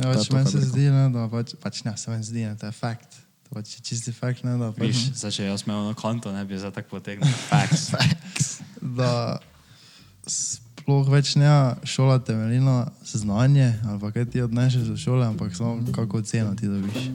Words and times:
Ja, 0.00 0.08
pač 0.08 0.30
meni 0.32 0.48
se 0.48 0.60
zdi, 0.64 0.88
ne, 0.88 1.04
da 1.12 1.26
pač, 1.28 1.52
pač 1.60 1.82
ne, 1.84 1.92
se 2.00 2.08
meni 2.08 2.24
zdi, 2.24 2.46
ne, 2.48 2.56
to 2.56 2.64
je 2.64 2.72
fakt. 2.72 3.18
To 3.44 3.58
pač 3.58 3.74
je 3.76 3.82
čisti 3.84 4.12
fakt, 4.16 4.40
ne, 4.46 4.56
da 4.56 4.70
pač, 4.72 4.88
Viš, 4.88 5.02
zdaj 5.20 5.34
če 5.36 5.48
jaz 5.50 5.66
imel 5.66 5.84
na 5.90 5.96
konto, 5.98 6.32
ne 6.32 6.40
bi 6.48 6.56
zdaj 6.56 6.72
tako 6.78 6.96
potegnil. 6.96 7.28
Facts. 7.52 7.92
da 8.80 9.36
sploh 10.24 11.12
več 11.12 11.34
ne 11.36 11.76
šola 11.84 12.16
temelji 12.24 12.64
na 12.64 12.88
znanje, 13.04 13.68
ali 13.84 14.00
pa 14.00 14.14
kaj 14.16 14.30
ti 14.32 14.40
odnešeš 14.40 14.88
do 14.88 14.96
šole, 14.96 15.28
ampak 15.28 15.52
samo 15.52 15.84
kako 15.92 16.24
ceno 16.24 16.56
ti 16.56 16.72
dobiš. 16.72 17.12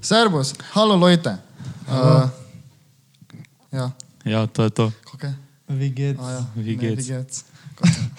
Servus, 0.00 0.54
halo 0.70 0.96
Lojte. 0.96 1.36
Uh, 1.90 2.30
ja, 3.72 3.90
Ja, 4.24 4.46
to 4.46 4.62
je 4.62 4.70
to. 4.70 4.92
je? 5.16 5.32
Viget. 5.68 6.18
A, 6.18 6.30
ja. 6.30 6.42
Vi 6.54 6.76
Ne, 6.76 6.76
gets. 6.76 7.00
Vigec. 7.00 7.32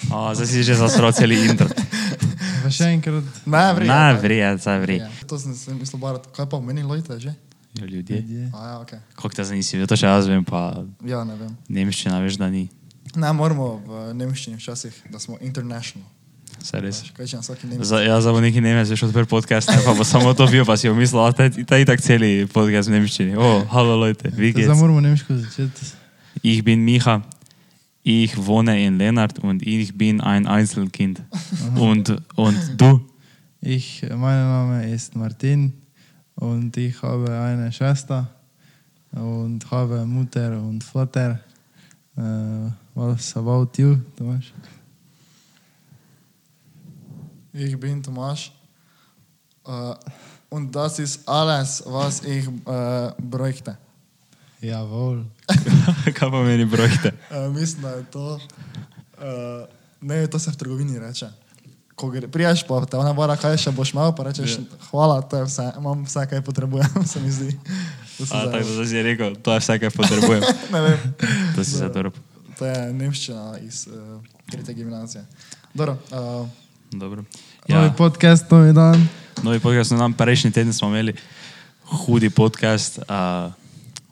A, 0.09 0.33
zdaj 0.33 0.47
si 0.47 0.63
že 0.63 0.73
zasral 0.73 1.11
celi 1.11 1.37
intro. 1.45 1.67
Pa 2.61 2.69
še 2.69 2.89
enkrat, 2.89 3.21
Ne, 3.45 3.65
vri. 3.73 3.85
Ne, 3.85 4.05
vri, 4.15 4.37
ja, 4.37 4.55
zdaj 4.55 4.79
vri. 4.79 4.97
Ja, 4.97 5.09
to 5.23 5.37
sem 5.37 5.53
si 5.53 5.69
mislil 5.71 5.99
barat. 5.99 6.25
Kaj 6.31 6.45
pa 6.45 6.57
meni 6.57 6.81
Lojte 6.81 7.19
že? 7.19 7.33
Ja, 7.73 7.85
ljudje. 7.85 8.17
ljudje. 8.17 8.49
A 8.51 8.59
ja, 8.65 8.75
ok. 8.79 8.91
Kako 9.13 9.29
te 9.29 9.43
zdaj 9.43 9.57
nisi 9.57 9.75
vedel, 9.75 9.87
to 9.87 9.95
še 9.95 10.07
jaz 10.07 10.25
vem, 10.25 10.41
pa 10.41 10.81
Ja, 11.01 11.21
ne 11.23 11.35
vem. 11.35 11.53
nemščina 11.67 12.17
veš, 12.19 12.35
da 12.35 12.49
ni. 12.49 12.65
Ne, 13.13 13.29
moramo 13.29 13.77
v 13.79 13.91
nemščini 14.13 14.57
včasih, 14.57 14.93
da 15.07 15.19
smo 15.19 15.37
international. 15.39 16.07
Vse 16.59 16.81
res. 16.81 16.99
Kaj 17.15 17.27
če 17.27 17.35
na 17.39 17.41
vsaki 17.45 17.67
nemščini? 17.67 17.85
Za, 17.85 18.01
jaz 18.03 18.23
za 18.23 18.31
neki 18.41 18.61
Nemec 18.61 18.89
veš 18.91 19.03
odprl 19.07 19.25
podcast, 19.25 19.69
ne 19.69 19.79
pa 19.85 19.93
bo 19.93 20.03
samo 20.03 20.33
to 20.33 20.47
bil, 20.51 20.65
pa 20.65 20.75
si 20.77 20.89
omislil, 20.89 21.23
da 21.33 21.47
je 21.47 21.65
ta 21.65 21.77
itak 21.81 22.01
celi 22.01 22.45
podcast 22.51 22.89
v 22.89 22.99
nemščini. 22.99 23.37
O, 23.37 23.65
halo, 23.71 23.95
lojte, 23.97 24.29
vi 24.29 24.51
Zdaj 24.51 24.67
geht's. 24.67 24.79
moramo 24.79 25.01
nemško 25.01 25.37
začeti. 25.37 25.85
Ich 26.43 26.63
bin 26.63 26.83
Micha, 26.85 27.21
ich 28.03 28.35
wohne 28.37 28.75
in 28.85 28.97
Lennart 28.97 29.39
und 29.39 29.61
ich 29.61 29.93
bin 29.97 30.21
ein 30.21 30.47
Einzelkind. 30.47 31.21
Und, 31.77 32.09
und 32.35 32.57
du? 32.77 33.01
Ich, 33.61 34.01
mein 34.09 34.41
Name 34.41 34.89
ist 34.89 35.15
Martin 35.15 35.71
und 36.35 36.75
ich 36.77 37.01
habe 37.03 37.29
eine 37.29 37.71
Schwester 37.71 38.27
und 39.11 39.69
habe 39.71 40.05
Mutter 40.05 40.57
und 40.61 40.83
Vater. 40.83 41.39
Äh, 42.17 42.71
was 42.95 43.37
about 43.37 43.69
you, 43.77 43.97
Thomas? 44.17 44.45
Ich 47.53 47.77
bin 47.79 48.01
Tomaš. 48.03 48.51
Uh, 49.67 49.93
und 50.49 50.71
das 50.75 50.99
ist 50.99 51.27
alles, 51.27 51.83
was 51.85 52.23
ich 52.23 52.47
uh, 52.47 53.11
bräuchte. 53.19 53.77
Jawohl. 54.61 55.25
Kaj 56.17 56.29
pa 56.31 56.41
meni 56.43 56.65
brojite? 56.65 57.11
Uh, 57.29 57.49
mislim, 57.53 57.81
da 57.81 57.89
je 57.89 58.03
to. 58.11 58.39
Uh, 59.17 59.67
ne, 60.01 60.27
to 60.27 60.39
se 60.39 60.51
v 60.51 60.55
trgovini 60.55 60.99
reče. 60.99 61.29
Ko 61.95 62.09
gre, 62.09 62.27
priješ 62.27 62.63
pa 62.67 62.85
te 62.85 62.97
ona 62.97 63.13
bara, 63.13 63.35
kaj 63.37 63.57
še 63.61 63.71
boš 63.71 63.91
imel, 63.93 64.13
pa 64.17 64.23
rečeš, 64.25 64.55
Ja. 64.57 64.63
hvala, 64.89 65.21
to 65.21 65.37
je 65.37 65.45
vse, 65.45 65.65
imam 65.77 66.05
vse, 66.07 66.23
kaj 66.25 66.41
potrebujem, 66.41 66.89
se 67.11 67.19
mi 67.21 67.29
zdi. 67.31 67.51
A, 68.31 68.47
tako 68.49 68.73
da 68.79 68.85
si 68.87 69.01
rekel, 69.03 69.35
to 69.35 69.53
je 69.53 69.59
vse, 69.61 69.75
kar 69.79 69.91
potrebujem. 69.93 70.41
ne 70.73 70.81
vem, 70.81 70.97
To 71.55 71.63
si 71.63 71.71
se 71.77 71.89
dobro. 71.89 72.11
to 72.57 72.65
je 72.65 72.93
nemščina 72.93 73.59
iz 73.61 73.85
uh, 73.87 74.17
tretje 74.49 74.73
gimnazije. 74.73 75.25
Dobro, 75.73 75.97
uh, 76.09 76.47
Dobro. 76.91 77.23
Ja. 77.67 77.77
Novi 77.81 77.91
podcast, 77.97 78.51
novi 78.51 78.73
dan. 78.73 79.07
novi 79.43 79.59
podcast, 79.59 79.91
no, 79.91 79.97
nam 79.97 80.13
prejšnji 80.13 80.51
teden 80.51 80.73
smo 80.73 80.87
imeli 80.87 81.13
hudi 81.83 82.29
podcast, 82.29 82.99
a, 83.07 83.51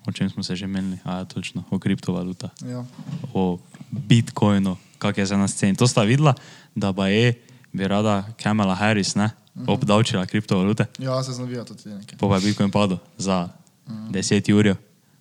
o 0.08 0.12
čem 0.12 0.30
smo 0.30 0.44
se 0.44 0.56
že 0.56 0.68
menili, 0.68 0.98
a 1.04 1.26
točno, 1.26 1.64
o 1.72 1.80
kriptovalutah. 1.80 2.50
ja. 2.66 2.86
o 3.34 3.60
Bitcoinu, 3.92 4.78
kak 4.98 5.18
je 5.18 5.26
za 5.26 5.38
nas 5.38 5.56
cen. 5.56 5.76
To 5.76 5.88
sta 5.88 6.04
videla, 6.04 6.34
da 6.76 6.92
ba 6.92 7.08
je, 7.08 7.34
bi 7.74 7.88
rada 7.88 8.24
Kamala 8.44 8.76
Harris 8.76 9.16
ne, 9.16 9.30
obdavčila 9.68 10.26
kriptovalute, 10.26 10.86
ja, 11.00 11.23
se 11.23 11.32
znavijo 11.32 11.64
tudi 11.64 11.89
nekaj. 11.89 12.18
pa 12.18 12.28
pa 12.28 12.36
je 12.36 12.42
Bitcoin 12.42 12.72
padel 12.72 12.98
za 13.18 13.50
10 13.88 14.54
ur, 14.54 14.76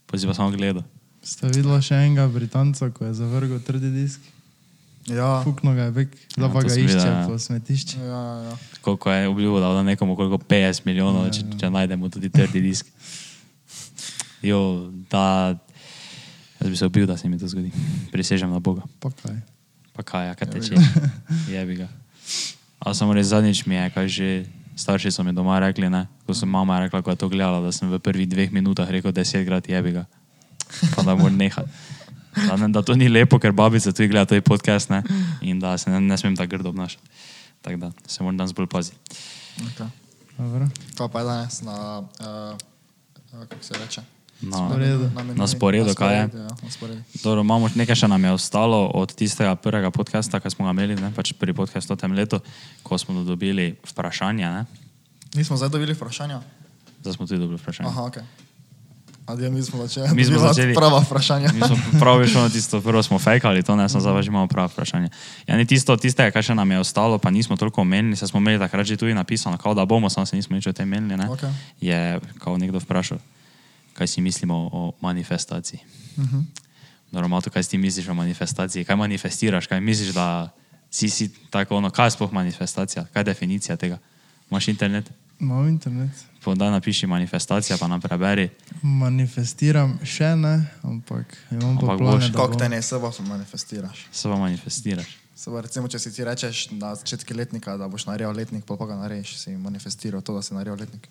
pa 0.06 0.18
si 0.18 0.26
pa 0.26 0.34
samo 0.34 0.50
gledal. 0.50 0.82
Ste 1.22 1.46
videla 1.46 1.82
še 1.82 1.94
enega 1.94 2.28
Britanca, 2.28 2.90
ko 2.90 3.04
je 3.04 3.14
zavrgel 3.14 3.58
trdi 3.60 3.90
disk? 3.90 4.20
Ja, 5.08 5.40
Fukno 5.44 5.74
ga 5.74 5.88
je 5.88 5.92
bek, 5.92 6.08
Ja, 6.36 6.42
da 6.42 6.48
pa 6.52 6.60
to 6.60 6.68
ga 6.68 6.74
sem 6.74 6.84
išče 6.84 6.96
videl, 6.98 7.12
ja. 7.12 7.26
po 7.28 7.38
smetišču. 7.38 8.00
ja, 8.00 8.22
ja. 8.48 8.54
Koliko 8.80 9.12
je 9.12 9.28
obljubil, 9.28 9.60
da 9.60 9.72
da 9.72 9.82
nekomu 9.82 10.16
koliko 10.16 10.38
50 10.38 10.86
milijonov, 10.86 11.30
če, 11.32 11.44
če 11.60 11.70
najdemo 11.70 12.08
tudi 12.08 12.30
trdi 12.30 12.60
disk. 12.60 12.86
Jo, 14.42 14.90
da, 15.10 15.56
jaz 16.60 16.70
bi 16.70 16.76
se 16.76 16.86
obil, 16.86 17.06
da 17.06 17.16
se 17.16 17.28
mi 17.28 17.38
to 17.38 17.48
zgodi. 17.48 17.72
Prisežem 18.12 18.50
na 18.50 18.58
Boga. 18.58 18.82
Pa 19.00 19.10
kaj. 19.10 19.40
Pa 19.96 20.02
kaj, 20.02 20.26
ja, 20.30 20.34
kaj 20.38 20.50
teče? 20.54 20.78
Jebi 21.54 21.80
ga. 21.82 21.88
A 22.78 22.94
samo 22.94 23.16
res 23.16 23.32
zadnjič 23.32 23.64
mi 23.66 23.74
je, 23.74 23.90
kaj 23.90 24.08
že 24.08 24.28
starši 24.78 25.10
so 25.10 25.24
mi 25.26 25.34
doma 25.34 25.58
rekli, 25.58 25.90
ne? 25.90 26.06
ko 26.26 26.34
sem 26.34 26.46
mama 26.46 26.78
rekla, 26.78 27.02
ko 27.02 27.10
je 27.10 27.18
to 27.18 27.28
gledala, 27.28 27.58
da 27.64 27.72
sem 27.74 27.90
v 27.90 27.98
prvih 27.98 28.28
dveh 28.30 28.52
minutah 28.54 28.86
rekel 28.86 29.10
desetkrat 29.10 29.66
jebi 29.66 29.96
ga. 29.98 30.04
Pa 30.94 31.02
da 31.02 31.16
moram 31.18 31.34
nehati. 31.34 31.66
Da, 32.46 32.56
ne, 32.56 32.68
da 32.68 32.82
to 32.82 32.94
ni 32.94 33.08
lepo, 33.08 33.38
ker 33.38 33.52
babica 33.52 33.92
tudi 33.92 34.08
gleda 34.08 34.26
to 34.30 34.40
podcast 34.42 34.90
ne? 34.90 35.02
in 35.40 35.60
da 35.60 35.78
se 35.78 35.90
ne, 35.90 36.00
ne 36.00 36.18
smem 36.18 36.36
tako 36.36 36.56
grdo 36.56 36.68
obnašati. 36.68 37.02
Tako 37.62 37.76
da 37.76 37.92
se 38.06 38.22
moram 38.22 38.36
danes 38.36 38.54
bolj 38.54 38.66
paziti. 38.66 38.96
Okay. 39.58 39.88
Dobro. 40.38 40.68
Kaj 40.98 41.08
pa 41.12 41.18
je 41.18 41.24
danes 41.24 41.62
na, 41.62 42.02
uh, 42.20 43.48
kako 43.48 43.62
se 43.64 43.74
reče? 43.74 44.02
Na, 44.40 44.68
Sporedu. 44.68 45.10
meniju. 45.14 45.34
Na 45.34 45.46
sporedu, 45.46 45.94
kaj 45.94 46.14
je? 46.14 46.20
Ja, 46.20 46.48
na 46.62 46.70
sporedu. 46.70 47.02
dobro, 47.22 47.40
imamo 47.40 47.68
nekaj 47.74 47.96
še 48.04 48.08
nam 48.08 48.24
je 48.24 48.32
ostalo 48.32 48.86
od 48.94 49.10
tistega 49.14 49.56
prvega 49.58 49.90
podcasta, 49.90 50.38
ki 50.40 50.50
smo 50.54 50.68
ga 50.68 50.70
imeli, 50.70 50.94
ne? 50.94 51.10
pač 51.10 51.32
pri 51.34 51.50
podcastu 51.52 51.94
v 51.94 51.98
tem 51.98 52.14
letu, 52.14 52.38
ko 52.86 52.98
smo 52.98 53.24
dobili 53.26 53.74
vprašanja. 53.82 54.52
Ne? 54.54 54.62
Nismo 55.34 55.58
zdaj 55.58 55.74
dobili 55.74 55.98
vprašanja? 55.98 56.38
Zdaj 57.02 57.18
smo 57.18 57.26
tudi 57.26 57.42
dobili 57.42 57.58
vprašanja. 57.58 57.90
Aha, 57.90 58.02
ok. 58.06 58.46
Adijo, 59.28 59.50
mi 59.50 59.62
smo 59.62 59.78
začeli. 59.78 60.08
Mi 60.08 60.24
smo 60.24 60.38
začeli- 60.38 60.74
Prava 60.74 60.98
vprašanja. 61.00 61.52
Mi 61.52 61.60
smo 61.60 61.76
pravi 62.00 62.24
šlo 62.26 62.42
na 62.42 62.48
tisto, 62.48 62.80
prvo 62.80 63.02
smo 63.02 63.18
fejkali, 63.18 63.62
to 63.62 63.76
ne, 63.76 63.84
sem 63.84 64.00
zdaj 64.00 64.22
že 64.22 64.28
imamo 64.28 64.46
pravo 64.46 64.68
vprašanje. 64.68 65.08
Ja, 65.44 65.56
ni 65.56 65.66
tisto, 65.66 65.92
tistega, 65.94 66.30
kar 66.30 66.40
še 66.40 66.54
nam 66.54 66.64
je 66.66 66.80
ostalo, 66.80 67.18
pa 67.18 67.28
nismo 67.28 67.52
toliko 67.52 67.80
omenili, 67.80 68.16
se 68.16 68.24
smo 68.24 68.38
imeli 68.38 68.58
takrat 68.58 68.86
že 68.86 68.96
tudi 68.96 69.12
napisano, 69.12 69.54
kao 69.54 69.74
da 69.74 69.84
bomo, 69.84 70.08
samo 70.08 70.24
se 70.24 70.32
nismo 70.32 70.56
nič 70.56 70.66
o 70.66 70.72
tem 70.72 70.88
menili, 70.88 71.12
ne. 71.14 71.28
Okej. 71.28 71.50
Je, 71.80 72.00
kao 72.38 72.56
nekdo 72.56 72.78
vprašal, 72.78 73.18
kaj 73.92 74.06
si 74.06 74.20
mislimo 74.20 74.68
o 74.72 74.92
manifestaciji. 75.00 75.80
Mhm. 76.16 76.40
Normalno, 77.10 77.40
to, 77.40 77.50
kaj 77.50 77.62
si 77.62 77.70
ti 77.70 77.78
misliš 77.78 78.08
o 78.08 78.14
manifestaciji, 78.14 78.84
kaj 78.84 78.96
manifestiraš, 78.96 79.66
kaj 79.66 79.80
misliš, 79.80 80.08
da 80.10 80.48
si, 80.90 81.08
si 81.08 81.28
tako 81.50 81.76
ono, 81.76 81.90
kaj 81.90 82.06
je 82.06 82.10
sploh 82.10 82.32
manifestacija, 82.32 83.04
kaj 83.06 83.20
je 83.20 83.24
definicija 83.26 83.76
tega. 83.76 83.98
Imaš 84.50 84.68
internet? 84.68 85.04
Imam 85.38 85.68
internet. 85.68 86.10
Podaj 86.38 86.70
napiši 86.70 87.06
manifestacija, 87.06 87.76
pa 87.76 87.86
nam 87.86 88.00
preberi. 88.00 88.48
Manifestiram 88.82 89.98
še 90.02 90.36
ne, 90.36 90.52
ampak 90.82 91.26
imam 91.50 91.74
pa 91.74 91.82
Ampak 91.84 91.98
plane, 91.98 92.16
boš. 92.16 92.28
da 92.28 92.38
Kako 92.38 92.54
te 92.54 92.68
ne 92.68 92.78
sebo 92.80 93.10
manifestiraš? 93.20 94.06
Se 94.12 94.24
pa 94.24 94.36
manifestiraš. 94.36 95.10
Se 95.34 95.50
pa 95.50 95.60
recimo, 95.60 95.86
če 95.86 95.98
si 95.98 96.10
ti 96.10 96.24
rečeš 96.24 96.70
na 96.72 96.94
začetku 96.94 97.34
letnika, 97.34 97.76
da 97.76 97.86
boš 97.86 98.06
naredil 98.06 98.32
letnik, 98.32 98.64
pa 98.64 98.74
pa 98.74 98.86
ga 98.86 98.96
narediš, 98.96 99.36
si 99.36 99.50
manifestiral 99.52 100.20
to, 100.20 100.34
da 100.34 100.42
si 100.42 100.54
naredil 100.54 100.74
letnik. 100.76 101.08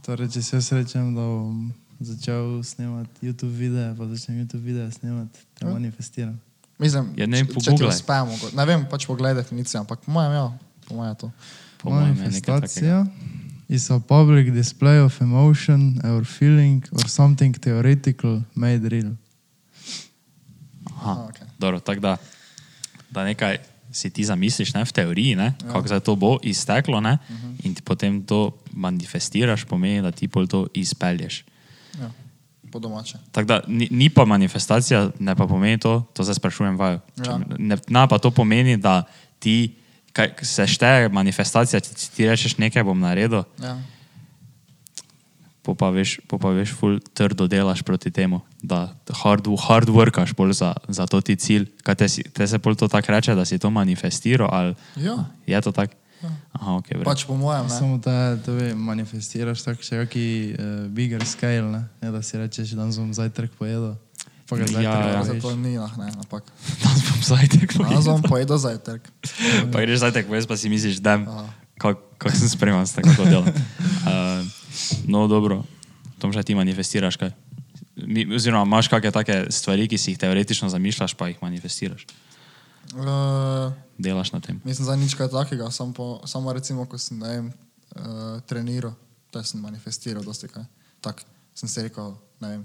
Torej, 0.00 0.28
če 0.28 0.42
se 0.42 0.56
jaz 0.56 0.70
rečem, 0.72 1.10
da 1.10 1.22
bom 1.22 1.72
začel 2.00 2.62
snemati 2.62 3.10
YouTube 3.22 3.52
videe, 3.52 3.90
pa 3.92 4.06
začnem 4.06 4.38
YouTube 4.38 4.62
videe 4.64 4.90
snemati, 4.90 5.38
te 5.54 5.66
Ja. 5.66 5.72
manifestiram. 5.72 6.38
Mislim, 6.78 7.12
Ja, 7.16 7.26
ne 7.26 7.36
vem, 7.36 7.46
če- 7.46 7.52
če 7.52 7.60
ti 7.60 7.66
pogooglaj. 7.66 7.88
uspe, 7.90 8.12
mogo- 8.24 8.52
ne 8.52 8.64
vem, 8.64 8.86
pač 8.86 9.06
pogledaj 9.06 9.34
definicijo, 9.36 9.80
ampak 9.80 10.00
po 10.00 10.12
mojem, 10.12 10.32
ja, 10.32 10.46
po 10.86 10.94
mojem 10.94 11.10
je 11.10 11.18
to. 11.18 11.32
Po 11.78 11.90
mojem 11.90 12.06
je 12.08 12.30
nekaj 12.30 12.60
takega. 12.60 12.96
Manifestacija 12.96 13.06
is 13.70 13.90
a 13.90 14.00
public 14.00 14.50
display 14.50 14.98
of 14.98 15.20
emotion 15.22 16.00
or 16.02 16.24
feeling 16.24 16.82
or 16.92 17.06
something 17.08 17.54
theoretical 17.54 18.42
made 18.54 18.82
real. 18.90 19.14
Aha, 20.90 21.30
okej. 21.30 21.46
Dobro, 21.58 21.80
tako 21.80 22.00
da, 22.00 22.16
da 23.10 23.24
nekaj 23.24 23.58
si 23.92 24.10
ti 24.10 24.24
zamisliš 24.24 24.74
ne, 24.74 24.82
v 24.84 24.92
teoriji, 24.92 25.36
ne, 25.36 25.54
ja. 25.54 25.72
kako 25.72 25.88
se 25.88 26.00
to 26.00 26.16
bo 26.16 26.38
izteklo, 26.42 27.00
ne, 27.00 27.18
uh 27.30 27.36
-huh. 27.36 27.66
in 27.66 27.74
ti 27.74 27.82
potem 27.82 28.22
to 28.22 28.58
manifestiraš, 28.72 29.64
pomeni, 29.64 30.02
da 30.02 30.10
ti 30.10 30.28
pol 30.28 30.46
to 30.46 30.66
izpelješ. 30.74 31.44
Ja, 32.00 32.10
po 32.72 32.78
domače. 32.78 33.18
Tako 33.32 33.46
da 33.46 33.60
ni, 33.66 33.88
ni 33.90 34.10
pa 34.10 34.24
manifestacija, 34.24 35.10
ne 35.18 35.36
pa 35.36 35.46
pomeni 35.46 35.78
to, 35.78 36.10
to 36.12 36.22
zdaj 36.22 36.34
sprašujem 36.34 36.76
vaju. 36.76 36.98
Ja. 37.26 37.38
Ne, 37.58 37.76
ne 37.88 38.08
pa 38.08 38.18
to 38.18 38.30
pomeni, 38.30 38.76
da 38.76 39.02
ti 39.38 39.74
kaj, 40.12 40.34
se 40.42 40.66
šteje 40.66 41.08
manifestacija, 41.12 41.80
če 41.80 41.94
ti 42.16 42.28
rečeš 42.28 42.58
nekaj 42.58 42.84
bom 42.84 43.00
naredil, 43.00 43.44
Ja. 43.62 43.76
po 45.62 45.74
pa 45.74 45.90
veš, 45.92 46.18
po 46.26 46.38
pa 46.40 46.50
veš 46.56 46.72
ful 46.72 46.98
trdo 47.14 47.46
delaš 47.46 47.82
proti 47.84 48.10
temu, 48.10 48.40
da 48.62 48.96
hard, 49.22 49.46
hard 49.68 49.88
workaš 49.92 50.32
bolj 50.34 50.52
za, 50.56 50.74
za 50.88 51.06
to 51.06 51.20
ti 51.20 51.36
cilj. 51.36 51.68
Kaj 51.84 51.94
te, 51.94 52.08
si, 52.08 52.22
te 52.24 52.46
se 52.48 52.58
pol 52.58 52.74
to 52.74 52.88
tako 52.88 53.12
reče, 53.12 53.34
da 53.34 53.44
si 53.44 53.58
to 53.58 53.70
manifestiral 53.70 54.48
ali 54.52 54.74
Ja. 54.96 55.24
je 55.46 55.60
to 55.60 55.72
tako? 55.72 55.94
Aha, 56.52 56.76
ok, 56.76 56.88
vred. 57.00 57.04
Pač 57.04 57.24
po 57.24 57.32
mojem, 57.36 57.64
ne. 57.64 57.72
Samo 57.72 57.96
da 57.98 58.36
to 58.36 58.52
ve, 58.52 58.74
manifestiraš 58.76 59.62
tako 59.64 59.80
še 59.80 60.02
kaki 60.04 60.24
uh, 60.52 60.84
bigger 60.92 61.24
scale, 61.24 61.64
ne? 61.72 61.88
ne 62.02 62.10
da 62.12 62.20
si 62.22 62.36
rečeš, 62.36 62.74
da 62.76 62.84
bom 62.84 63.14
zajtrk 63.16 63.56
pojedel. 63.56 63.94
Pa 64.50 64.58
ga 64.58 64.66
Ja, 64.66 64.74
zajtrk 64.74 64.82
ja. 64.82 65.14
ja, 65.14 65.22
Zato 65.30 65.54
ni, 65.54 65.78
ah, 65.78 65.92
ne, 65.94 66.10
ampak. 66.18 66.42
Danes 66.82 67.02
bom 67.06 67.20
zajtrk 67.22 67.70
Danes 67.78 68.06
bom 68.10 68.22
pojedel 68.26 68.58
zajtrk. 68.58 69.06
Pa 69.70 69.86
greš 69.86 70.02
zajtrk, 70.02 70.26
veš 70.26 70.50
pa 70.50 70.58
si 70.58 70.66
misliš, 70.66 70.98
da 70.98 71.22
kako 71.78 72.02
kak 72.18 72.34
sem 72.36 72.50
spreman 72.50 72.84
s 72.84 72.98
tako 72.98 73.14
to 73.16 73.24
delo. 73.24 73.46
Uh, 73.46 74.42
no, 75.12 75.24
dobro, 75.30 75.64
Tom 76.18 76.34
že 76.34 76.42
ti 76.44 76.58
manifestiraš 76.58 77.16
kaj. 77.16 77.32
Mi, 78.00 78.26
oziroma, 78.28 78.64
imaš 78.64 78.88
kakšne 78.88 79.12
take 79.12 79.36
stvari, 79.52 79.88
ki 79.88 79.96
si 80.00 80.12
jih 80.12 80.20
teoretično 80.20 80.68
zamišljaš, 80.68 81.14
pa 81.14 81.30
jih 81.30 81.40
manifestiraš. 81.40 82.04
Uh, 82.96 83.72
Delaš 84.00 84.32
na 84.32 84.40
tem. 84.40 84.60
Mislim, 84.64 84.88
za 84.88 84.96
nič 84.96 85.14
kaj 85.14 85.30
takega, 85.30 85.70
sam 85.70 85.92
po, 85.92 86.20
samo 86.26 86.52
recimo, 86.52 86.88
ko 86.88 86.98
sem, 86.98 87.20
ne 87.20 87.28
vem, 87.28 87.46
uh, 87.96 88.40
treniral, 88.48 88.96
to 89.30 89.42
sem 89.44 89.60
manifestiral 89.60 90.24
dosti 90.24 90.48
kaj. 90.48 90.64
Tak, 91.04 91.24
sem 91.54 91.68
si 91.68 91.84
rekel, 91.84 92.16
ne 92.40 92.48
vem, 92.56 92.62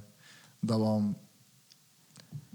da 0.64 0.80
bom 0.80 1.14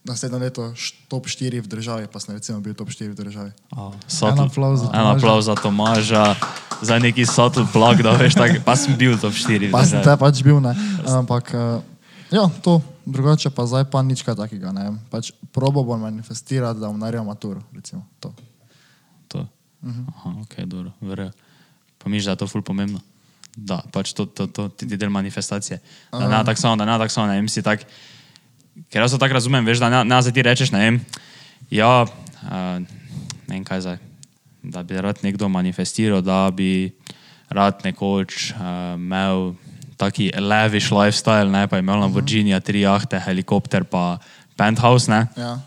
naslednje 0.05 0.39
leto 0.39 0.63
top 1.09 1.27
4 1.29 1.61
v 1.61 1.69
državi, 1.69 2.05
pa 2.09 2.21
sem 2.21 2.35
recimo 2.35 2.61
bil 2.61 2.75
top 2.75 2.89
4 2.89 3.13
v 3.13 3.17
državi. 3.17 3.51
Oh, 3.77 3.93
En 4.25 4.41
aplavz 4.41 4.81
za 4.81 4.89
En 4.89 4.93
Tomaža. 4.93 5.17
aplavz 5.17 5.45
za 5.45 5.55
Tomaža, 5.55 6.27
za 6.83 6.97
neki 6.99 7.27
subtle 7.27 7.67
plug, 7.73 8.01
da 8.03 8.17
veš, 8.17 8.35
tak, 8.35 8.65
pa 8.65 8.77
sem 8.77 8.97
bil 8.97 9.19
top 9.21 9.37
4. 9.37 9.71
Pa 9.71 9.85
sem 9.85 10.01
te 10.01 10.17
pač 10.17 10.41
bil, 10.41 10.61
ne. 10.61 10.73
Ampak, 11.05 11.53
uh, 11.53 11.85
ja, 12.33 12.49
to, 12.65 12.81
drugače 13.05 13.53
pa 13.53 13.69
zdaj 13.69 13.85
pa 13.93 14.01
nič 14.01 14.25
kaj 14.25 14.41
takega, 14.41 14.73
ne. 14.73 14.97
Pač 15.13 15.37
probo 15.53 15.85
bom 15.85 16.01
manifestirati, 16.01 16.81
da 16.81 16.89
bom 16.89 16.97
naredil 16.97 17.25
maturo, 17.29 17.61
recimo, 17.77 18.07
to. 18.21 18.33
To. 19.29 19.45
Aha, 19.85 20.29
ok, 20.45 20.65
dobro, 20.65 20.97
verjamem. 21.05 21.37
Pa 22.01 22.09
miš, 22.09 22.25
da 22.25 22.33
je 22.33 22.41
to 22.41 22.47
ful 22.49 22.65
pomembno. 22.65 23.05
Da, 23.53 23.85
pač 23.93 24.17
to, 24.17 24.25
to, 24.25 24.47
to 24.49 24.73
ti 24.73 24.89
del 24.89 25.13
manifestacije. 25.13 25.77
Da 26.09 26.25
ne 26.25 26.41
tako 26.49 26.61
samo, 26.61 26.77
da 26.81 26.89
ne 26.89 26.97
tako 26.97 27.13
samo, 27.13 27.27
ne 27.29 27.37
vem, 27.37 27.49
si 27.49 27.61
tak. 27.61 27.85
Ker 28.91 29.03
jaz 29.05 29.15
to 29.15 29.21
tako 29.21 29.37
razumem, 29.39 29.67
veš, 29.67 29.83
da 29.83 30.03
ne, 30.05 30.21
za 30.23 30.33
ti 30.33 30.43
rečeš, 30.43 30.73
ne 30.75 30.81
vem, 30.85 31.01
ja, 31.71 32.05
uh, 32.07 32.79
ne 33.49 33.53
vem 33.55 33.65
kaj 33.67 33.85
zdaj, 33.87 33.99
da 34.63 34.83
bi 34.87 35.01
rad 35.01 35.23
nekdo 35.23 35.49
manifestiral, 35.49 36.23
da 36.23 36.47
bi 36.55 36.91
rad 37.51 37.83
nekoč 37.85 38.53
uh, 38.55 38.95
imel 38.95 39.53
taki 40.01 40.31
lavish 40.33 40.95
lifestyle, 40.95 41.51
ne, 41.53 41.67
pa 41.69 41.79
imel 41.79 42.01
Lamborghini, 42.01 42.55
tri 42.65 42.87
jahte, 42.87 43.21
helikopter, 43.21 43.85
pa 43.85 44.19
penthouse, 44.57 45.11
ne. 45.13 45.27
Ja. 45.37 45.59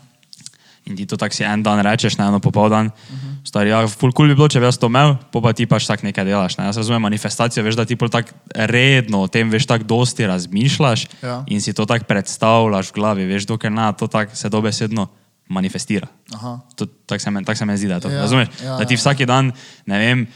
In 0.86 0.96
ti 0.96 1.06
to 1.06 1.16
tako 1.16 1.34
si 1.34 1.44
en 1.44 1.62
dan 1.62 1.80
rečeš, 1.80 2.18
ne 2.18 2.26
eno 2.26 2.40
popoldan. 2.40 2.86
Uh 2.86 2.92
-huh. 2.92 3.34
Stari, 3.44 3.70
ja, 3.70 3.86
ful 3.88 4.12
cool 4.12 4.28
bi 4.28 4.34
bilo, 4.34 4.48
če 4.48 4.60
bi 4.60 4.66
jaz 4.66 4.78
to 4.78 4.86
imel, 4.86 5.16
pa, 5.32 5.40
pa 5.40 5.52
ti 5.52 5.66
pač 5.66 5.86
tako 5.86 6.06
nekaj 6.06 6.24
delaš. 6.24 6.58
Ne? 6.58 6.64
Jaz 6.64 6.76
razumem 6.76 7.02
manifestacijo, 7.02 7.64
veš, 7.64 7.74
da 7.74 7.84
ti 7.84 7.96
pol 7.96 8.08
tako 8.08 8.28
redno 8.54 9.20
o 9.20 9.28
tem, 9.28 9.50
veš, 9.50 9.66
tako 9.66 9.84
dosti 9.84 10.26
razmišljaš 10.26 11.06
Ja. 11.22 11.44
in 11.46 11.60
si 11.60 11.72
to 11.72 11.86
tako 11.86 12.04
predstavljaš 12.04 12.88
v 12.90 12.94
glavi, 12.94 13.24
veš, 13.24 13.46
dokler 13.46 13.72
na 13.72 13.92
to 13.92 14.06
tako 14.06 14.36
se 14.36 14.48
dobesedno 14.48 15.06
manifestira. 15.48 16.06
Tako 17.06 17.18
se, 17.18 17.30
men- 17.30 17.44
tako 17.44 17.56
se 17.56 17.64
meni 17.64 17.78
zdi, 17.78 17.88
da 17.88 17.94
je 17.94 18.00
to. 18.00 18.08
Ja, 18.08 18.14
Ja, 18.14 18.20
Razumeš? 18.20 18.48
ja, 18.60 18.66
Ja, 18.66 18.76
da 18.76 18.84
ti 18.84 18.94
ja. 18.94 18.98
vsak 18.98 19.18
dan, 19.18 19.52
ne 19.86 19.98
vem, 19.98 20.26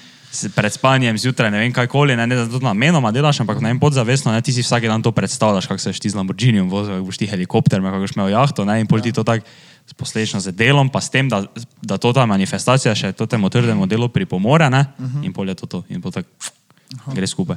pred 0.54 0.72
spanjem 0.72 1.18
zjutraj, 1.18 1.50
ne 1.50 1.58
vem 1.58 1.72
kaj 1.72 1.86
koli, 1.86 2.16
ne, 2.16 2.26
ne 2.26 2.36
da 2.36 2.46
to 2.46 2.58
namenoma 2.58 3.12
delaš, 3.12 3.40
ampak 3.40 3.60
ne 3.60 3.68
vem, 3.68 3.80
podzavestno, 3.80 4.32
ne, 4.32 4.40
ti 4.42 4.52
si 4.52 4.60
vsak 4.62 4.82
dan 4.82 5.02
to 5.02 5.12
predstavljaš, 5.12 5.66
kako 5.66 5.78
se 5.78 5.92
ti 5.92 6.10
z 6.10 6.14
Lamborghinijem 6.14 6.68
vozil, 6.70 6.94
kako 6.94 7.04
boš 7.04 7.16
ti 7.16 7.26
helikopter, 7.26 7.82
kako 7.82 7.98
boš 7.98 8.10
imel 8.12 8.28
jahto, 8.28 8.64
ne, 8.64 8.80
in 8.80 8.86
pol 8.86 9.00
ti 9.00 9.12
to 9.12 9.24
tako 9.24 9.46
posledično 9.96 10.40
z 10.40 10.52
delom, 10.52 10.88
pa 10.88 11.00
s 11.00 11.10
tem, 11.10 11.28
da, 11.28 11.44
da 11.82 11.98
to 11.98 12.12
ta 12.12 12.26
manifestacija 12.26 12.94
še 12.94 13.12
to 13.12 13.26
temu 13.26 13.50
trdemu 13.50 13.86
delu 13.86 14.08
pripomore, 14.08 14.70
ne, 14.70 14.86
uh 14.98 15.04
-huh. 15.04 15.24
in 15.24 15.32
pol 15.32 15.48
je 15.48 15.54
to 15.54 15.66
to, 15.66 15.84
in 15.88 16.02
tako 16.02 16.28
gre 17.14 17.26
skupaj. 17.26 17.56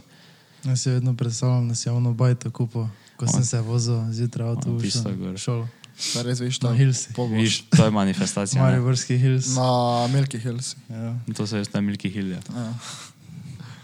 Jaz 0.63 0.81
si 0.81 0.89
vedno 0.89 1.13
predstavljam, 1.13 1.69
da 1.69 1.75
si 1.75 1.89
javno 1.89 2.13
bajto 2.13 2.51
kupil, 2.51 2.87
ko 3.17 3.27
sem 3.27 3.43
se 3.45 3.61
vozil 3.61 4.11
zjutraj 4.11 4.49
avtobus 4.49 4.83
tisto 4.83 5.09
gor. 5.15 5.33
v 5.33 5.37
šolo. 5.37 5.67
Da 6.15 6.21
res 6.21 6.39
veš, 6.39 6.57
to. 6.59 6.73
Pogoš. 7.15 7.37
Viš, 7.37 7.61
to 7.69 7.85
je 7.85 7.91
manifestacija. 7.91 8.61
ne. 8.61 8.69
Mariborski 8.69 9.17
hills. 9.17 9.53
Na 9.55 10.07
Milky 10.09 10.39
Hills. 10.41 10.75
Ja. 10.89 11.15
To 11.35 11.47
se 11.47 11.57
je 11.57 11.63
na 11.73 11.81
Milki 11.81 12.09
Hill. 12.09 12.31
Ja. 12.31 12.39
Ja. 12.55 12.73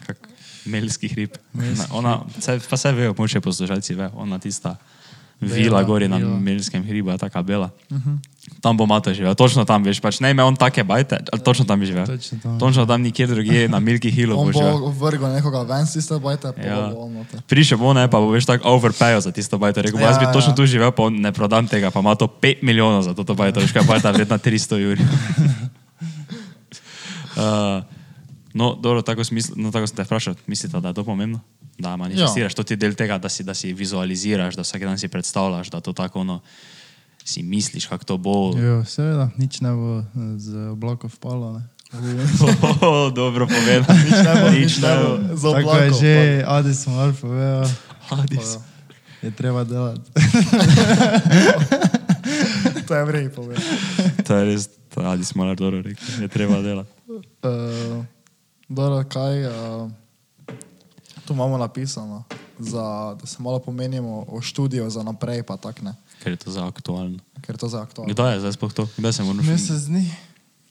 Kak 0.07 0.17
Melski 0.65 1.07
hrib. 1.07 1.37
Na- 1.53 1.87
Ona, 1.91 2.25
se, 2.39 2.59
pa 2.69 2.77
se 2.77 2.91
vejo, 2.91 3.15
moče 3.17 3.41
poslušalci 3.41 3.95
ve, 3.95 4.09
ona 4.15 4.39
tista 4.39 4.75
vila 5.39 5.83
gori 5.83 6.07
na. 6.07 6.17
Melskem 6.17 6.83
hribu, 6.83 7.09
je 7.09 7.17
taka 7.19 7.41
bela. 7.41 7.69
Tam 8.57 8.73
bo 8.73 8.85
mato 8.85 9.11
živel, 9.11 9.35
točno 9.35 9.65
tam, 9.65 9.83
veš, 9.83 9.99
pač 9.99 10.17
ne 10.17 10.31
ime 10.31 10.41
on 10.41 10.55
take 10.55 10.81
bajte, 10.81 11.19
ali 11.29 11.41
točno 11.41 11.61
tam 11.61 11.77
bi 11.77 11.85
živel. 11.85 12.07
Točno 12.07 12.39
tam. 12.39 12.55
Točno 12.57 12.85
tam 12.85 13.01
nikjer 13.01 13.29
drugje, 13.29 13.67
na 13.67 13.79
Milki 13.79 14.09
Hillu 14.09 14.33
On 14.33 14.47
bo 14.47 14.51
živel. 14.51 14.79
bo 14.79 14.89
vrgel 14.89 15.29
nekoga 15.29 15.61
ven 15.61 15.85
z 15.85 15.93
tiste 15.93 16.15
bajte, 16.15 16.49
pa 16.51 16.61
Ja. 16.61 16.89
bo 16.89 17.05
on 17.05 17.13
noter. 17.13 17.41
Prišel 17.43 17.77
bo 17.77 17.93
ne, 17.93 18.07
pa 18.07 18.17
bo 18.17 18.31
veš 18.31 18.47
tako 18.47 18.71
overpayo 18.71 19.19
za 19.19 19.29
tisto 19.29 19.57
bajto. 19.57 19.81
Rekel, 19.81 19.99
ja, 19.99 20.03
Ja, 20.03 20.09
jaz 20.09 20.17
bi 20.17 20.25
ja. 20.25 20.31
točno 20.31 20.53
tu 20.53 20.65
živel, 20.65 20.89
pa 20.89 21.03
on 21.03 21.19
ne 21.19 21.29
prodam 21.29 21.67
tega, 21.67 21.91
pa 21.91 21.99
ima 21.99 22.15
to 22.15 22.25
5 22.25 22.63
milijonov 22.63 23.03
za 23.03 23.13
to 23.13 23.27
bajto, 23.27 23.59
veš 23.59 23.71
kaj 23.71 23.83
bajta 23.83 24.11
vredna 24.11 24.37
300 24.39 24.75
juri. 24.79 25.03
uh, 27.37 27.83
no, 28.57 28.73
dobro, 28.73 29.05
tako, 29.05 29.23
smisl, 29.23 29.53
no, 29.55 29.71
tako 29.71 29.87
sem 29.87 29.99
te 29.99 30.05
vprašal, 30.07 30.35
mislite, 30.49 30.81
da 30.81 30.89
je 30.89 30.97
to 30.97 31.05
pomembno? 31.05 31.39
Da 31.77 31.93
manifestiraš, 31.95 32.51
ja. 32.51 32.57
to 32.57 32.65
ti 32.65 32.73
je 32.73 32.81
del 32.81 32.97
tega, 32.97 33.19
da 33.21 33.29
si, 33.29 33.45
da 33.45 33.53
si 33.53 33.69
vizualiziraš, 33.73 34.57
da 34.57 34.65
vsak 34.65 34.81
dan 34.81 34.97
si 34.97 35.07
predstavljaš, 35.07 35.69
da 35.69 35.81
to 35.81 35.93
tako 35.93 36.25
ono, 36.25 36.39
si 37.21 37.43
misliš, 37.43 37.85
kako 37.85 38.03
to 38.03 38.17
bo. 38.17 38.57
Jo, 38.57 38.81
seveda, 38.85 39.29
nič 39.37 39.61
ne 39.61 39.71
bo 39.77 40.01
z 40.41 40.71
oblakov 40.73 41.13
vpalo. 41.13 41.53
Ne. 41.59 41.65
Oh, 42.81 43.13
dobro 43.13 43.47
povedano. 43.47 43.87
Nič 44.03 44.19
ne 44.19 44.33
bo, 44.35 44.47
nič 44.51 44.73
ne 44.83 44.91
bo. 44.99 45.09
Z 45.39 45.43
Tako 45.55 45.71
je 45.71 45.89
že, 45.95 46.15
Adis 46.43 46.83
Mar 46.87 47.15
povedal, 47.15 47.63
Hadis. 48.11 48.59
je 49.23 49.31
treba 49.31 49.63
delati. 49.63 50.03
To 52.87 52.95
je 52.95 53.03
vrej, 53.03 53.27
pove. 53.35 53.55
To 54.23 54.31
je 54.35 54.43
res, 54.47 54.71
Adis 54.95 55.35
Malar 55.35 55.55
dobro 55.55 55.83
rekel, 55.83 56.23
je 56.23 56.27
treba 56.27 56.59
delati. 56.63 56.91
Uh, 57.43 58.03
dobro, 58.69 59.03
kaj, 59.09 59.45
uh, 59.45 59.91
tu 61.25 61.33
imamo 61.33 61.57
napisano, 61.57 62.23
za, 62.59 63.15
da 63.21 63.27
se 63.27 63.37
malo 63.39 63.59
pomenimo 63.59 64.25
o 64.27 64.41
študiju 64.41 64.89
za 64.89 65.03
naprej, 65.03 65.43
pa 65.43 65.57
tak 65.57 65.81
ne, 65.81 65.93
Ker 66.23 66.31
je 66.33 66.37
to 66.37 66.51
za 66.51 66.67
aktualno. 66.67 67.19
ker 67.41 67.55
je 67.55 67.59
to 67.59 67.69
za 67.69 67.81
aktualno. 67.81 68.13
Kdaj 68.13 68.33
je 68.33 68.39
zdaj 68.39 68.53
sploh 68.53 68.73
to? 68.73 68.87
Kdaj 68.97 69.13
se 69.13 69.23
moramo 69.23 69.51
Mesec 69.51 69.81
dni. 69.85 70.11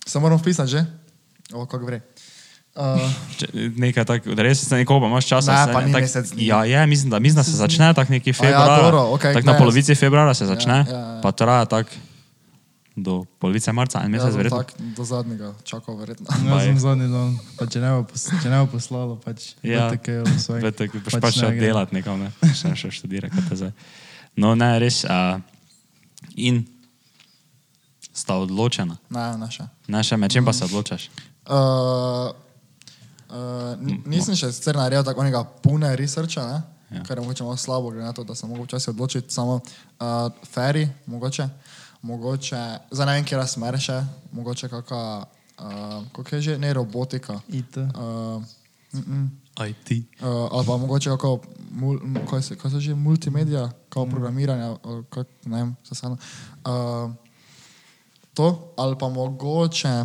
Se 0.06 0.18
moram 0.18 0.38
vpisati 0.38 0.70
že? 0.70 0.84
O, 1.52 1.66
kako 1.66 1.86
gre. 1.86 2.00
Uh, 2.76 3.00
nekaj 3.76 4.04
tako, 4.04 4.34
res 4.36 4.60
se 4.68 4.76
nekoga 4.76 5.06
imaš 5.08 5.24
časa. 5.24 5.64
Ne, 5.64 5.72
pa 5.72 5.80
ni 5.80 5.92
tak, 5.96 6.04
mesec 6.04 6.28
dni. 6.28 6.46
Ja, 6.46 6.64
je, 6.68 6.86
mislim, 6.86 7.10
da, 7.10 7.18
mislim, 7.18 7.36
da 7.36 7.44
se 7.44 7.56
začne 7.56 7.94
tako 7.94 8.12
neki 8.12 8.30
ja, 8.30 8.34
februar. 8.34 8.82
dobro, 8.82 9.00
okej, 9.16 9.32
tak 9.32 9.44
na 9.48 9.52
ne, 9.52 9.58
polovici 9.58 9.94
februara 9.94 10.34
se 10.34 10.44
začne, 10.44 10.84
ja, 10.84 10.98
ja. 10.98 11.20
pa 11.22 11.32
traja 11.32 11.64
tako 11.64 11.88
do 12.96 13.24
polovice 13.38 13.72
marca, 13.72 14.00
en 14.00 14.06
ja, 14.06 14.08
mesec 14.10 14.30
bom 14.30 14.36
verjetno. 14.36 14.58
tak 14.58 14.68
do 14.96 15.04
zadnjega 15.04 15.50
čakal, 15.64 15.96
verjetno. 15.96 16.26
Jaz 16.26 16.44
Baj. 16.46 16.64
sem 16.64 16.78
zadnji 16.78 17.08
dan, 17.08 17.34
pa 17.58 17.66
če 17.66 17.80
ne 17.80 17.90
bo, 17.92 18.04
pos, 18.04 18.22
če 18.34 18.48
ne 18.48 18.58
bo 18.58 18.70
poslalo, 18.72 19.16
pač 19.18 19.50
Ja. 19.62 19.90
tako 19.90 20.10
je 20.10 20.22
vse. 20.26 20.52
Vetek, 20.62 20.92
boš 20.94 21.12
pač, 21.12 21.22
pač 21.22 21.34
šel 21.34 21.50
ne 21.50 21.56
gre. 21.56 21.66
delati 21.66 21.94
nekam, 21.94 22.16
ne? 22.18 22.30
še 22.54 22.72
šel 22.74 22.90
študirati, 22.90 23.30
kot 23.30 23.44
te 23.46 23.56
zdaj. 23.56 23.72
No, 24.34 24.54
ne, 24.54 24.70
res. 24.78 25.04
Uh, 25.04 25.40
in 26.36 26.64
sta 28.10 28.34
odločena. 28.36 28.96
Ne, 29.10 29.36
ne 29.36 29.48
še. 29.48 29.68
Ne, 29.86 30.00
še 30.00 30.16
med 30.16 30.30
čem 30.30 30.40
pa 30.42 30.52
se 30.52 30.64
odločaš? 30.64 31.10
Uh, 31.46 32.32
uh, 33.28 33.76
ni- 33.78 34.00
nisem 34.06 34.32
še 34.34 34.48
sicer 34.50 34.74
naredil 34.74 35.04
tako 35.04 35.20
nekega 35.22 35.44
pune 35.60 35.92
researcha, 35.92 36.46
ne? 36.46 36.58
Ja. 36.86 36.96
Ja. 36.96 37.02
kar 37.02 37.18
je 37.18 37.22
mogoče 37.22 37.42
malo 37.42 37.56
slabo, 37.56 37.90
glede 37.90 38.04
na 38.04 38.12
to, 38.12 38.22
da 38.22 38.32
sem 38.32 38.46
mogel 38.46 38.64
včasih 38.64 38.88
odločiti 38.88 39.28
samo 39.28 39.58
uh, 39.58 40.06
ferry, 40.46 40.84
mogoče, 41.04 41.48
mogoče, 42.06 42.60
zdaj 42.90 43.06
ne 43.06 43.16
vem, 43.18 43.24
kje 43.26 43.46
smer 43.50 43.78
še, 43.82 43.96
mogoče 44.32 44.70
kakšna, 44.70 45.02
uh, 45.58 45.98
kako 46.14 46.36
je 46.36 46.40
že, 46.42 46.58
ne 46.58 46.72
robotika. 46.74 47.40
IT. 47.48 47.76
Uh, 47.76 48.42
mm 48.92 49.02
-mm. 49.02 49.26
IT. 49.70 49.90
Uh, 50.20 50.48
ali 50.52 50.66
pa 50.66 50.76
mogoče 50.76 51.10
kako, 51.10 51.40
mul, 51.70 51.98
kaj, 52.30 52.42
se, 52.42 52.56
kaj 52.56 52.70
se 52.70 52.80
že, 52.80 52.94
multimedia, 52.94 53.70
kao 53.88 54.06
programiranje, 54.06 54.76
ali 54.84 55.04
kak, 55.10 55.26
ne 55.44 55.56
vem, 55.56 55.76
se 55.84 55.94
samo. 55.94 56.16
Uh, 56.64 57.12
to, 58.34 58.72
ali 58.76 58.96
pa 58.98 59.08
mogoče, 59.08 60.04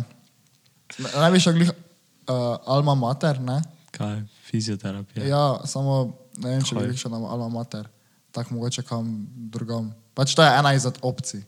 najviše 1.14 1.52
glih, 1.52 1.70
uh, 1.70 2.56
alma 2.66 2.94
mater, 2.94 3.40
ne? 3.40 3.62
Kaj, 3.90 4.22
fizioterapija. 4.50 5.26
Ja, 5.26 5.60
samo 5.64 6.12
ne 6.38 6.48
vem, 6.48 6.62
če 6.64 6.74
bi 6.74 6.84
jih 6.84 6.98
šel 6.98 7.12
na 7.12 7.18
alma 7.28 7.48
mater, 7.48 7.88
tako 8.32 8.54
mogoče 8.54 8.82
kam 8.82 9.26
drugam. 9.52 9.92
Pač 10.14 10.34
to 10.34 10.42
je 10.42 10.58
ena 10.58 10.74
izmed 10.74 10.98
opcij. 11.02 11.42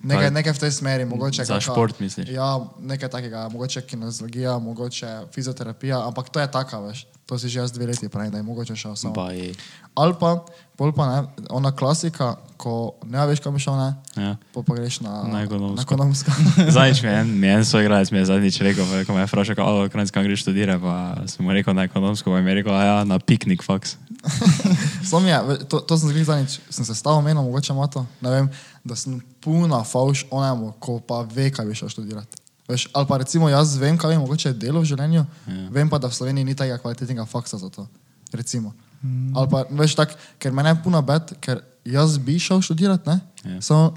Nekaj, 0.00 0.22
Kaj? 0.22 0.30
nekaj 0.32 0.52
v 0.52 0.58
tej 0.58 0.72
smeri, 0.72 1.04
mogoče. 1.04 1.44
Za 1.44 1.54
kaka- 1.54 1.60
šport 1.66 2.00
misliš? 2.00 2.28
Ja, 2.28 2.56
nekaj 2.78 3.08
takega, 3.10 3.48
mogoče 3.48 3.80
kinezologija, 3.82 4.58
mogoče 4.58 5.28
fizioterapija, 5.28 6.00
ampak 6.02 6.28
to 6.28 6.40
je 6.40 6.48
taka, 6.48 6.78
veš. 6.80 7.04
To 7.26 7.38
si 7.38 7.46
že 7.46 7.58
jaz 7.58 7.70
dve 7.70 7.86
leti 7.86 8.08
pravim, 8.08 8.30
da 8.30 8.36
je 8.36 8.42
mogoče 8.42 8.74
šel. 8.74 8.94
Baj. 9.14 9.52
Ali 9.94 10.14
pa, 10.16 10.40
pol 10.74 10.90
pa 10.90 11.06
ne, 11.06 11.18
ona 11.48 11.70
klasika, 11.70 12.34
ko 12.56 12.96
ne 13.04 13.26
veš, 13.26 13.38
kam 13.38 13.54
šel, 13.54 13.76
ne, 13.76 13.90
Ja. 14.16 14.36
pa 14.50 14.62
pa 14.62 14.74
greš 14.74 15.00
na, 15.00 15.22
Na 15.24 15.42
ekonomsko. 15.42 15.76
Na 15.76 15.82
ekonomsko. 15.84 16.30
Zadnjič 16.74 17.02
mi 17.02 17.08
je 17.08 17.14
en, 17.16 17.28
mi 17.36 17.46
je 17.46 17.52
en 17.52 17.64
svoj 17.64 17.82
igralec 17.82 18.10
mi 18.10 18.18
je 18.18 18.24
zadnjič 18.24 18.60
rekel, 18.60 18.84
ko 19.04 19.12
me 19.12 19.20
je 19.20 19.26
vprašal, 19.26 19.54
kako 19.54 19.88
kam 20.10 20.24
greš 20.24 20.40
študirati, 20.40 20.82
pa 20.82 20.94
sem 21.26 21.44
mu 21.44 21.52
rekel 21.52 21.74
na 21.74 21.84
ekonomsko, 21.84 22.30
pa 22.30 22.40
mi 22.40 22.50
je 22.50 22.54
rekel, 22.56 22.72
a 22.72 22.82
ja, 22.82 23.04
na 23.04 23.18
piknik 23.18 23.62
faks. 23.62 23.94
Samo 25.10 25.28
je, 25.28 25.64
to, 25.68 25.80
to 25.80 25.96
sem 25.98 26.08
zgolj 26.08 26.24
zadnjič, 26.24 26.58
sem 26.70 26.84
se 26.84 26.94
stal 26.94 27.18
omenil, 27.18 27.42
mogoče 27.42 27.72
ima 27.72 27.86
to, 27.86 28.04
ne 28.20 28.30
vem, 28.30 28.50
da 28.84 28.96
sem 28.96 29.20
puna 29.40 29.82
fauš 29.84 30.26
onemu, 30.30 30.72
ko 30.78 30.98
pa 31.00 31.22
ve, 31.24 31.50
kaj 31.50 31.66
bi 31.66 31.74
šel 31.74 31.88
študirati. 31.88 32.40
Veš, 32.68 32.86
ali 32.94 33.06
pa 33.06 33.18
recimo 33.18 33.48
jaz 33.48 33.74
vem, 33.80 33.98
kaj 33.98 34.12
je 34.14 34.18
mogoče 34.18 34.52
delo 34.52 34.84
v 34.84 34.90
življenju, 34.92 35.24
ja. 35.24 35.64
vem 35.74 35.88
pa, 35.90 35.98
da 35.98 36.10
v 36.10 36.14
Sloveniji 36.14 36.46
ni 36.46 36.54
tega 36.54 36.78
kvalitetnega 36.78 37.26
faksa 37.26 37.58
za 37.58 37.70
to. 37.72 37.86
Recimo. 38.32 38.74
Mm. 39.02 39.32
Ali 39.34 39.50
pa, 39.50 39.64
veš, 39.80 39.96
tak, 39.98 40.14
ker 40.38 40.54
mene 40.54 40.74
je 40.74 40.82
puna 40.84 41.00
bed, 41.02 41.34
ker 41.42 41.64
jaz 41.88 42.18
bi 42.20 42.38
šel 42.38 42.62
študirati, 42.62 43.08
ne? 43.10 43.18
Ja. 43.56 43.58
Samo, 43.64 43.96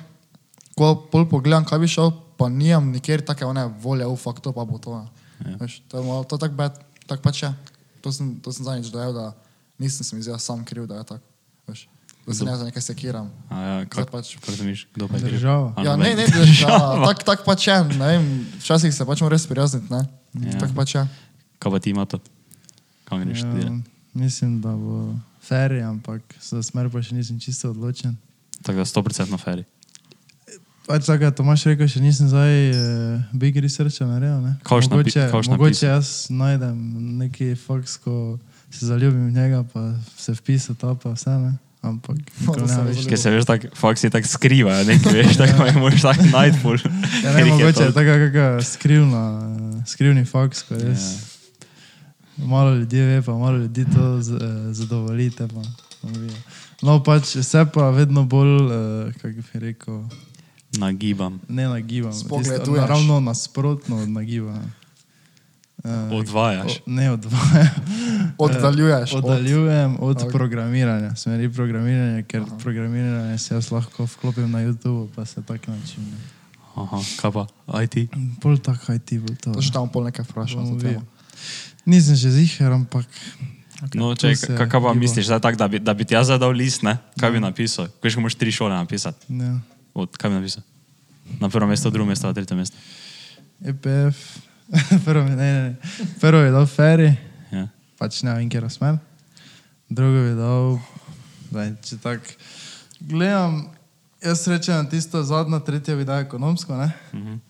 ko 0.80 0.96
pol 1.12 1.28
pogledam, 1.30 1.68
kaj 1.70 1.84
bi 1.84 1.92
šel, 1.92 2.16
pa 2.40 2.50
nimam 2.50 2.90
nikjer 2.96 3.22
take 3.22 3.46
one 3.46 3.68
volje 3.84 4.08
v 4.10 4.18
faktu, 4.18 4.56
pa 4.56 4.66
bo 4.66 4.82
to. 4.82 4.98
ne. 4.98 5.52
Ja. 5.52 5.60
Veš, 5.62 5.82
to 5.92 6.00
je 6.00 6.08
malo, 6.08 6.24
to 6.26 6.40
tak 6.42 6.56
bed, 6.58 6.80
tak 7.06 7.22
pač 7.22 7.44
je. 7.44 7.52
To 8.02 8.12
sem, 8.12 8.40
to 8.42 8.52
sem 8.56 8.66
zadnjič 8.66 8.90
dojel, 8.92 9.14
da 9.14 9.32
nisem 9.76 10.04
se 10.04 10.16
mi 10.16 10.22
zdel 10.22 10.38
sam 10.38 10.62
kriv, 10.62 10.86
da 10.86 10.96
je 10.96 11.04
tako. 11.06 11.26
Veš, 11.68 11.88
da 12.24 12.34
se 12.34 12.46
ne 12.46 12.56
za 12.56 12.64
nekaj 12.64 12.82
sekiram. 12.84 13.32
A 13.50 13.60
ja, 13.60 13.86
kako 13.86 14.12
pač. 14.12 14.36
pač. 14.38 14.50
misliš, 14.58 14.88
kdo 14.94 15.08
pa 15.08 15.18
je? 15.18 15.24
Država. 15.26 15.74
Ja, 15.80 15.96
ne, 15.96 16.14
ne, 16.14 16.26
država. 16.26 17.00
Tak, 17.08 17.24
tak 17.24 17.40
pač 17.44 17.68
je, 17.68 17.78
ne 17.94 18.08
vem, 18.10 18.24
včasih 18.58 18.90
se 18.90 19.06
pač 19.06 19.22
moraš 19.22 19.42
sprijazniti, 19.42 19.88
ne? 19.90 20.02
Ja. 20.36 20.50
Ja. 20.50 20.60
Tak 20.60 20.72
pač 20.74 20.96
je. 20.96 21.04
Kaj 21.58 21.70
pa 21.70 21.80
ti 21.80 21.90
ima 21.90 22.06
to? 22.06 22.20
Kam 23.04 23.20
greš 23.20 23.38
Ja, 23.38 23.44
študirati? 23.44 23.84
mislim, 24.14 24.62
da 24.62 24.72
bo 24.72 25.16
feri, 25.40 25.82
ampak 25.82 26.22
za 26.40 26.60
smer 26.60 26.88
pa 26.88 27.00
še 27.00 27.14
nisem 27.14 27.40
čisto 27.40 27.70
odločen. 27.70 28.16
Tako 28.62 28.78
da 28.78 28.86
100% 28.86 29.38
feri. 29.38 29.64
Pač 30.84 31.06
tako, 31.06 31.32
Tomaš 31.32 31.64
rekel, 31.66 31.88
še 31.88 32.00
nisem 32.00 32.28
zdaj 32.28 32.52
uh, 32.70 32.80
big 33.32 33.56
research 33.56 34.02
naredil. 34.02 34.36
ne. 34.38 34.54
Napi- 34.60 34.90
mogoče, 34.90 35.28
kavš 35.32 35.48
mogoče 35.48 35.86
jaz 35.86 36.08
najdem 36.28 36.76
neki 37.18 37.56
faks, 37.56 37.96
ko 37.98 38.36
se 38.74 38.86
zaljubim 38.86 39.28
v 39.28 39.32
njega, 39.32 39.64
pa 39.64 39.94
se 40.18 40.34
vpisa 40.34 40.74
ta 40.74 40.96
pa 40.96 41.12
vse, 41.12 41.30
ne. 41.30 41.54
Ampak 41.82 42.16
to 42.48 42.68
se 42.68 42.78
ne 42.78 42.94
zgodilo. 42.94 43.10
Ker 43.10 43.20
se 43.20 43.30
veš, 43.30 43.46
tako 43.46 43.68
faksi 43.76 44.10
tako 44.10 44.28
skrivajo, 44.28 44.86
nekaj 44.86 45.14
veš, 45.20 45.38
tako 45.38 45.66
jih 45.66 45.76
moraš 45.78 46.02
tako 46.02 46.24
nightful. 46.24 46.78
Ja, 47.24 47.34
ne, 47.34 47.46
mogoče 47.46 47.84
je 47.84 47.94
taka 47.94 48.14
kakšna 48.26 48.62
skrivna, 48.64 49.24
skrivni 49.86 50.26
faks, 50.26 50.64
ko 50.64 50.76
res 50.76 51.00
Ja. 52.38 52.46
malo 52.46 52.74
ljudi 52.74 53.00
ve, 53.00 53.22
pa 53.22 53.34
malo 53.34 53.58
ljudi 53.58 53.86
to 53.86 54.22
z, 54.22 54.32
eh, 54.32 54.40
zadovoljite. 54.74 55.48
Pa, 55.48 55.62
no 56.82 57.04
pač 57.04 57.36
vse 57.36 57.66
pa 57.74 57.90
vedno 57.90 58.24
bolj, 58.26 58.56
eh, 58.64 59.14
kako 59.14 59.36
bi 59.44 59.60
rekel, 59.60 60.04
Nagibam. 60.74 61.40
ne 61.50 61.68
nagibam. 61.68 62.14
Spogleduješ. 62.14 62.88
Ravno 62.90 63.20
nasprotno 63.20 63.98
od 63.98 64.10
nagibanja. 64.10 64.72
Uh, 65.84 65.90
Odvajaš. 66.14 66.80
Ne 66.86 67.12
odvajam. 67.12 67.76
Oddaljuješ. 68.38 69.12
Eh, 69.12 69.18
od- 69.18 69.24
Oddaljujem 69.26 69.98
od, 70.00 70.16
Ok. 70.16 70.24
od 70.24 70.32
programiranja, 70.32 71.16
smeri 71.16 71.50
programiranja, 71.50 72.24
ker 72.24 72.42
Aha. 72.42 72.58
programiranje 72.58 73.38
se 73.38 73.54
jaz 73.54 73.68
lahko 73.70 74.06
vklopim 74.06 74.48
na 74.48 74.60
YouTube, 74.60 75.08
pa 75.12 75.26
se 75.26 75.42
tak 75.42 75.68
način. 75.68 76.04
ne. 76.04 76.18
Aha, 76.76 76.98
kaj 77.18 77.32
pa? 77.32 77.44
IT? 77.80 78.10
Bolj 78.42 78.58
tako 78.60 78.94
IT 78.94 79.12
bo 79.20 79.34
to. 79.36 79.52
To 79.52 79.62
še 79.62 79.72
tam 79.72 79.90
pol 79.90 80.04
nekaj 80.04 80.26
temo. 80.26 81.04
Nisem 81.86 82.16
še 82.16 82.30
ziher, 82.32 82.72
ampak 82.72 83.06
No, 83.94 84.16
to 84.16 84.32
če, 84.32 84.56
kaj 84.56 84.72
pa 84.72 84.80
giba. 84.80 84.94
misliš, 84.96 85.28
zdaj 85.28 85.42
tak, 85.42 85.56
da, 85.58 85.68
bi, 85.68 85.76
da 85.78 85.92
bi 85.92 86.06
ti 86.06 86.14
jaz 86.14 86.28
zadal 86.28 86.50
list, 86.50 86.82
ne? 86.82 86.96
Kaj 87.14 87.30
bi 87.30 87.40
napisal? 87.40 87.92
Veš, 88.00 88.16
ko 88.16 88.22
moraš 88.22 88.36
tri 88.36 88.48
šole 88.50 88.72
napisati. 88.72 89.28
ne. 89.28 89.60
Od, 89.94 90.08
kaj 90.10 90.32
bi 90.32 90.36
napisal? 90.36 90.64
Na 91.38 91.50
prvo 91.50 91.68
mesto, 91.68 91.90
drugo 91.90 92.08
mesto, 92.08 92.32
tretje 92.32 92.56
mesto. 92.56 92.78
EPF, 93.62 94.40
prvo, 95.06 95.24
ne, 95.28 95.36
ne, 95.36 95.76
prvo 96.20 96.42
je 96.42 96.52
dal 96.52 96.66
Ferry, 96.66 97.14
Ja. 97.52 97.68
pač 98.00 98.24
ne 98.24 98.34
vem, 98.34 98.50
kje 98.50 98.60
razmer. 98.64 98.98
Drugo 99.90 100.24
je 100.26 100.36
dal, 100.36 100.80
daj, 101.52 101.74
če 101.86 101.98
tako 102.02 102.38
gledam, 103.00 103.68
jaz 104.24 104.48
rečem 104.48 104.88
tisto 104.90 105.22
zadnjo, 105.24 105.60
tretje 105.60 105.96
bi 105.96 106.08
dal 106.08 106.24
ekonomsko, 106.26 106.78
ne. 106.80 106.90
Mhm. 107.14 107.42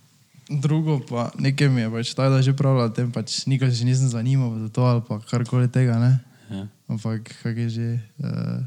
Drugo 0.60 1.00
pa 1.08 1.30
nekaj 1.40 1.70
mi 1.72 1.82
je 1.86 1.90
pač 1.90 2.12
taj, 2.14 2.30
da 2.30 2.42
že 2.44 2.52
pravila 2.52 2.90
tem, 2.92 3.08
pač 3.12 3.46
nikoli 3.48 3.72
že 3.72 3.88
nisem 3.88 4.12
zanimal 4.12 4.52
za 4.60 4.70
to 4.70 4.84
ali 4.84 5.00
pa 5.08 5.22
karkoli 5.24 5.72
tega, 5.72 5.96
ne. 6.02 6.20
Ja. 6.52 6.68
Ampak 6.92 7.32
kak 7.42 7.56
je 7.58 7.70
že 7.70 7.88
uh, 8.20 8.60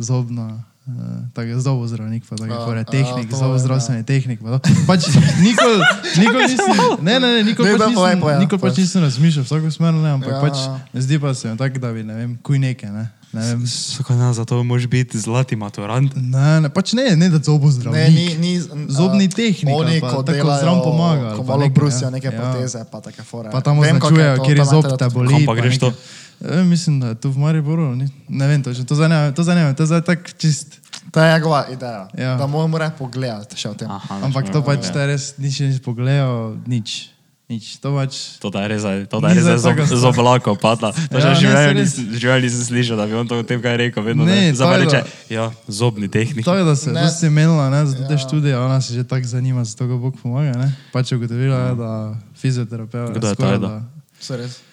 zobna. 0.00 0.64
Uh, 0.86 0.94
tako 1.32 1.60
zobozdravnik, 1.60 2.24
pa 2.24 2.36
tako 2.36 2.72
a, 2.72 2.84
tehnik, 2.84 3.28
zobozdravstveni 3.30 4.02
tehnik. 4.02 4.40
Pa, 4.40 4.58
pač 4.86 5.06
nikoli 5.38 5.76
nikol 6.16 6.40
nisem, 6.40 6.72
ne, 7.00 7.20
ne, 7.20 7.28
ne, 7.30 7.42
nikoli 7.44 7.76
pač 7.76 7.92
nisem, 7.92 7.94
povej, 8.18 8.38
nikol 8.40 8.58
pač 8.58 8.72
povej. 8.72 8.80
nisem 8.80 9.00
razmišljal 9.02 9.44
v 9.44 9.48
tako 9.50 9.70
smer, 9.70 9.92
ne, 9.94 10.10
ampak 10.10 10.30
Ja. 10.30 10.34
ja. 10.34 10.42
pač 10.42 10.56
ne 10.90 11.00
zdi 11.00 11.20
pa 11.20 11.30
se 11.30 11.46
mi 11.46 11.56
tako, 11.56 11.78
da 11.78 11.92
bi, 11.92 12.02
ne 12.02 12.14
vem, 12.14 12.30
kuj 12.38 12.58
neke, 12.58 12.88
ne. 12.88 13.12
Ne, 13.30 13.42
vem, 13.44 13.62
Sako, 13.62 14.14
ne, 14.14 14.32
zato 14.32 14.58
moraš 14.58 14.88
biti 14.88 15.14
zlati 15.14 15.54
maturant. 15.54 16.10
ne, 16.16 16.60
ne, 16.60 16.68
pač 16.68 16.92
ne, 16.92 17.14
ne 17.14 17.28
da 17.28 17.38
zobozdravnik. 17.38 18.00
Ne, 18.00 18.10
ni, 18.10 18.26
ni, 18.34 18.52
Zobni 18.88 19.24
a, 19.24 19.30
tehnik 19.30 19.70
Oni, 19.70 20.00
pa 20.00 20.10
ko 20.10 20.24
tako 20.24 20.48
zraven 20.50 20.80
pomaga 20.80 21.36
Ko 21.36 21.44
pa 21.44 21.54
malo 21.54 21.68
brusijo 21.68 22.08
ja. 22.08 22.10
neke 22.10 22.26
Ja. 22.26 22.34
proteze, 22.34 22.82
pa 22.84 22.98
take 22.98 23.22
fore. 23.22 23.52
Pa 23.52 23.60
tam 23.60 23.78
je 23.78 23.86
označujejo, 23.86 24.34
kjer 24.42 24.56
je 24.56 24.64
zob 24.64 24.84
te 24.98 25.06
boli. 25.08 25.46
Pa 25.46 25.54
greš 25.54 25.78
to? 25.78 25.92
E, 26.40 26.62
mislim, 26.62 27.00
da 27.00 27.06
je 27.08 27.14
tu 27.14 27.30
v 27.30 27.38
Mariboru, 27.38 27.94
ni, 27.94 28.08
ne 28.28 28.46
vem 28.46 28.62
točno, 28.62 28.84
to 28.84 28.94
zanima, 28.94 29.32
to 29.32 29.42
zanima, 29.42 29.74
to 29.74 29.82
je 29.82 29.86
zdaj 29.86 30.00
tako 30.02 30.22
čist. 30.38 30.80
To 31.10 31.20
je 31.20 31.32
njegova 31.34 31.66
ideja. 31.68 32.08
Ja. 32.14 32.36
Da 32.36 32.46
moramo 32.46 32.78
reči 32.78 32.92
pogledati 32.98 33.56
še 33.56 33.68
o 33.68 33.74
tem. 33.74 33.90
Aha, 33.90 34.20
Ampak 34.22 34.52
to 34.52 34.62
pač 34.62 34.86
ja. 34.86 34.92
te 34.92 35.06
res 35.06 35.34
nič 35.38 35.60
nisem 35.60 35.82
pogledal, 35.82 36.56
nič. 36.66 37.10
Nič, 37.50 37.82
to 37.82 37.90
pač. 37.90 38.38
To 38.38 38.46
da 38.46 38.62
je 38.62 38.68
res, 38.68 38.86
to 39.10 39.18
da 39.18 39.34
Ni 39.34 39.34
je 39.34 39.42
res 39.42 39.58
z, 39.58 39.74
z 39.90 40.04
oblako 40.06 40.54
padla. 40.54 40.94
To 41.10 41.18
Ja, 41.18 41.34
že 41.34 41.50
res. 41.50 41.98
nisem, 41.98 42.62
slišal, 42.62 42.94
da 42.94 43.10
bi 43.10 43.18
on 43.18 43.26
to 43.26 43.36
o 43.36 43.42
tem 43.42 43.58
kaj 43.58 43.74
rekel. 43.74 44.06
Vedno 44.06 44.22
Ne, 44.22 44.30
ne, 44.32 44.50
to 44.54 44.62
za 44.62 44.70
me 44.70 44.78
je 44.78 44.86
reče, 44.86 45.00
ja, 45.34 45.50
zobni 45.66 46.06
tehnik. 46.06 46.46
To 46.46 46.54
je, 46.54 46.62
da 46.62 46.76
se 47.10 47.26
je 47.26 47.30
menila, 47.30 47.66
ne, 47.68 47.82
za 47.90 48.06
te 48.06 48.14
Ja. 48.14 48.22
študije, 48.22 48.54
ona 48.54 48.78
se 48.78 48.94
že 48.94 49.02
tako 49.02 49.26
zanima, 49.26 49.66
zato 49.66 49.90
ga 49.90 49.98
Bog 49.98 50.14
pomaga, 50.22 50.54
ne. 50.54 50.70
Pač 50.94 51.10
je 51.10 51.18
ugotovila, 51.18 51.58
je, 51.58 51.74
da 51.74 51.90
fizioterapeut. 52.38 53.18
Kdo 53.18 53.28
je 53.28 53.34
to, 53.34 53.58
da, 53.58 53.82
Se 54.22 54.36
res. 54.38 54.69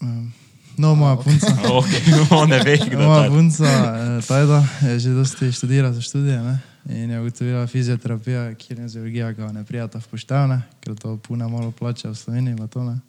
Um, 0.00 0.32
No, 0.76 0.94
moja 0.94 1.16
punca. 1.16 1.46
Ok, 1.72 1.88
on 2.30 2.48
ne 2.48 2.60
ve, 2.64 2.76
kdo 2.76 3.08
Moja 3.08 3.22
je 3.24 3.28
to. 3.28 3.34
punca, 3.34 3.64
eh, 3.64 4.26
Tajda, 4.28 4.60
je 4.82 4.98
že 4.98 5.10
dosti 5.10 5.52
študira 5.52 5.92
za 5.92 6.00
študije, 6.00 6.42
ne. 6.42 6.60
In 6.88 7.10
je 7.10 7.20
ugotovila 7.20 7.66
fizioterapija, 7.66 8.54
kineziologija 8.54 9.32
ga 9.32 9.52
ne 9.52 9.64
prijata 9.64 9.98
v 9.98 10.06
poštevne, 10.06 10.62
ker 10.80 10.94
to 10.94 11.16
puna 11.16 11.48
malo 11.48 11.70
plača 11.70 12.10
v 12.10 12.14
Sloveniji, 12.14 12.56
pa 12.56 12.66
to 12.66 12.84
ne. 12.84 13.00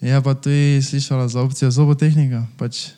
Je 0.00 0.22
pa 0.22 0.34
tudi 0.34 0.82
slišala 0.82 1.28
za 1.28 1.40
opcijo 1.40 1.70
zobotehnika, 1.70 2.46
pač. 2.58 2.90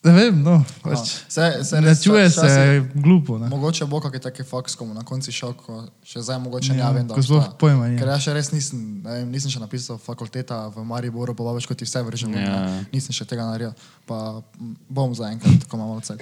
Ne 0.00 0.12
vem, 0.16 0.32
no, 0.40 0.64
pač. 0.80 1.10
Se, 1.28 1.60
se 1.60 1.80
Ne 1.80 1.92
čuje 1.92 2.30
se 2.32 2.80
glupo, 2.94 3.36
ne. 3.38 3.50
Mogoče 3.52 3.84
bo 3.84 4.00
kakšen 4.00 4.22
taki 4.24 4.46
faks, 4.48 4.72
ko 4.72 4.86
mu 4.88 4.94
na 4.96 5.04
koncu 5.04 5.28
šel, 5.28 5.52
ko 5.52 5.82
še 6.00 6.22
zdaj 6.24 6.38
mogoče 6.40 6.72
ne 6.72 6.80
Ja, 6.80 6.88
vem, 6.96 7.04
da 7.04 7.20
sploh 7.20 7.44
obstaja. 7.44 7.58
pojma. 7.60 7.90
Ker 8.00 8.08
jaz 8.08 8.24
še 8.24 8.32
res 8.32 8.48
nisem, 8.54 8.80
ne 9.04 9.18
vem, 9.18 9.28
nisem 9.28 9.52
še 9.52 9.60
napisal 9.60 10.00
fakulteta 10.00 10.72
v 10.72 10.86
Mariboru, 10.88 11.36
pa 11.36 11.52
več 11.52 11.68
kot 11.68 11.76
ti 11.76 11.84
vse 11.84 12.00
vržem. 12.00 12.32
Ja. 12.32 12.80
Nisem 12.94 13.12
še 13.12 13.28
tega 13.28 13.44
naredil, 13.44 13.76
pa 14.08 14.40
bom 14.88 15.12
zaenkrat, 15.12 15.68
ko 15.68 15.76
imam 15.76 15.92
malce. 15.92 16.16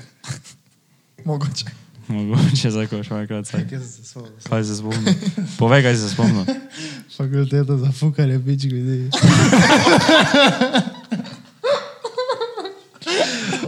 mogoče. 1.30 1.70
Mogoče 2.10 2.74
zdaj, 2.74 2.90
ko 2.90 2.98
še 3.06 3.14
enkrat 3.14 3.46
se? 3.46 3.62
Kaj 4.48 4.64
se 4.66 4.74
spomni? 4.82 5.14
Povej, 5.54 5.86
kaj 5.86 5.94
se 6.02 6.10
spomnil. 6.16 6.50
Fakulteta 7.18 7.78
za 7.78 7.94
fukanje 7.94 8.42
pič 8.42 8.66
ljudi. 8.66 9.00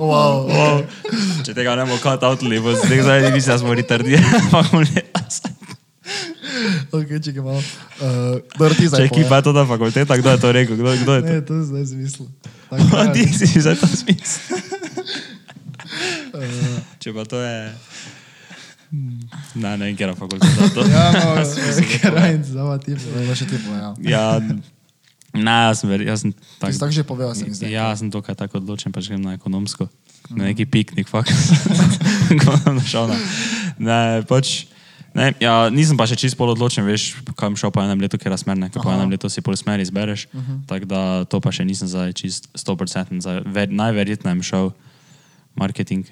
Wow. 0.00 0.48
Wow. 0.48 0.76
Če 1.44 1.52
tega 1.52 1.76
ne 1.76 1.84
bomo 1.84 2.00
cut 2.00 2.24
outli, 2.24 2.60
bo 2.62 2.72
zdaj 2.72 3.02
zdaj 3.04 3.28
mislim, 3.34 3.52
da 3.52 3.58
smo 3.60 3.74
retardirani. 3.76 4.44
fakulteta. 4.54 5.20
Ok, 6.90 7.10
če 7.22 7.32
ga 7.36 7.42
malo. 7.44 7.60
Uh, 8.00 8.40
dobro, 8.56 8.74
ti 8.74 8.88
zdaj 8.90 9.04
Če 9.04 9.10
ekipa 9.12 9.38
je 9.38 9.46
to 9.46 9.52
na 9.54 9.64
fakulteta, 9.68 10.16
kdo 10.18 10.32
je 10.34 10.40
to 10.42 10.52
rekel? 10.56 10.74
Kdo, 10.80 10.94
kdo 11.04 11.12
je 11.18 11.22
to? 11.22 11.28
Ne, 11.28 11.44
to 11.46 11.60
je 11.60 11.64
zdaj 11.68 11.84
zmislil. 11.92 12.28
A 13.00 13.06
ti 13.14 13.26
si 13.28 13.46
za 13.60 13.76
to 13.78 13.86
smisel. 13.86 14.58
Če 17.02 17.14
pa 17.14 17.24
to 17.28 17.38
je... 17.42 17.56
Ne, 19.54 19.76
ne 19.76 19.84
vem, 19.86 19.94
kje 19.94 20.08
je 20.08 20.18
fakulteta. 20.18 20.68
To. 20.74 20.82
Ja, 20.90 21.04
no, 21.14 21.44
krajn, 22.00 22.42
zava 22.48 22.78
ti. 22.82 22.96
Zdaj 22.98 23.36
še 23.38 23.46
ti 23.46 23.60
povem. 23.62 23.94
Ja, 24.02 24.40
ne, 25.34 25.56
jaz 25.70 25.82
sem, 25.82 25.90
ver, 25.90 26.02
jaz 26.06 26.24
sem 26.24 26.34
tak, 26.58 26.74
tako 26.74 26.92
že 26.92 27.04
povedal, 27.06 27.34
se 27.34 27.44
mi 27.44 27.54
zdi. 27.54 27.70
ja, 27.72 27.90
sem 27.96 28.10
dokaj 28.10 28.34
tako 28.34 28.58
odločen, 28.58 28.92
pač 28.92 29.10
grem 29.10 29.22
na 29.22 29.34
ekonomsko. 29.38 29.88
Na 30.30 30.46
neki 30.50 30.66
piknik, 30.66 31.08
fakt. 31.10 31.32
Sem 32.30 33.08
na... 33.08 33.16
Ne, 33.78 34.00
pač... 34.28 34.70
Ne, 35.10 35.34
ja, 35.42 35.66
nisem 35.74 35.98
pa 35.98 36.06
še 36.06 36.14
čist 36.14 36.38
pol 36.38 36.52
odločen, 36.52 36.86
veš, 36.86 37.18
kam 37.34 37.58
šel 37.58 37.72
po 37.74 37.82
enem 37.82 37.98
letu, 37.98 38.14
ker 38.14 38.30
je 38.30 38.38
smer, 38.44 38.54
ne, 38.54 38.68
ker 38.70 38.78
po 38.78 38.92
Aha. 38.92 39.00
enem 39.00 39.10
letu 39.10 39.26
si 39.26 39.42
pol 39.42 39.58
smer 39.58 39.82
izbereš. 39.82 40.28
Uh 40.30 40.38
-huh. 40.38 40.60
Tako 40.70 40.86
da 40.86 41.00
to 41.26 41.40
pa 41.42 41.50
še 41.50 41.66
nisem 41.66 41.90
zdaj 41.90 42.14
čist 42.14 42.46
100%. 42.54 43.18
Zdaj, 43.18 43.42
ver, 43.46 43.66
najverjetneje 43.74 44.34
bom 44.38 44.46
šel 44.46 44.70
marketing. 45.58 46.06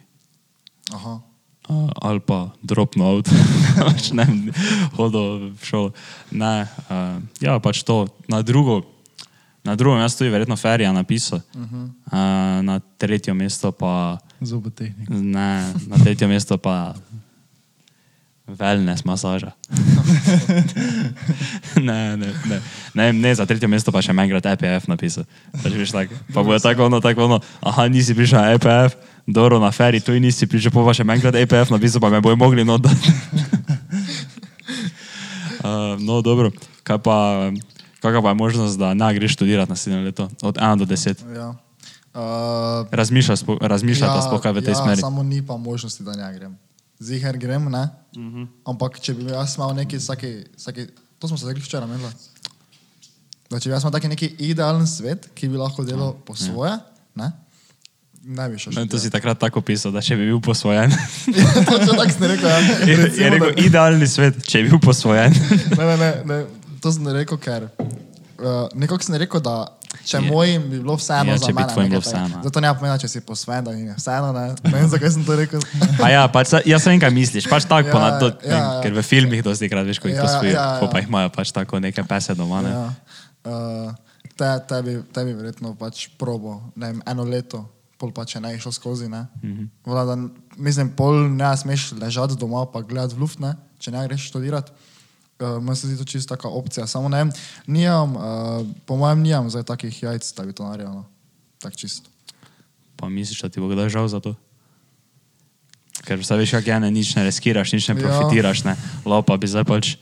Aha. 0.91 1.21
uh, 1.69 1.91
ali 2.03 2.21
pa 2.21 2.51
dropno 2.63 3.05
avto, 3.07 3.31
pač 3.87 4.11
ne 4.11 4.25
vem, 4.25 4.51
hodil 4.97 5.53
v 5.55 5.63
šolo. 5.63 5.93
Ne, 6.33 6.67
uh, 6.91 7.23
ja, 7.41 7.61
pač 7.61 7.85
to. 7.85 8.09
Na 8.27 8.43
drugo, 8.43 8.83
na 9.65 9.75
drugo 9.75 9.97
mesto 9.97 10.25
je 10.25 10.31
verjetno 10.31 10.57
Ferija 10.57 10.93
napisal, 10.93 11.41
uh 11.55 11.61
-huh. 11.61 11.91
uh, 12.07 12.65
na 12.65 12.81
tretje 12.99 13.35
mesto 13.35 13.73
pa, 13.73 14.19
Zobotehnik. 14.41 15.09
ne, 15.09 15.73
na 15.87 15.97
tretje 16.05 16.29
mesto 16.29 16.59
pa 16.59 16.95
wellness 18.49 19.05
masaža. 19.05 19.53
ne, 21.89 22.17
ne, 22.17 22.33
ne, 22.49 22.61
ne, 22.95 23.13
ne, 23.13 23.35
za 23.35 23.47
tretje 23.47 23.69
mesto 23.69 23.93
pa 23.93 24.03
še 24.03 24.17
enkrat 24.17 24.47
EPF 24.47 24.89
napisal. 24.89 25.25
Pač, 25.63 25.73
veš, 25.73 25.93
tak, 25.93 26.09
pa 26.35 26.43
bo 26.43 26.59
tako 26.59 26.89
ono, 26.89 27.01
tako 27.01 27.29
ono, 27.29 27.41
aha, 27.61 27.89
nisi 27.89 28.15
prišel 28.15 28.41
na 28.41 28.57
EPF, 28.57 28.97
dobro 29.27 29.61
na 29.61 29.71
feri, 29.71 30.01
tu 30.01 30.17
nisi 30.17 30.47
prišel, 30.47 30.73
pa 30.73 30.95
še 30.97 31.05
enkrat 31.05 31.35
EPF 31.35 31.71
napisal, 31.71 32.01
pa 32.01 32.09
me 32.09 32.25
bojo 32.25 32.37
mogli 32.37 32.65
not 32.65 32.81
dati. 32.81 33.13
uh, 35.65 36.01
no, 36.01 36.23
dobro, 36.23 36.51
kaj 36.83 36.99
pa, 37.05 37.17
kakva 38.01 38.23
pa 38.23 38.29
je 38.29 38.35
možnost, 38.37 38.79
da 38.79 38.95
ne 38.95 39.15
greš 39.15 39.33
študirati 39.33 39.71
naslednje 39.71 40.01
leto, 40.03 40.29
od 40.43 40.57
1 40.57 40.77
do 40.77 40.85
10? 40.87 41.35
Ja. 41.35 41.49
Uh, 42.11 42.87
Razmišljaš, 42.91 43.39
spo- 43.39 43.59
razmišljata 43.61 44.15
ja, 44.15 44.23
sploh 44.23 44.41
kaj 44.41 44.53
v 44.53 44.61
tej 44.61 44.73
ja, 44.73 44.75
smeri? 44.77 45.01
Samo 45.01 45.23
ni 45.23 45.43
pa 45.43 45.57
možnosti, 45.57 46.03
da 46.03 46.13
ne 46.15 46.35
grem. 46.35 46.57
Ziher 46.99 47.37
grem, 47.37 47.65
ne? 47.65 47.89
Uh 48.13 48.19
Mhm. 48.19 48.37
-huh. 48.37 48.47
Ampak 48.65 49.01
če 49.01 49.15
bi 49.15 49.25
jaz 49.25 49.57
imel 49.57 49.75
neki, 49.75 49.97
vsaki, 49.97 50.45
vsaki, 50.57 50.87
to 51.19 51.29
smo 51.29 51.39
se 51.39 51.47
rekli 51.47 51.63
včeraj, 51.63 51.87
menila. 51.87 52.11
Da 53.51 53.61
če 53.61 53.69
bi 53.69 53.75
jaz 53.75 53.83
imel 53.83 53.93
taki 53.93 54.09
neki 54.09 54.27
idealen 54.41 54.87
svet, 54.87 55.29
ki 55.35 55.49
bi 55.49 55.57
lahko 55.57 55.85
delal 55.85 56.15
po 56.17 56.35
svoje, 56.35 56.79
ne? 57.15 57.33
Ne 58.25 58.49
bi 58.49 58.59
šel. 58.59 58.73
No, 58.73 58.87
to 58.87 58.99
si 58.99 59.11
takrat 59.11 59.39
tako 59.39 59.61
pisal, 59.61 59.93
da 59.93 60.01
če 60.01 60.17
bi 60.17 60.27
bil 60.27 60.41
posvojen. 60.41 60.91
Točno 61.71 61.93
tako 61.95 62.11
sem 62.11 62.23
rekel, 62.25 62.49
ja. 62.49 62.57
je, 62.57 62.67
je 62.83 62.97
Recimo, 62.97 63.29
rekel, 63.31 63.53
da- 63.53 63.63
idealni 63.63 64.07
svet, 64.07 64.45
če 64.45 64.59
bi 64.59 64.69
bil 64.69 64.79
posvojen. 64.81 65.33
ne, 65.71 65.85
ne, 65.87 65.97
ne, 65.97 66.11
ne, 66.27 66.45
to 66.81 66.93
sem 66.93 67.07
rekel, 67.09 67.39
ker 67.39 67.69
uh, 67.69 68.69
nekako 68.75 69.03
sem 69.05 69.15
rekel, 69.21 69.41
da 69.41 69.67
če 70.05 70.19
Je. 70.21 70.31
mojim 70.31 70.63
bi 70.71 70.79
bilo 70.81 70.95
vseeno 70.97 71.33
Ja, 71.33 71.39
za 71.39 71.47
bi 71.47 71.55
mene. 71.57 71.67
nekaj 71.67 71.89
bilo 71.89 72.01
vseeno. 72.01 72.41
Zato 72.45 72.61
ne 72.61 72.73
pomeni, 72.75 72.99
če 73.01 73.09
si 73.09 73.21
posven, 73.21 73.65
da 73.65 73.73
mi 73.73 73.87
je 73.89 73.95
vseeno, 73.97 74.33
ne. 74.33 74.47
Ne 74.65 74.75
vem, 74.75 74.89
zakaj 74.89 75.11
sem 75.11 75.25
to 75.25 75.37
rekel. 75.37 75.61
A 76.05 76.11
ja, 76.13 76.25
pač, 76.29 76.53
jaz 76.69 76.87
vem, 76.87 77.01
kaj 77.01 77.11
misliš. 77.15 77.49
Pač 77.51 77.65
tako, 77.65 77.89
Ja, 77.89 77.91
ja, 77.91 77.95
ponad, 77.95 78.21
do, 78.21 78.29
ja, 78.45 78.59
ja. 78.59 78.67
ker 78.85 78.93
v 78.95 79.03
filmih 79.03 79.41
dosti 79.45 79.69
krat 79.69 79.87
veš, 79.89 79.99
ko 80.03 80.09
jih 80.13 80.19
Ja, 80.21 80.27
posvojijo, 80.29 80.55
ja, 80.55 80.67
ja, 80.77 80.85
ja. 80.85 80.91
pa 80.93 81.01
jih 81.01 81.09
imajo 81.09 81.33
pač 81.35 81.53
tako 81.57 81.81
neke 81.81 82.05
pese 82.05 82.35
doma. 82.39 82.61
Ne? 82.63 82.71
Ja. 82.71 82.85
Uh, 83.49 83.91
te, 84.37 84.51
tebi, 84.69 84.99
tebi 85.15 85.33
verjetno 85.35 85.73
pač 85.79 86.09
probo, 86.21 86.61
ne 86.77 86.93
vem, 86.93 87.01
eno 87.09 87.25
leto, 87.25 87.65
pol 87.99 88.13
pa 88.15 88.23
če 88.29 88.39
ne 88.45 88.53
išel 88.55 88.71
skozi, 88.77 89.09
ne. 89.09 89.25
Mm. 89.43 89.49
-hmm. 89.57 89.69
Vlada, 89.89 90.15
mislim, 90.57 90.93
pol 90.95 91.27
ne 91.33 91.57
smeš 91.57 91.93
ležati 91.99 92.37
doma 92.39 92.67
pa 92.71 92.85
gledati 92.85 93.17
v 93.17 93.25
luft, 93.25 93.41
ne, 93.41 93.57
če 93.81 93.91
ne 93.91 94.05
greš 94.07 94.29
študirati. 94.31 94.71
Uh, 95.41 95.63
Meni 95.63 95.77
se 95.77 95.87
zdi 95.87 95.97
to 95.97 96.05
čisto 96.05 96.31
taka 96.31 96.49
opcija, 96.49 96.87
samo 96.87 97.09
ne 97.09 97.27
nijam, 97.67 98.11
uh, 98.13 98.23
po 98.85 98.97
mojem 98.97 99.21
nijam 99.21 99.47
zdaj 99.47 99.63
takih 99.65 100.03
jajc, 100.03 100.33
da 100.33 100.43
bi 100.43 100.53
to 100.53 100.65
naredil, 100.65 100.91
no. 100.93 101.05
Tak 101.59 101.77
čisto. 101.77 102.11
Pa 102.97 103.09
misliš, 103.09 103.41
da 103.41 103.49
ti 103.49 103.61
bo 103.61 103.69
kdaj 103.69 103.89
žal 103.89 104.09
za 104.09 104.19
to? 104.19 104.35
Ker 106.01 106.19
vse 106.19 106.35
veš, 106.35 106.51
kako 106.53 106.71
je, 106.71 106.81
ne, 106.81 106.91
nič 106.91 107.15
ne 107.15 107.23
riskiraš, 107.25 107.73
nič 107.73 107.89
ne 107.89 107.95
Ja. 107.95 108.01
profitiraš, 108.01 108.65
ne. 108.65 108.75
Lopa 109.05 109.37
bi 109.37 109.47
zdaj 109.47 109.65
pač 109.65 109.97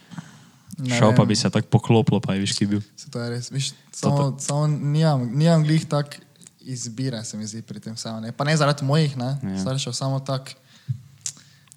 Ne 0.79 0.93
šel, 0.93 1.13
pa 1.13 1.25
vem. 1.25 1.29
bi 1.29 1.35
se 1.35 1.49
tako 1.49 1.69
poklopilo, 1.71 2.21
pa 2.21 2.35
je 2.35 2.41
viš, 2.41 2.53
ki 2.53 2.67
bil. 2.67 2.81
Se 2.97 3.09
to 3.09 3.17
je 3.17 3.31
res, 3.31 3.49
viš, 3.49 3.73
samo, 3.91 4.37
samo 4.39 4.67
nijam, 4.67 5.25
nijam 5.33 5.65
glih 5.65 5.85
tak 5.85 6.21
izbire, 6.61 7.25
se 7.25 7.37
mi 7.37 7.47
zdi 7.47 7.63
pri 7.63 7.81
tem 7.81 7.95
vseeno. 7.95 8.21
ne. 8.21 8.33
Pa 8.33 8.45
ne 8.45 8.57
zaradi 8.57 8.85
mojih, 8.85 9.17
ne, 9.17 9.37
Ja. 9.37 9.49
ja. 9.51 9.59
staršev, 9.59 9.93
samo 9.93 10.21
tak. 10.21 10.53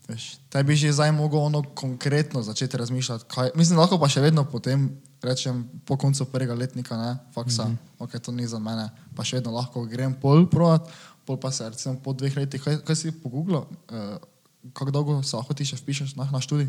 Veš, 0.10 0.42
te 0.50 0.64
bi 0.66 0.74
že 0.74 0.90
zdaj 0.90 1.12
mogel 1.14 1.40
ono 1.40 1.62
konkretno 1.62 2.42
začeti 2.42 2.78
razmišljati. 2.78 3.26
Kaj, 3.30 3.52
mislim, 3.56 3.78
lahko 3.78 4.00
pa 4.02 4.10
še 4.10 4.24
vedno 4.26 4.42
potem 4.42 4.90
rečem, 5.22 5.68
po 5.86 5.98
koncu 5.98 6.26
prvega 6.26 6.56
letnika, 6.58 6.98
ne, 6.98 7.18
faksa, 7.34 7.68
mm 7.68 7.72
-hmm. 7.72 8.04
ok, 8.04 8.20
to 8.20 8.32
ni 8.32 8.48
za 8.48 8.60
mene, 8.60 8.90
pa 9.16 9.24
še 9.24 9.38
vedno 9.38 9.52
lahko 9.52 9.86
grem 9.86 10.14
pol 10.14 10.50
provat, 10.50 10.90
pol 11.26 11.38
pa 11.38 11.52
se 11.52 11.70
recimo 11.70 11.96
po 12.04 12.14
dveh 12.14 12.38
letih, 12.38 12.64
kaj, 12.64 12.82
kaj 12.82 12.96
si 12.96 13.12
pogooglil, 13.12 13.60
uh, 13.60 14.18
kako 14.74 14.92
dolgo 14.92 15.24
se 15.24 15.36
lahko 15.36 15.54
ti 15.54 15.66
še 15.66 15.76
vpišeš 15.76 16.16
na, 16.16 16.30
na 16.32 16.42
študij? 16.42 16.68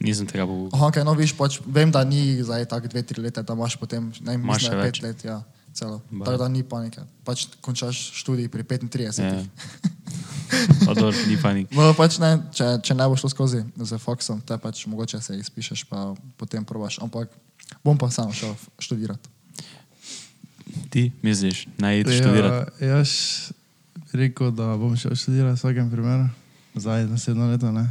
Nisem 0.00 0.26
tega 0.26 0.46
pogledal. 0.46 0.74
Aha, 0.74 0.90
okay, 0.90 1.04
no, 1.04 1.14
viš, 1.14 1.36
pač, 1.36 1.60
vem, 1.66 1.90
da 1.90 2.04
ni 2.04 2.42
zdaj 2.42 2.66
tako 2.66 2.88
dve, 2.88 3.02
tri 3.02 3.22
leta, 3.22 3.42
da 3.42 3.52
imaš 3.52 3.76
potem, 3.76 4.12
ne 4.20 4.34
Imaš 4.34 4.56
mislim, 4.56 4.70
da 4.70 4.76
je 4.76 4.82
več. 4.82 5.00
pet 5.00 5.08
let, 5.08 5.24
ja, 5.24 5.42
celo. 5.72 6.00
Tako 6.24 6.36
da 6.36 6.48
ni 6.48 6.62
panike. 6.62 7.00
Pač 7.24 7.46
končaš 7.60 8.10
študij 8.12 8.48
pri 8.48 8.62
35. 8.62 9.22
Ja. 9.22 9.44
Pa 10.86 10.94
dobro, 10.94 11.16
ni 11.28 11.36
panik. 11.40 11.70
No, 11.72 11.92
pač 11.96 12.18
ne, 12.22 12.34
če, 12.54 12.66
če 12.84 12.96
ne 12.96 13.06
bo 13.08 13.16
šlo 13.18 13.30
skozi 13.32 13.62
z 13.62 13.98
faksom, 14.02 14.42
te 14.46 14.58
pač 14.60 14.84
mogoče 14.90 15.20
se 15.22 15.36
izpišeš, 15.38 15.84
pa 15.88 16.12
potem 16.40 16.64
probaš. 16.68 16.98
Ampak 17.04 17.32
bom 17.84 17.98
pa 17.98 18.10
sam 18.12 18.32
šel 18.36 18.54
študirati. 18.82 19.30
Ti 20.92 21.08
misliš, 21.22 21.66
naj 21.80 22.00
ideš 22.00 22.20
študirati? 22.20 22.84
Ja, 22.84 22.98
jaz 22.98 23.10
bi 24.12 24.24
rekel, 24.24 24.52
da 24.56 24.76
bom 24.76 24.96
šel 24.96 25.16
študirati 25.16 25.56
v 25.56 25.60
vsakem 25.60 25.90
primeru, 25.92 26.28
zdaj 26.74 27.08
naslednjo 27.08 27.50
leto. 27.52 27.72
Ne. 27.72 27.86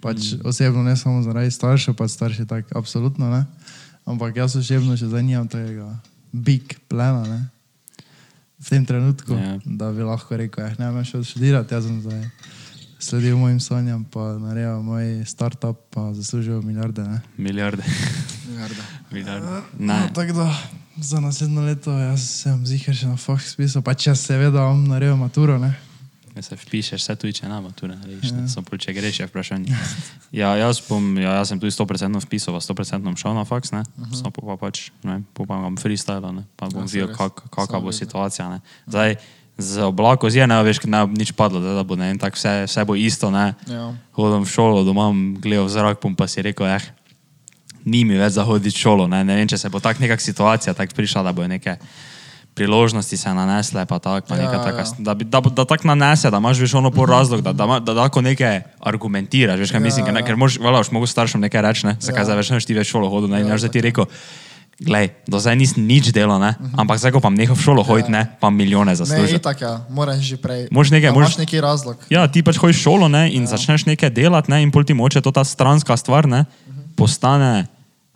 Pač 0.00 0.32
mm. 0.32 0.48
osebno 0.48 0.82
ne 0.84 0.96
samo 0.96 1.22
zaradi 1.22 1.52
staršev, 1.52 1.96
pač 1.96 2.16
starši 2.16 2.48
tako 2.48 2.78
absolutno 2.80 3.28
ne. 3.32 3.44
Ampak 4.08 4.36
jaz 4.40 4.56
osebno 4.56 4.96
še 4.96 5.10
zdaj 5.12 5.24
nimam 5.24 5.48
tega 5.48 5.92
big 6.32 6.78
plana. 6.88 7.24
Ne. 7.28 7.40
V 8.60 8.68
tem 8.68 8.84
trenutku, 8.84 9.32
Ja. 9.32 9.38
yeah. 9.40 9.60
da 9.64 9.92
bi 9.92 10.02
lahko 10.04 10.36
rekel, 10.36 10.64
eh, 10.66 10.74
ne 10.78 10.90
bom 10.92 11.04
šel 11.04 11.24
študirati, 11.24 11.74
jaz 11.74 11.84
sem 11.86 12.00
zdaj 12.02 12.24
sledil 13.00 13.36
mojim 13.40 13.60
sanjam, 13.60 14.04
pa 14.04 14.36
naredil 14.38 14.82
moj 14.84 15.24
startup, 15.24 15.78
pa 15.90 16.12
zaslužil 16.12 16.60
milijarde. 16.62 17.02
Ne. 17.02 17.20
Milijarde. 17.38 17.82
Milijarde. 18.48 18.82
Milijarde. 19.12 19.46
No, 19.46 19.62
Ne, 19.78 20.10
tako 20.14 20.32
da 20.32 20.52
za 21.00 21.20
naslednjo 21.20 21.62
leto 21.62 21.90
jaz 21.98 22.20
sem 22.42 22.66
zihar 22.66 22.94
še 22.94 23.06
na 23.08 23.16
faks 23.16 23.52
spisal, 23.56 23.82
pa 23.82 23.94
če 23.94 24.12
seveda 24.14 24.66
bom 24.68 24.84
naredil 24.88 25.16
maturo. 25.16 25.56
Ne. 25.58 25.72
Ja, 26.36 26.42
se 26.42 26.54
vpišeš, 26.54 27.02
vse 27.02 27.16
tuji, 27.18 27.34
če 27.40 27.48
ne 27.50 27.56
mature 27.58 27.96
narediš, 27.96 28.30
ne, 28.36 28.44
samo 28.48 28.68
pol, 28.68 28.78
če 28.78 28.94
greš, 28.94 29.18
je 29.20 29.26
vprašanje. 29.26 29.78
Ja, 30.30 30.52
jaz, 30.54 30.78
bom, 30.86 31.08
ja, 31.18 31.32
jaz 31.40 31.50
sem 31.50 31.58
tudi 31.58 31.74
100% 31.74 32.22
vpisal, 32.22 32.54
pa 32.54 32.60
100% 32.62 33.14
šel 33.18 33.34
na 33.34 33.42
faks, 33.48 33.72
ne, 33.74 33.82
uh 33.82 34.06
-huh. 34.06 34.14
samo 34.14 34.30
pa 34.30 34.56
pač, 34.60 34.90
ne, 35.02 35.22
pa 35.34 35.44
bom 35.44 35.76
freestyle, 35.76 36.32
ne, 36.32 36.44
pa 36.56 36.70
bom 36.70 36.86
Ja, 36.86 36.86
ja, 36.86 37.06
videl, 37.06 37.16
kak, 37.16 37.42
Samo 37.50 37.80
bo 37.80 37.90
videl. 37.90 37.98
situacija, 37.98 38.48
ne. 38.48 38.60
Zdaj, 38.86 39.16
z 39.58 39.82
oblako 39.82 40.30
zje, 40.30 40.46
ne 40.46 40.62
veš, 40.62 40.84
ne 40.84 41.06
bo 41.06 41.12
nič 41.12 41.32
padlo, 41.32 41.60
da, 41.60 41.74
da 41.74 41.82
bo, 41.82 41.96
ne, 41.96 42.10
in 42.10 42.18
tako 42.18 42.36
vse, 42.36 42.64
vse 42.66 42.84
bo 42.84 42.94
isto, 42.94 43.30
ne. 43.30 43.54
Ja. 43.66 43.92
Hodim 44.12 44.44
v 44.44 44.48
šolo, 44.48 44.84
doma 44.84 45.10
bom 45.10 45.36
gledal 45.40 45.66
v 45.66 45.70
zrak, 45.70 46.00
bom 46.02 46.16
pa 46.16 46.26
si 46.26 46.42
rekel, 46.42 46.66
eh, 46.66 46.80
ni 47.84 48.04
mi 48.04 48.14
več 48.14 48.32
za 48.32 48.44
hoditi 48.44 48.76
v 48.76 48.80
šolo, 48.80 49.08
ne, 49.08 49.24
ne 49.24 49.36
vem, 49.36 49.48
če 49.48 49.58
se 49.58 49.68
bo 49.68 49.80
tak 49.80 50.00
neka 50.00 50.16
situacija 50.16 50.74
tako 50.74 50.94
prišla, 50.94 51.22
da 51.22 51.32
bo 51.32 51.46
neke 51.46 51.76
priložnosti 52.50 53.16
se 53.16 53.30
nanesle, 53.30 53.86
pa 53.86 53.98
tak, 53.98 54.26
pa 54.26 54.34
Ja, 54.34 54.42
neka 54.42 54.58
taka, 54.60 54.78
ja. 54.78 54.94
da, 54.98 55.14
da, 55.14 55.40
da 55.40 55.64
tako 55.64 55.86
nanese, 55.86 56.30
da 56.30 56.36
imaš 56.36 56.58
veš 56.58 56.74
ono 56.74 56.90
po 56.90 57.06
razlog, 57.06 57.40
da, 57.40 57.52
da, 57.52 57.78
da 57.78 57.92
lahko 57.94 58.20
nekaj 58.20 58.60
argumentiraš, 58.80 59.58
veš 59.58 59.70
kaj 59.70 59.76
Ja, 59.76 59.82
mislim, 59.82 60.04
ker, 60.04 60.14
ne, 60.14 60.20
ja. 60.20 60.26
ker 60.26 60.36
moš, 60.36 60.58
vala, 60.58 60.82
mogo 60.90 61.06
staršem 61.06 61.40
nekaj 61.40 61.62
reči, 61.62 61.86
ne, 61.86 61.96
zakaj 61.98 62.20
Ja. 62.20 62.24
zdaj 62.24 62.36
več 62.36 62.50
ne 62.50 62.60
ti 62.60 62.74
več 62.74 62.86
šolo 62.86 63.08
hodil, 63.08 63.28
ne, 63.28 63.40
Ja, 63.40 63.46
jaz 63.48 63.60
zdaj 63.60 63.70
ti 63.70 63.80
rekel, 63.80 64.04
glej, 64.78 65.10
do 65.24 65.36
zdaj 65.36 65.56
nisem 65.56 65.84
nič 65.84 66.08
delal, 66.10 66.36
ne, 66.38 66.52
ampak 66.74 66.96
zdaj, 66.96 67.12
ko 67.12 67.20
pa 67.20 67.30
nehal 67.30 67.52
v 67.52 67.60
šolo 67.60 67.82
hoditi, 67.82 68.10
ne, 68.10 68.26
pa 68.36 68.50
milijone 68.50 68.90
Ne, 68.90 68.96
zaslužil. 68.96 69.36
itak, 69.36 69.60
ja, 69.60 69.84
moraš 69.88 70.20
že 70.20 70.36
prej. 70.36 70.68
Moraš 70.70 70.90
nekaj- 70.90 71.12
Imaš 71.12 71.36
neki 71.38 71.60
razlog. 71.60 71.96
Ja, 72.08 72.26
ti 72.26 72.42
pač 72.42 72.56
hojiš 72.56 72.76
v 72.76 72.82
šolo 72.82 73.08
ne, 73.08 73.28
in 73.28 73.42
ja. 73.42 73.54
začneš 73.54 73.86
nekaj 73.86 74.10
delati, 74.10 74.50
ne, 74.50 74.60
in 74.60 74.70
pol 74.70 74.82
ti 74.82 74.92
moče 74.92 75.20
to 75.20 75.30
ta 75.30 75.44
stranska 75.44 75.96
stvar 75.96 76.24
ne, 76.26 76.44
postane 76.96 77.66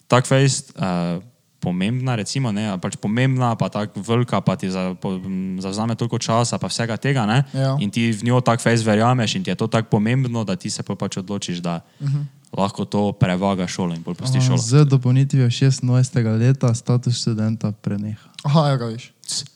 tako 0.09 0.27
fejst 0.29 0.73
uh, 0.75 1.21
pomembna, 1.65 2.15
recimo, 2.21 2.53
ne, 2.53 2.79
pač 2.79 2.97
pomembna, 3.01 3.55
pa 3.57 3.69
tako 3.73 4.03
velika, 4.05 4.41
pa 4.41 4.57
ti 4.57 4.71
za, 4.71 4.93
po, 5.01 5.17
zavzame 5.59 5.97
toliko 5.97 6.19
časa, 6.19 6.59
pa 6.59 6.69
vsega 6.69 6.97
tega, 6.97 7.25
ne, 7.27 7.45
Ja. 7.55 7.77
in 7.81 7.91
ti 7.91 8.13
v 8.13 8.29
njo 8.29 8.41
tako 8.41 8.63
fejst 8.63 8.85
verjameš 8.85 9.35
in 9.35 9.45
ti 9.45 9.51
je 9.51 9.57
to 9.57 9.67
tako 9.67 9.89
pomembno, 9.97 10.45
da 10.45 10.57
ti 10.57 10.71
se 10.71 10.83
pol 10.83 10.97
pač 10.97 11.17
odločiš, 11.17 11.59
da 11.65 11.81
uh 12.01 12.09
-huh. 12.09 12.25
lahko 12.53 12.85
to 12.85 13.13
prevaga 13.13 13.67
šolo 13.67 13.95
in 13.95 14.03
pol 14.03 14.15
pustiš 14.15 14.45
šolo. 14.47 14.59
Z 14.59 14.85
dopolnitvijo 14.85 15.47
26. 15.47 16.39
leta 16.39 16.75
status 16.75 17.21
študenta 17.21 17.73
preneha. 17.73 18.29
Aha, 18.45 18.69
ja, 18.69 18.77
ga 18.77 18.87
viš. 18.87 19.13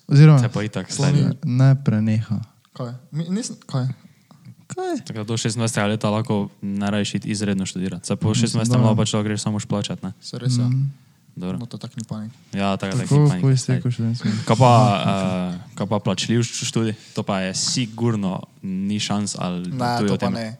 Oziroma, 0.08 0.38
Se 0.38 0.48
pa 0.48 0.62
itak 0.62 0.92
stari. 0.92 1.24
ne 1.44 1.76
preneha. 1.84 2.40
Kaj? 2.72 2.92
Mi, 3.10 3.24
nisem, 3.28 3.56
kaj? 3.66 3.86
Kaj? 4.66 5.04
Tako 5.06 5.18
da 5.18 5.24
do 5.24 5.34
26. 5.34 5.88
leta 5.88 6.10
lahko 6.10 6.48
iti 7.14 7.28
izredno 7.28 7.66
študirati. 7.66 8.06
Se 8.06 8.16
po 8.16 8.28
26. 8.28 8.52
da. 8.68 8.76
leta 8.76 8.94
pač 8.96 9.12
lahko 9.12 9.24
greš 9.24 9.40
samo 9.40 9.60
šplačati, 9.60 10.06
ne. 10.06 10.12
Se 10.20 10.38
res, 10.38 10.58
ja. 10.58 10.64
Mm. 10.68 10.92
Dobro. 11.38 11.54
No, 11.56 11.66
to 11.66 11.78
tak 11.78 11.94
ni 11.94 12.02
panik. 12.02 12.34
Ja, 12.50 12.74
tako 12.74 12.96
da 12.96 13.02
Tako, 13.04 13.30
ko 13.40 13.50
iztekel 13.50 13.86
študentski. 13.88 14.28
Kaj 14.44 14.56
pa, 14.56 14.70
uh, 15.54 15.70
kaj 15.72 15.86
pa 15.86 15.98
plačljiv 16.00 16.42
študij? 16.42 16.94
To 17.14 17.22
pa 17.22 17.40
je 17.40 17.54
sigurno 17.54 18.42
ni 18.60 18.98
šans 18.98 19.36
ali 19.36 19.70
Ne, 19.70 20.02
to 20.02 20.18
pa 20.18 20.30
ne. 20.30 20.56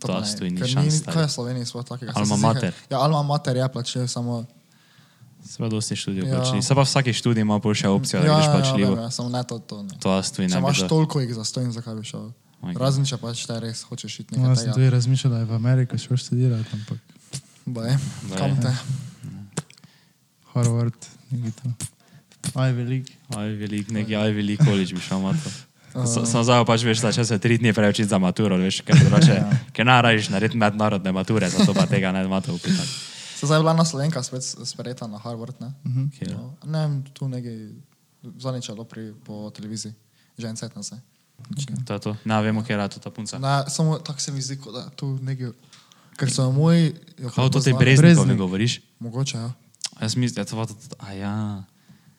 To 0.00 0.06
To 0.06 0.06
pa 0.08 0.20
ne. 0.20 0.26
stoji, 0.26 0.50
ni 0.50 0.56
Ker 0.56 0.68
šans, 0.70 0.94
stari. 0.96 1.12
Kaj 1.12 1.22
je 1.22 1.26
v 1.26 1.32
Sloveniji 1.32 1.66
sploh 1.66 1.84
takega? 1.84 2.12
Alma 2.14 2.36
mater. 2.38 2.72
Ja, 2.88 2.98
alma 2.98 3.20
mater 3.22 3.52
je 3.54 3.68
plačil 3.68 4.06
samo. 4.06 4.44
Sve 5.42 5.68
dosti 5.68 5.96
študijev 5.96 6.26
Ja. 6.26 6.34
plačljiv. 6.34 6.62
Se 6.62 6.72
pa 6.72 6.82
vsaki 6.82 7.12
študij 7.12 7.40
ima 7.40 7.56
pol 7.58 7.74
še 7.74 7.88
opcijo, 7.88 8.20
da 8.20 8.26
ja, 8.26 8.34
greš 8.34 8.46
ja, 8.46 8.52
plačljivo. 8.52 8.94
vem, 8.94 9.04
ja, 9.04 9.10
samo 9.10 9.28
ne 9.28 9.42
to, 9.42 9.58
to 9.58 9.82
ne. 9.82 9.94
To 9.98 10.12
jaz 10.14 10.30
tu 10.30 10.36
Če 10.38 10.42
ne 10.44 10.48
bi. 10.50 10.58
imaš 10.58 10.78
toliko 10.86 11.20
jih 11.20 11.34
za 11.34 11.44
stojn, 11.44 11.72
zakaj 11.72 11.94
bi 11.94 12.04
šel? 12.04 12.28
Moj 12.60 12.72
bog. 12.72 12.76
Razen 12.78 13.04
če 13.04 13.16
pač 13.16 13.46
te 13.46 13.56
res 13.58 13.82
hočeš 13.82 14.20
iti 14.20 14.32
No, 14.32 14.42
nekaj 14.42 14.52
jaz 14.52 14.62
sem 14.62 14.72
tudi 14.74 14.90
razmišljal, 14.90 15.30
da 15.30 15.38
je 15.38 15.44
v 15.44 15.54
Ameriki 15.54 15.96
šel 15.98 16.16
študirati, 16.16 16.68
ampak 16.72 16.98
Baj, 17.66 17.96
Baj. 18.22 18.36
kam 18.36 18.52
te? 18.58 18.72
Harvard, 20.54 21.06
nekaj 21.30 21.52
to. 21.62 21.72
Aj, 22.56 22.72
velik. 22.72 23.10
Aj, 23.36 23.48
velik, 23.52 23.90
neki 23.90 24.16
aj 24.16 24.32
velik 24.32 24.62
količ 24.64 24.94
bi 24.96 25.00
šel 25.00 25.20
mato. 25.20 25.50
Sam 26.06 26.44
zdaj 26.46 26.64
pač 26.64 26.84
veš, 26.86 27.02
da 27.02 27.10
če 27.12 27.24
se 27.26 27.38
tri 27.42 27.58
dni 27.58 27.72
preučiti 27.74 28.08
za 28.08 28.18
maturo, 28.22 28.54
veš, 28.56 28.80
ker 28.86 28.94
drugače, 28.98 29.36
ker 29.74 29.86
narajiš 29.86 30.28
narediti 30.30 30.58
mednarodne 30.58 31.12
mature, 31.12 31.48
zato 31.50 31.74
pa 31.74 31.86
tega 31.90 32.12
ne 32.14 32.22
mato 32.30 32.54
upitati. 32.54 32.88
Se 33.40 33.46
zdaj 33.48 33.58
je 33.58 33.62
bila 33.62 33.72
na 33.74 33.84
Slovenka 33.84 34.22
spet 34.22 34.44
sprejeta 34.44 35.06
na 35.10 35.18
Harvard, 35.18 35.56
ne? 35.60 35.72
Kjer? 36.18 36.30
No, 36.36 36.54
ne 36.64 36.82
vem, 36.84 36.94
tu 37.16 37.28
nekaj 37.28 37.56
zaničalo 38.38 38.84
pri, 38.84 39.10
po 39.24 39.50
televiziji, 39.50 39.92
že 40.38 40.46
en 40.46 40.56
set 40.56 40.76
nas 40.76 40.92
je. 40.92 40.98
To 41.88 41.94
je 41.96 42.00
to. 42.00 42.12
Ne 42.24 42.36
vemo, 42.42 42.62
kje 42.62 42.76
je 42.76 42.88
to 42.88 42.98
ta 43.00 43.10
punca. 43.10 43.38
Ne, 43.40 43.64
samo 43.68 43.98
tako 43.98 44.20
se 44.20 44.32
mi 44.32 44.42
zdi, 44.44 44.58
kot 44.60 44.74
da 44.76 44.84
tu 44.92 45.18
nekaj, 45.24 45.50
ker 46.20 46.28
so 46.30 46.50
moji... 46.52 46.92
jo 47.18 47.30
Kao 47.34 47.48
to 47.48 47.60
te 47.60 47.72
prepoznali. 47.72 47.96
breznikov 47.96 48.04
Breznik. 48.04 48.28
ne 48.28 48.36
govoriš? 48.36 48.72
Mogoče, 49.00 49.36
ja. 49.38 49.50
Jaz 50.00 50.16
mislim, 50.16 50.34
da 50.34 50.40
je 50.40 50.46
to, 50.46 50.66
a 50.98 51.12
ja. 51.12 51.62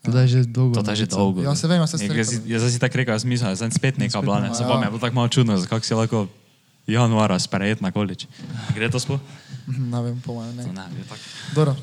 To 0.03 0.17
je 0.17 0.27
že 0.27 0.39
dolgo. 0.43 0.75
To 0.75 0.91
je 0.91 0.95
že 0.97 1.05
dolgo. 1.07 1.41
Ja, 1.41 1.55
se 1.55 1.67
vem, 1.67 1.77
ja, 1.77 1.87
se 1.87 1.97
Nekaj 1.99 2.23
strinjam. 2.23 2.43
si- 2.43 2.51
Jaz 2.51 2.59
zdaj 2.59 2.71
si 2.71 2.79
tako 2.79 2.97
rekel, 2.97 3.13
jaz 3.13 3.23
mislim, 3.23 3.49
da 3.49 3.55
zdaj 3.55 3.71
spet 3.71 3.97
neka 3.97 4.21
bila, 4.21 4.39
ne. 4.39 4.49
Se 4.49 4.63
ja. 4.63 4.67
pa 4.67 4.77
mi 4.77 4.83
je 4.83 4.89
bilo 4.89 4.99
tako 4.99 5.15
malo 5.15 5.27
čudno, 5.27 5.53
kako 5.63 5.81
si 5.81 5.93
lahko 5.93 6.27
januara 6.87 7.37
sprejet 7.37 7.79
na 7.79 7.91
količ. 7.91 8.25
Gre 8.71 8.89
to 8.89 8.97
sploh? 8.97 9.19
Mhm, 9.67 9.89
Ne 9.89 10.01
vem, 10.01 10.17
po 10.19 10.33
mojem 10.33 10.57
To 10.57 10.63
ne. 10.63 10.73
ne, 10.73 10.85
je 10.91 11.03
tako. 11.03 11.21
Dobro. 11.55 11.75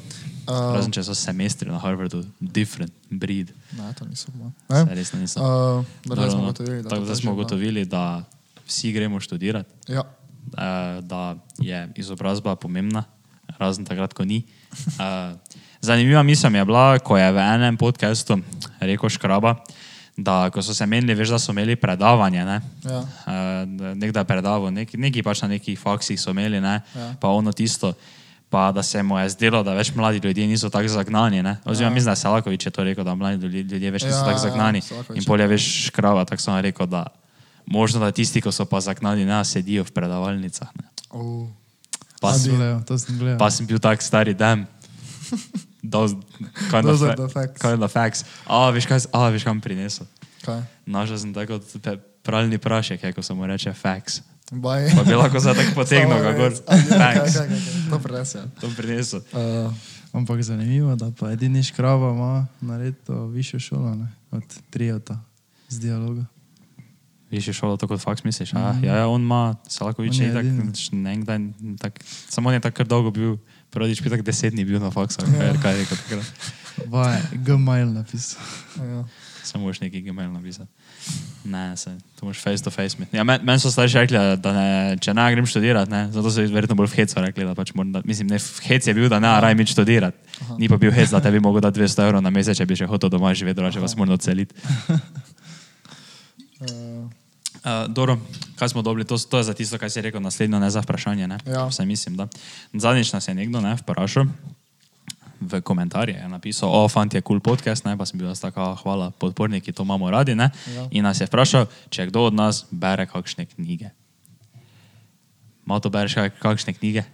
Uh, 0.44 0.74
Razen 0.74 0.90
če 0.90 1.02
so 1.02 1.12
semestri 1.12 1.68
na 1.68 1.76
Harvardu, 1.76 2.24
different 2.40 2.90
breed. 3.08 3.52
ne, 3.72 3.92
to 3.92 4.04
niso 4.04 4.32
Ne? 4.66 4.84
Resno 4.88 5.20
niso. 5.20 5.38
Uh, 5.38 5.84
Dobro, 6.02 6.24
smo 6.26 6.38
no. 6.38 6.44
ugotovili, 6.44 6.82
da 6.82 6.88
Tako 6.88 7.00
to 7.00 7.04
da 7.04 7.14
že 7.14 7.16
smo 7.16 7.30
bila. 7.30 7.34
ugotovili, 7.34 7.84
da 7.84 8.24
vsi 8.66 8.92
gremo 8.92 9.20
študirati, 9.20 9.68
Ja, 9.88 10.02
eh, 10.48 11.02
da 11.02 11.36
je 11.58 11.92
izobrazba 11.94 12.56
pomembna, 12.56 13.04
razen 13.58 13.84
takrat, 13.84 14.14
ko 14.14 14.24
ni. 14.24 14.42
Eh, 15.00 15.32
Zanimiva 15.80 16.22
misel 16.22 16.50
mi 16.50 16.58
je 16.58 16.64
bila, 16.64 16.98
ko 16.98 17.14
je 17.16 17.32
v 17.32 17.38
enem 17.38 17.76
podkastu 17.78 18.40
rekel 18.82 19.08
Škraba, 19.08 19.54
da 20.18 20.50
ko 20.50 20.58
so 20.62 20.74
se 20.74 20.86
menili, 20.86 21.14
veš, 21.14 21.30
da 21.30 21.38
so 21.38 21.54
imeli 21.54 21.76
predavanje, 21.78 22.42
ne? 22.44 22.58
ja. 22.82 22.98
Uh, 22.98 23.94
nekdaj 23.94 24.24
predaval, 24.26 24.74
neki, 24.74 24.98
neki 24.98 25.22
pač 25.22 25.46
na 25.46 25.54
nekih 25.54 25.78
faksih 25.78 26.18
so 26.18 26.34
imeli, 26.34 26.58
ne, 26.60 26.82
Ja. 26.98 27.14
pa 27.22 27.30
ono 27.30 27.52
tisto, 27.54 27.94
pa 28.50 28.72
da 28.72 28.82
se 28.82 29.02
mu 29.02 29.18
je 29.22 29.28
zdelo, 29.38 29.62
da 29.62 29.76
več 29.78 29.94
mladi 29.94 30.18
ljudje 30.18 30.46
niso 30.50 30.66
tako 30.70 30.88
zagnani. 30.90 31.42
Ne. 31.42 31.56
Oziroma, 31.64 31.92
ja. 31.92 31.94
mislim, 31.94 32.10
da 32.10 32.18
je 32.18 32.22
Salakovič 32.26 32.66
je 32.66 32.70
to 32.74 32.82
rekel, 32.84 33.04
da 33.04 33.14
mladi 33.14 33.46
ljudje, 33.46 33.90
več 33.90 34.02
niso 34.02 34.18
Ja, 34.18 34.24
tako 34.24 34.42
ja, 34.42 34.44
zagnani. 34.50 34.82
Selakovič 34.82 35.16
In 35.16 35.22
je 35.22 35.26
polje 35.30 35.46
veš 35.46 35.64
škrava, 35.86 36.24
tako 36.26 36.42
sem 36.42 36.58
rekel, 36.66 36.86
da 36.90 37.06
možno 37.66 38.00
da 38.00 38.10
tisti, 38.10 38.42
ki 38.42 38.50
so 38.50 38.66
pa 38.66 38.80
zagnani, 38.82 39.22
ne 39.28 39.44
sedijo 39.44 39.84
v 39.86 39.94
predavalnicah. 39.94 40.74
Ne. 40.74 40.90
Uh, 41.14 41.46
Pa, 42.20 42.32
To 42.32 42.38
sem 42.38 42.54
gledal, 42.54 42.82
sem 42.98 43.38
pa 43.38 43.46
sem 43.50 43.66
bil 43.66 43.78
tak 43.78 44.02
stari 44.02 44.34
dan. 44.34 44.66
Those 45.82 46.18
kind 46.70 46.84
Those 46.84 47.02
of 47.06 47.10
are 47.10 47.16
the 47.16 47.28
facts. 47.30 47.62
Kind 47.62 47.82
of 47.82 47.92
facts. 47.92 48.24
A, 48.46 48.70
veš 48.74 48.86
kaj, 48.90 49.06
a, 49.14 49.30
veš 49.30 49.46
kam 49.46 49.60
prinesel. 49.62 50.06
kaj? 50.42 50.62
Našel 50.86 51.18
sem 51.18 51.30
tako 51.34 51.62
pralni 52.22 52.58
prašek, 52.58 53.02
je, 53.04 53.12
ko 53.12 53.22
se 53.22 53.34
mu 53.34 53.46
reče 53.46 53.72
facts. 53.72 54.22
Baj. 54.50 54.90
Pa 54.96 55.02
bi 55.04 55.14
lahko 55.14 55.40
zdaj 55.40 55.54
tako 55.54 55.72
potegnil, 55.84 56.18
kako 56.18 56.42
ja, 56.42 56.50
kaj, 56.88 57.14
kaj. 57.32 57.48
To 57.90 57.96
prenesem. 58.00 58.44
To 58.60 58.66
prinesel. 58.76 59.20
Uh, 59.32 59.72
Ampak 60.12 60.40
zanimivo, 60.42 60.96
da 60.96 61.12
pa 61.12 61.32
edini 61.32 61.62
škraba 61.62 62.10
ima 62.10 62.46
naredito 62.60 63.26
višjo 63.26 63.60
šolo 63.60 63.94
ne? 63.94 64.08
od 64.30 64.42
triota 64.70 65.20
z 65.68 65.80
dialoga. 65.80 66.24
Višje 67.30 67.52
šolo, 67.52 67.76
tako 67.76 67.94
kot 67.94 68.04
faks 68.04 68.24
misliš. 68.24 68.52
Mm 68.52 68.56
-hmm. 68.56 68.84
Ja, 68.84 68.96
ja, 68.96 69.08
on 69.08 69.22
ima, 69.22 69.56
Salakovič 69.68 70.18
je 70.18 70.32
tak, 70.32 70.46
nekdaj, 70.92 71.38
tak, 71.80 72.00
samo 72.04 72.48
on 72.48 72.54
je 72.54 72.60
tako 72.60 72.84
dolgo 72.84 73.10
bil, 73.10 73.36
prodič 73.70 74.02
bi 74.02 74.10
tak 74.10 74.22
deset 74.22 74.52
dni 74.52 74.64
bil 74.64 74.80
na 74.80 74.90
faksu, 74.90 75.18
kaj, 75.18 75.62
kaj 75.62 75.72
je 75.72 75.78
rekel 75.78 75.96
takrat. 75.96 76.26
Vaj, 76.86 77.20
Gmail 77.32 77.92
napisal. 77.92 78.42
ja. 78.76 79.04
Samo 79.48 79.64
moš 79.64 79.80
neki 79.80 80.00
gmail 80.00 80.32
napisati. 80.32 80.70
Ne, 81.44 81.76
se, 81.76 81.90
to 82.20 82.26
moš 82.26 82.42
face 82.42 82.64
to 82.64 82.70
face 82.70 82.96
imeti. 82.96 83.16
Ja, 83.16 83.24
men, 83.24 83.40
meni 83.42 83.60
so 83.60 83.70
starši 83.70 83.98
rekli, 83.98 84.18
da 84.36 84.52
ne, 84.52 84.96
če 85.00 85.14
ne 85.16 85.24
grem 85.32 85.46
študirati, 85.48 85.90
ne, 85.90 86.02
zato 86.12 86.30
so 86.30 86.44
verjetno 86.52 86.76
bolj 86.76 86.90
v 86.92 86.98
hecu 87.00 87.22
rekli, 87.24 87.46
da 87.48 87.54
pač 87.56 87.72
moram, 87.74 87.92
da, 87.96 88.02
mislim, 88.04 88.28
ne, 88.28 88.38
v 88.38 88.66
hec 88.68 88.86
je 88.86 88.94
bil, 88.94 89.08
da 89.08 89.20
ne, 89.22 89.30
raj 89.40 89.56
mi 89.56 89.66
študirati. 89.66 90.36
Ni 90.58 90.68
pa 90.68 90.76
bil 90.76 90.92
hec, 90.92 91.08
da 91.14 91.22
tebi 91.24 91.40
mogo 91.40 91.62
dati 91.64 91.80
200 91.80 92.04
evrov 92.08 92.24
na 92.24 92.32
mesec, 92.34 92.58
če 92.58 92.66
bi 92.68 92.76
še 92.76 92.90
hotel 92.90 93.12
doma 93.14 93.32
živeti, 93.34 93.56
drugače 93.56 93.80
vas 93.80 93.96
moram 93.96 94.18
odseliti. 94.18 94.54
Uh, 96.60 97.08
Uh, 97.58 97.86
dobro, 97.88 98.18
kaj 98.54 98.68
smo 98.68 98.82
dobili, 98.82 99.04
to, 99.04 99.18
to 99.18 99.36
je 99.36 99.44
za 99.44 99.54
tisto, 99.54 99.78
kar 99.78 99.90
si 99.90 100.00
rekel, 100.00 100.20
naslednjo 100.20 100.58
ne 100.58 100.70
za 100.70 100.80
vprašanje. 100.80 101.26
Ne? 101.26 101.38
Ja. 101.44 101.66
Vse 101.66 101.84
mislim, 101.84 102.16
da. 102.16 102.28
Zadnjič 102.72 103.12
nas 103.12 103.28
je 103.28 103.34
nekdo 103.34 103.60
ne, 103.60 103.74
vprašal, 103.76 104.24
v 105.40 105.60
komentarje 105.60 106.14
je 106.14 106.28
napisal, 106.28 106.66
o, 106.68 106.88
fant 106.88 107.08
je 107.08 107.20
kul 107.20 107.36
cool 107.36 107.40
podcast, 107.44 107.84
ne, 107.84 107.94
pa 107.94 108.02
sem 108.02 108.18
bil 108.18 108.26
jaz 108.26 108.40
tako, 108.40 108.74
hvala, 108.76 109.10
podporniki, 109.12 109.70
to 109.70 109.82
imamo 109.82 110.10
radi. 110.10 110.34
Ne? 110.34 110.50
Ja. 110.68 110.86
In 110.90 111.04
nas 111.04 111.20
je 111.20 111.26
vprašal, 111.26 111.66
če 111.90 112.06
kdo 112.06 112.26
od 112.26 112.34
nas 112.34 112.66
bere 112.70 113.06
kakšne 113.06 113.46
knjige. 113.46 113.90
Malo 115.62 115.80
to 115.80 115.90
bereš 115.90 116.14
kak- 116.14 116.38
kakšne 116.38 116.72
knjige? 116.72 117.04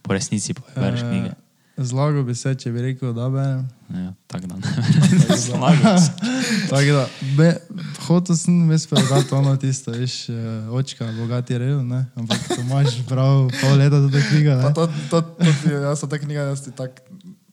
Po 0.00 0.12
resnici 0.12 0.54
bereš 0.72 1.00
Eh, 1.00 1.08
knjige. 1.08 1.30
Zlago 1.78 2.22
bi 2.22 2.34
se, 2.34 2.54
če 2.54 2.70
bi 2.72 2.80
rekel, 2.82 3.12
da 3.12 3.26
berem. 3.28 3.66
Ja, 3.90 4.12
tako 4.26 4.46
da 4.46 4.56
ne. 4.56 4.70
Zlagal 5.46 5.98
si. 5.98 6.10
Tako 6.70 6.92
da, 6.92 7.02
be, 7.36 7.48
hotel 8.00 8.36
sem 8.36 8.68
ves 8.68 8.86
predati 8.86 9.34
ono 9.34 9.52
tisto, 9.56 9.92
veš, 9.92 10.28
eh, 10.28 10.38
očka, 10.70 11.04
bogati 11.12 11.58
rev, 11.58 11.82
ne? 11.84 12.06
Ampak 12.14 12.48
to 12.48 12.60
imaš 12.60 12.96
prav 13.04 13.50
pol 13.52 13.76
leta 13.76 14.00
tudi 14.00 14.22
knjiga, 14.22 14.56
pa 14.62 14.68
ne? 14.68 14.74
to, 14.74 14.86
to, 15.10 15.20
to 15.36 15.52
ti, 15.62 15.74
jaz 15.74 16.00
sem 16.00 16.08
ta 16.08 16.18
knjiga, 16.18 16.48
jaz 16.48 16.64
ti 16.64 16.72
tak, 16.72 16.96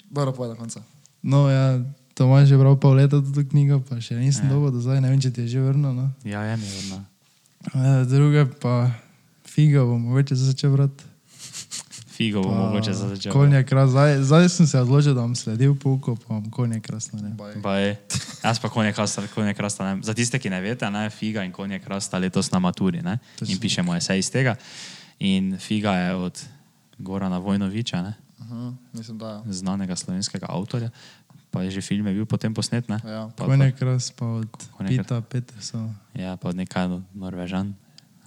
dobro 0.08 0.32
povedal 0.32 0.56
do 0.56 0.62
konca. 0.62 0.80
No, 1.22 1.50
ja, 1.52 1.84
to 2.16 2.24
imaš 2.24 2.48
že 2.48 2.58
prav 2.58 2.80
pol 2.80 2.96
leta 2.96 3.20
tudi 3.20 3.44
knjigo, 3.46 3.84
pa 3.84 4.00
še 4.00 4.16
nisem 4.16 4.48
Ja. 4.48 4.56
dobil 4.56 4.72
do 4.72 4.80
zdaj, 4.80 5.02
ne 5.02 5.12
vem, 5.12 5.20
če 5.20 5.32
ti 5.32 5.44
je 5.44 5.48
že 5.50 5.62
vrnil, 5.62 5.92
no. 5.92 6.08
Ja, 6.24 6.48
je 6.48 6.56
mi 6.58 6.68
vrno. 6.70 7.04
Eh, 7.76 8.06
Druge 8.08 8.48
pa 8.56 8.88
figa 9.44 9.84
bom 9.84 10.00
mogoče 10.02 10.36
začel 10.36 10.72
brati. 10.72 11.12
Figo 12.14 12.44
bo 12.44 12.50
Pa 12.50 12.56
mogoče 12.56 12.94
za 12.94 13.08
začetek. 13.10 13.34
Konjak 13.34 13.72
raz, 13.72 13.90
zdaj, 13.90 14.22
zdaj 14.22 14.50
sem 14.50 14.68
se 14.68 14.80
odločil, 14.80 15.16
da 15.18 15.22
bom 15.22 15.36
sledil 15.36 15.74
pouku, 15.76 16.14
pa 16.16 16.38
bom 16.38 16.46
konjak 16.54 16.90
raz 16.90 17.10
naredil. 17.14 17.34
Baj. 17.38 17.54
Pa 17.64 17.74
je, 17.82 17.98
jaz 18.44 18.60
pa 18.62 18.70
konje 18.70 18.94
krasta, 18.94 19.26
konje 19.34 19.54
krasta. 19.54 19.96
Ne. 19.96 20.04
Za 20.06 20.14
tiste, 20.14 20.38
ki 20.40 20.50
ne 20.50 20.62
veste, 20.62 20.86
ne, 20.94 21.10
Figa 21.10 21.42
in 21.44 21.52
konje 21.52 21.80
krasta 21.82 22.22
letos 22.22 22.52
na 22.54 22.60
maturi. 22.60 23.02
Ne. 23.02 23.18
In 23.48 23.58
pišemo 23.58 23.96
esej 23.98 24.20
iz 24.22 24.30
tega. 24.30 24.56
In 25.20 25.58
Figa 25.58 25.94
je 25.98 26.16
od 26.16 26.36
Gorana 26.98 27.38
Vojnoviča, 27.38 28.02
ne, 28.02 28.14
Uh 28.44 28.50
-huh, 28.50 28.74
mislim, 28.94 29.18
da 29.18 29.28
ja. 29.28 29.44
znanega 29.46 29.96
slovenskega 29.96 30.46
avtorja. 30.50 30.90
Pa 31.52 31.64
je 31.64 31.72
že 31.72 31.82
film 31.82 32.08
je 32.08 32.14
bil 32.14 32.26
potem 32.26 32.54
posnet. 32.54 32.90
Ne. 32.90 33.00
Ja. 33.06 33.30
Pa, 33.36 33.46
Konjak 33.46 33.82
raz 33.82 34.12
pa 34.12 34.26
od 34.26 34.50
Konjak- 34.78 34.90
Pita 34.90 35.22
Petersona. 35.22 35.94
ja, 36.14 36.38
pa 36.38 36.50
od 36.50 36.56
nekaj 36.56 37.00
Norvežan. 37.14 37.74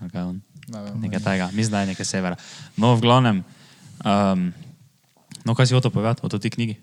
ali 0.00 0.10
kaj 0.10 0.22
on. 0.22 0.40
Ne 0.68 0.82
vem. 0.82 1.00
Nekaj 1.00 1.20
tega, 1.20 1.46
mislim, 1.52 1.70
da 1.70 1.80
je 1.80 1.86
nekaj 1.86 2.04
severa. 2.04 2.36
No, 2.76 2.94
v 2.94 3.00
glavnem, 3.00 3.44
um, 4.00 4.52
no, 5.42 5.52
kaj 5.52 5.66
si 5.66 5.74
hotel 5.74 5.90
povedati 5.90 6.20
o 6.22 6.28
tej 6.28 6.50
knjigi? 6.50 6.76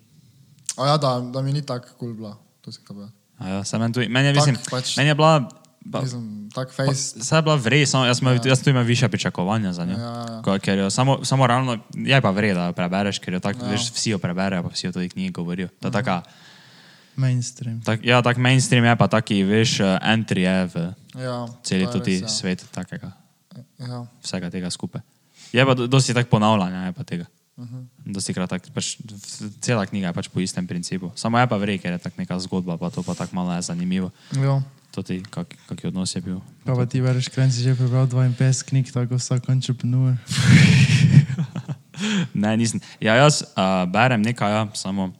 A 0.76 0.88
ja, 0.88 0.98
da, 0.98 1.20
da 1.22 1.42
mi 1.42 1.52
ni 1.52 1.62
tako 1.62 1.88
kul 1.90 1.98
cool 2.00 2.14
bila, 2.16 2.34
to 2.62 2.72
si 2.72 2.80
kaj 2.80 2.88
povedal. 2.88 3.12
A 3.36 3.44
Ja, 3.50 3.60
se 3.62 3.76
meni, 3.76 3.92
tudi, 3.92 4.08
meni, 4.08 4.28
je, 4.28 4.34
Tak 4.34 4.38
mislim, 4.38 4.56
pač- 4.72 4.96
meni 4.96 5.10
je 5.10 5.16
bila. 5.16 5.50
Ba, 5.82 6.00
Mislim, 6.00 6.24
tak 6.50 6.72
face. 6.72 7.20
Vse 7.20 7.36
je 7.36 7.42
bila 7.42 7.56
vredna, 7.58 7.86
samo 7.86 8.06
jaz, 8.06 8.22
ja. 8.24 8.40
jaz 8.46 8.64
tu 8.64 8.70
imam 8.70 8.86
više 8.86 9.04
pričakovanja 9.06 9.74
za 9.74 9.84
njo. 9.84 9.94
Ja, 9.94 10.14
ja. 10.24 10.42
Ko- 10.42 10.56
Ker 10.58 10.78
jo 10.78 10.90
samo, 10.90 11.20
samo 11.22 11.44
realno 11.44 11.76
je 11.92 12.22
pa 12.22 12.32
vredno, 12.32 12.56
da 12.56 12.66
jo 12.66 12.74
prebereš, 12.74 13.20
ker 13.20 13.34
jo 13.34 13.40
tako, 13.42 13.60
Ja. 13.60 13.66
ja. 13.66 13.72
veš, 13.72 13.92
vsi 13.92 14.10
jo 14.10 14.18
preberejo, 14.18 14.64
pa 14.64 14.70
vsi 14.70 14.88
o 14.88 14.92
tej 14.92 15.10
knjigi 15.10 15.32
govorijo. 15.32 15.68
To 15.80 15.88
je 15.88 15.94
taka, 15.94 16.22
Mainstream. 17.16 17.82
tak, 17.82 18.00
ja, 18.02 18.22
tak 18.22 18.38
mainstream 18.38 18.86
je 18.86 18.96
pa 18.96 19.08
taki, 19.08 19.44
veš, 19.44 19.80
eh, 19.80 20.00
entry 20.04 20.40
je 20.40 20.66
v 20.68 20.76
Ja, 21.16 21.46
celi 21.62 21.86
tudi 21.86 22.22
res, 22.22 22.32
svet 22.32 22.66
takega, 22.72 23.12
Ja. 23.78 24.08
vsega 24.20 24.50
tega 24.50 24.70
skupaj. 24.70 25.02
Je 25.54 25.66
pa 25.66 25.74
do- 25.74 25.88
dosti 25.88 26.14
tak 26.14 26.28
ponavljanja, 26.30 26.86
je 26.86 26.92
pa 26.92 27.04
tega. 27.04 27.26
Uh 27.56 27.66
-huh. 27.66 27.86
Dosti 28.06 28.34
krat 28.34 28.50
tak, 28.50 28.66
pač, 28.74 28.98
cela 29.62 29.86
knjiga 29.86 30.08
je 30.08 30.14
pač 30.14 30.28
po 30.28 30.40
istem 30.40 30.68
principu. 30.68 31.12
Samo 31.16 31.40
je 31.40 31.48
pa 31.48 31.58
vrej, 31.58 31.78
ker 31.78 31.92
je 31.92 31.98
tak 31.98 32.18
neka 32.18 32.40
zgodba, 32.40 32.78
pa 32.78 32.90
to 32.90 33.04
pa 33.04 33.14
tako 33.14 33.36
malo 33.36 33.54
je 33.54 33.62
zanimivo. 33.62 34.12
Ja. 34.36 34.62
To 34.92 35.04
ti, 35.04 35.24
kak, 35.30 35.48
kak 35.66 35.84
je 35.84 35.88
odnos 35.88 36.16
je 36.16 36.22
bil. 36.22 36.40
Pa 36.66 36.76
pa 36.76 36.86
ti 36.86 37.02
bereš, 37.02 37.30
kraj 37.30 37.52
si 37.52 37.62
že 37.64 37.76
prebral 37.76 38.08
52 38.08 38.64
knjig, 38.64 38.92
tako 38.92 39.16
vsak 39.16 39.50
entrepreneur. 39.50 40.18
Ne, 42.34 42.58
nisem. 42.58 42.82
Ja, 43.00 43.16
jaz 43.16 43.42
uh, 43.42 43.86
berem 43.92 44.22
nekaj, 44.22 44.52
ja, 44.52 44.68
samo 44.74 45.14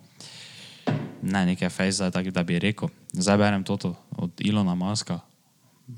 ne 1.22 1.46
nekaj 1.46 1.70
fejza, 1.70 2.12
tako 2.12 2.32
da 2.32 2.44
bi 2.44 2.60
rekel. 2.60 2.90
Zdaj 3.14 3.38
berem 3.38 3.64
toto 3.64 3.96
od 4.18 4.32
Ilona 4.40 4.76
Maska, 4.76 5.20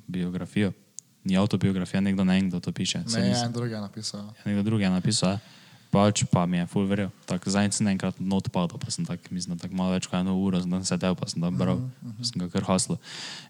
biografijo. 0.07 0.73
Ni 1.25 1.37
autobiografija, 1.37 2.01
nekdo 2.01 2.23
ne 2.23 2.37
vem, 2.37 2.49
kdo 2.49 2.59
to 2.59 2.71
piše. 2.71 3.01
Ne, 3.01 3.29
nisem- 3.33 3.45
en 3.45 3.51
drugi 3.51 3.73
je 3.73 3.81
napisal. 3.81 4.29
Nekdo 4.45 4.63
drug 4.63 4.81
je 4.81 4.89
napisal. 4.89 5.29
Ja. 5.31 5.39
pač 5.95 6.25
pa 6.27 6.43
mi 6.43 6.57
je 6.59 6.65
full 6.67 6.85
verjel. 6.91 7.07
Tako 7.23 7.47
zadnjič 7.49 7.79
sem 7.79 7.87
enkrat 7.87 8.19
not 8.19 8.51
padel, 8.51 8.75
pa 8.75 8.91
sem 8.91 9.07
tak, 9.07 9.31
mislim, 9.31 9.55
tako 9.55 9.79
malo 9.79 9.95
več 9.95 10.09
kot 10.11 10.19
eno 10.19 10.35
uro, 10.35 10.59
sem 10.59 10.67
tam 10.67 10.83
sedel, 10.83 11.15
pa 11.15 11.23
sem 11.23 11.39
tam 11.39 11.55
bral, 11.55 11.79
pa 12.03 12.23
sem 12.25 12.35
ga 12.35 12.51
kar 12.51 12.67
haslo. 12.67 12.99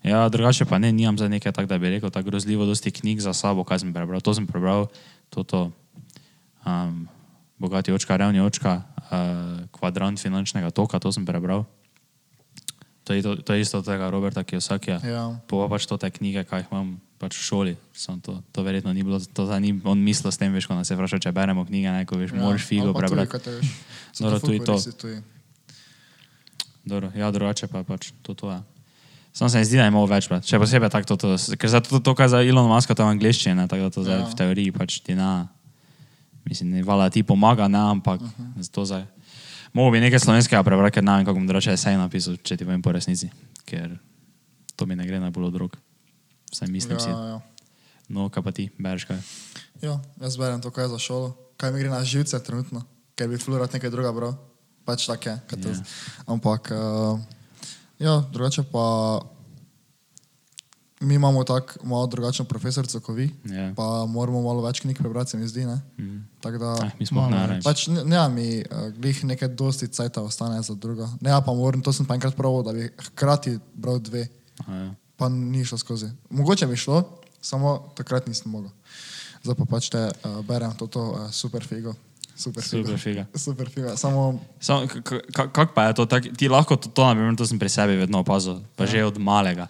Ja, 0.05 0.29
drugače 0.29 0.69
pa 0.69 0.77
ne, 0.77 0.93
nimam 0.93 1.17
za 1.17 1.25
nekaj 1.25 1.51
tak, 1.51 1.65
da 1.65 1.81
bi 1.81 1.89
rekel, 1.89 2.13
tako 2.13 2.29
grozljivo 2.29 2.69
dosti 2.69 2.93
knjig 2.93 3.17
za 3.19 3.33
sabo, 3.33 3.65
kaj 3.65 3.81
sem 3.81 3.89
prebral. 3.89 4.21
To 4.21 4.29
sem 4.29 4.45
prebral, 4.45 4.93
to 5.33 5.41
to, 5.41 5.73
um, 6.69 7.09
bogati 7.57 7.89
očka, 7.89 8.13
revni 8.13 8.45
očka, 8.45 8.85
uh, 9.09 9.65
kvadrant 9.73 10.21
finančnega 10.21 10.69
toka, 10.69 11.01
to 11.01 11.09
sem 11.09 11.25
prebral. 11.25 11.65
To 13.05 13.13
je, 13.13 13.21
to, 13.21 13.35
to 13.37 13.53
je 13.53 13.61
isto 13.61 13.77
od 13.77 13.85
tega 13.85 14.09
Roberta 14.09 14.41
Kiyosakija. 14.41 14.97
Ja. 14.99 15.37
Pa 15.45 15.67
pač 15.69 15.85
to 15.85 15.93
te 15.95 16.09
knjige, 16.09 16.41
kaj 16.43 16.59
jih 16.59 16.69
imam 16.71 16.87
pač 17.17 17.37
v 17.37 17.43
šoli. 17.43 17.73
Sam 17.93 18.17
to, 18.17 18.41
to 18.49 18.63
verjetno 18.63 18.89
ni 18.91 19.03
bilo, 19.03 19.19
to 19.19 19.45
za 19.45 19.59
njim, 19.59 19.77
on 19.83 19.97
misli 19.97 20.25
s 20.25 20.37
tem, 20.37 20.49
veš, 20.49 20.65
ko 20.65 20.73
nas 20.73 20.89
je 20.89 20.97
vprašal, 20.97 21.19
če 21.19 21.31
beremo 21.31 21.61
knjige, 21.63 21.91
neko 21.93 22.17
veš, 22.17 22.33
ja. 22.33 22.41
moraš 22.41 22.65
figo 22.65 22.89
pa 22.91 22.99
prebrati. 22.99 23.39
te 23.39 23.51
veš. 23.51 23.67
Se 24.11 24.21
Dobro, 24.23 24.39
ful 24.39 24.47
tudi 24.47 24.59
to. 24.59 24.75
tuji. 24.97 25.21
Dobro, 26.81 27.11
ja, 27.15 27.31
drugače 27.31 27.67
pa 27.67 27.83
pač 27.83 28.09
to, 28.21 28.33
to 28.33 28.51
je. 28.51 28.59
Sam 29.33 29.49
se 29.49 29.59
mi 29.59 29.65
zdi, 29.65 29.77
da 29.77 29.83
je 29.83 29.91
imel 29.91 30.05
več, 30.07 30.25
brat. 30.25 30.41
še 30.41 30.57
posebej 30.57 30.89
tako, 30.89 31.05
to, 31.07 31.15
to, 31.17 31.29
ker 31.57 31.69
za 31.69 31.81
to, 31.81 31.99
to, 31.99 32.11
kar 32.15 32.25
za 32.25 32.39
Elon 32.39 32.65
Muska, 32.65 32.95
to 32.95 33.03
je 33.03 33.09
v 33.11 33.53
ne, 33.53 33.67
tako 33.67 33.81
da 33.83 33.89
to 33.91 34.01
zdaj 34.01 34.17
Ja. 34.17 34.25
v 34.25 34.33
teoriji 34.33 34.71
pač 34.71 34.99
ti 34.99 35.11
na, 35.11 35.49
mislim, 36.41 36.71
ne 36.71 36.81
vala 36.81 37.09
ti 37.09 37.21
pomaga, 37.21 37.67
ne, 37.67 37.77
ampak 37.91 38.21
uh 38.21 38.27
Mhm. 38.29 38.55
-huh. 38.55 38.71
to 38.71 38.85
zdaj. 38.85 39.03
Mogo 39.75 39.91
bi 39.91 39.99
nekaj 39.99 40.21
slovenskega 40.23 40.63
prebrati, 40.63 40.95
ker 40.95 41.03
ne 41.03 41.17
vem, 41.17 41.25
kako 41.27 41.35
bom 41.35 41.47
drugače 41.49 41.73
esej 41.75 41.97
napisal, 41.99 42.38
če 42.39 42.55
ti 42.55 42.63
povem 42.63 42.79
po 42.83 42.93
resnici, 42.95 43.27
ker 43.67 43.97
to 44.79 44.88
mi 44.88 44.95
ne 44.95 45.03
gre 45.03 45.19
najbolj 45.19 45.49
od 45.49 45.57
rok. 45.65 45.75
Vsaj 46.53 46.71
mislim 46.71 46.95
ja. 46.95 47.03
si. 47.03 47.09
Ja. 47.11 47.41
No, 48.07 48.29
kaj 48.31 48.45
pa 48.45 48.53
ti, 48.55 48.69
bereš 48.79 49.03
kaj? 49.09 49.19
Ja, 49.83 49.97
jaz 50.21 50.38
berem 50.39 50.63
to, 50.63 50.71
kaj 50.71 50.88
je 50.88 50.93
za 50.95 50.99
šolo, 51.03 51.33
kaj 51.59 51.73
mi 51.75 51.83
gre 51.83 51.91
na 51.91 51.99
živce 52.07 52.39
trenutno, 52.39 52.85
ker 53.19 53.27
bi 53.27 53.41
fluorat 53.41 53.75
nekaj 53.75 53.91
druga 53.91 54.15
bral. 54.15 54.38
Pač 54.88 55.09
tako 55.09 55.33
je. 55.33 55.35
Ja. 55.59 55.75
Ampak, 56.29 56.71
uh, 56.71 57.19
ja, 57.99 58.21
drugače 58.31 58.63
pa 58.71 58.85
mi 60.99 61.15
imamo 61.15 61.43
tako 61.43 61.86
malo 61.86 62.08
drugačno 62.08 62.45
profesorico 62.45 62.99
kot 62.99 63.15
vi, 63.15 63.29
Ja. 63.45 63.73
pa 63.75 63.84
moramo 64.05 64.41
malo 64.41 64.62
več 64.62 64.79
knjig 64.79 64.97
prebrati, 64.97 65.29
se 65.29 65.38
mi 65.38 65.47
zdi. 65.47 65.65
ne. 65.65 65.81
Mhm. 65.99 66.17
Tako 66.41 66.58
da, 66.58 66.71
Ah, 66.77 66.89
mi 66.99 67.05
smo 67.05 67.21
malo 67.21 67.36
na 67.38 67.60
pač 67.62 67.88
ne, 67.88 68.03
ne 68.03 68.29
mi 68.29 68.45
uh, 68.62 68.89
glih 68.91 69.23
nekaj 69.25 69.47
dosti 69.49 69.88
cajta 69.88 70.21
ostane 70.21 70.62
za 70.62 70.73
drugo. 70.73 71.10
Ne, 71.21 71.29
ja, 71.29 71.41
pa 71.41 71.53
moram, 71.53 71.81
to 71.81 71.93
sem 71.93 72.05
pa 72.05 72.13
enkrat 72.13 72.36
pravil, 72.36 72.63
da 72.63 72.73
bi 72.73 72.88
hkrati 73.01 73.60
bral 73.73 73.99
dve, 73.99 74.27
Ja. 74.62 74.93
pa 75.17 75.29
ni 75.29 75.65
šlo 75.65 75.77
skozi. 75.77 76.08
Mogoče 76.29 76.67
bi 76.67 76.75
šlo, 76.75 77.03
samo 77.41 77.91
takrat 77.95 78.27
nisem 78.27 78.51
mogel. 78.51 78.69
Zdaj 79.43 79.55
pa 79.55 79.65
pač 79.67 79.89
te 79.89 79.99
uh, 79.99 80.39
berem 80.41 80.71
toto 80.73 80.99
uh, 81.01 81.31
super 81.31 81.63
figo. 81.63 81.93
Super. 82.36 82.63
Super 82.63 82.97
figa. 82.97 83.25
Super 83.38 83.69
figo. 83.69 83.97
Samo 83.97 84.39
Samo, 84.60 84.88
Kako 85.31 85.71
pa 85.73 85.84
je 85.84 85.93
to? 85.93 86.05
Tak, 86.05 86.23
ti 86.36 86.47
lahko 86.47 86.75
to, 86.75 86.89
to, 86.89 87.05
naprimer, 87.05 87.36
to 87.36 87.45
sem 87.45 87.60
pri 87.60 87.69
sebi 87.69 87.95
vedno 87.95 88.19
opazil, 88.19 88.60
pa 88.75 88.84
ja. 88.84 88.89
že 88.89 89.05
od 89.05 89.17
malega. 89.17 89.67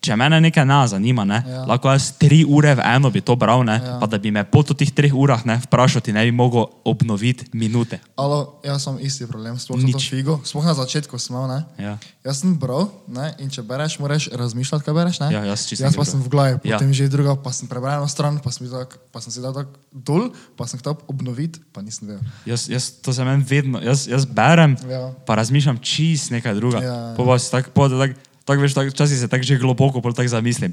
Če 0.00 0.14
mene 0.16 0.38
nekaj 0.40 0.64
ne 0.64 0.76
zanima, 0.88 1.24
ne, 1.26 1.42
ja. 1.46 1.52
Ja. 1.52 1.62
lahko 1.66 1.90
jaz 1.90 2.12
tri 2.18 2.44
ure 2.46 2.74
v 2.78 2.82
eno 2.84 3.10
bi 3.10 3.20
to 3.20 3.34
bral, 3.36 3.64
ne, 3.66 3.74
ja. 3.80 3.96
Ja. 3.96 3.98
pa 3.98 4.06
da 4.06 4.18
bi 4.18 4.30
me 4.30 4.44
po 4.44 4.62
teh 4.62 4.90
treh 4.94 5.10
urah 5.14 5.42
ne, 5.46 5.56
vprašal, 5.64 6.00
ti 6.00 6.12
ne 6.14 6.22
bi 6.24 6.30
mogel 6.30 6.66
obnoviti 6.84 7.46
minute. 7.52 7.98
Alo, 8.16 8.60
jaz 8.64 8.84
sem 8.86 8.98
isti 9.02 9.26
problem, 9.26 9.58
sploh 9.58 9.82
Nič. 9.82 10.10
figo, 10.10 10.38
sploh 10.44 10.64
na 10.64 10.74
začetku 10.74 11.16
imel, 11.30 11.48
ne. 11.48 11.60
Ja. 11.78 11.94
Jaz 12.24 12.40
sem 12.44 12.54
bral, 12.54 12.86
ne, 13.08 13.34
in 13.42 13.50
če 13.50 13.62
bereš, 13.66 13.98
moraš 13.98 14.28
razmišljati, 14.30 14.84
kaj 14.84 14.94
bereš, 14.94 15.20
ne. 15.20 15.32
Ja, 15.34 15.42
jaz 15.44 15.66
jaz 15.72 15.96
pa 15.96 16.04
sem 16.04 16.22
v 16.22 16.28
glavi, 16.30 16.54
Ja. 16.64 16.78
potem 16.78 16.92
že 16.94 17.08
druga, 17.08 17.34
pa 17.34 17.50
sem 17.50 17.66
prebral 17.68 17.98
eno 17.98 18.08
stran, 18.08 18.38
pa 18.38 18.50
sem, 18.54 18.70
tak, 18.70 18.98
pa 19.10 19.18
sem 19.20 19.32
si 19.34 19.40
dal 19.42 19.54
tak 19.54 19.66
dol, 19.90 20.30
pa 20.54 20.66
sem 20.70 20.78
hotel 20.78 20.96
obnoviti, 21.10 21.58
pa 21.74 21.82
nisem 21.82 22.08
vedel. 22.08 22.22
Jaz, 22.46 22.68
jaz, 22.70 22.90
to 23.02 23.10
se 23.12 23.24
meni 23.26 23.42
vedno, 23.42 23.82
jaz, 23.82 24.06
jaz 24.06 24.22
berem, 24.24 24.76
Ja. 24.86 25.10
pa 25.26 25.34
razmišljam 25.34 25.78
čist 25.82 26.30
nekaj 26.30 26.54
druga. 26.54 26.78
Ja. 26.78 27.14
Po 27.16 27.26
pa 27.26 27.38
si 27.38 27.50
tako, 27.50 27.70
po, 27.74 27.88
tak, 27.90 28.14
tak, 28.46 28.62
veš, 28.62 28.78
tak, 28.78 28.94
včasih 28.94 29.18
se 29.18 29.28
tako 29.28 29.42
že 29.42 29.58
globoko 29.58 29.98
tako 30.00 30.30
zamislim. 30.30 30.72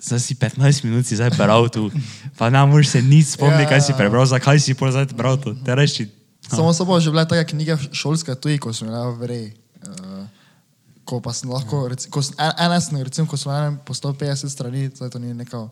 Zdaj 0.00 0.20
si 0.20 0.34
15 0.36 0.84
minut 0.84 1.06
si 1.06 1.16
zdaj 1.16 1.36
bral 1.36 1.68
tu, 1.68 1.92
pa 2.36 2.50
ne 2.50 2.60
moreš 2.66 2.96
se 2.96 3.00
nič 3.00 3.36
spomniti, 3.36 3.68
Ja, 3.68 3.70
kaj 3.76 3.80
si 3.84 3.92
ja. 3.92 3.96
prebral, 3.96 4.26
zakaj 4.26 4.60
si 4.60 4.74
pol 4.74 4.92
zdaj 4.92 5.12
bral 5.16 5.36
to. 5.36 5.54
Te 5.64 5.72
reči, 5.76 6.08
Samo 6.44 6.76
so 6.76 6.84
pa 6.84 7.00
že 7.00 7.08
bile 7.08 7.24
take 7.24 7.56
knjige 7.56 7.76
šolske 7.92 8.36
tuji, 8.36 8.60
ko 8.60 8.72
sem 8.72 8.88
imel 8.88 9.16
v 9.16 9.22
reji. 9.24 9.48
Uh, 9.84 10.28
ko 11.04 11.20
pa 11.20 11.32
sem 11.32 11.48
lahko, 11.48 11.88
reci, 11.88 12.08
ko 12.12 12.20
ena 12.36 12.80
sem, 12.80 12.96
recimo, 13.00 13.28
ko 13.28 13.36
sem 13.36 13.52
imel 13.52 13.80
po 13.84 13.96
150 13.96 14.48
strani, 14.48 14.88
zdaj 14.92 15.12
to 15.12 15.20
ni 15.20 15.32
neka 15.32 15.68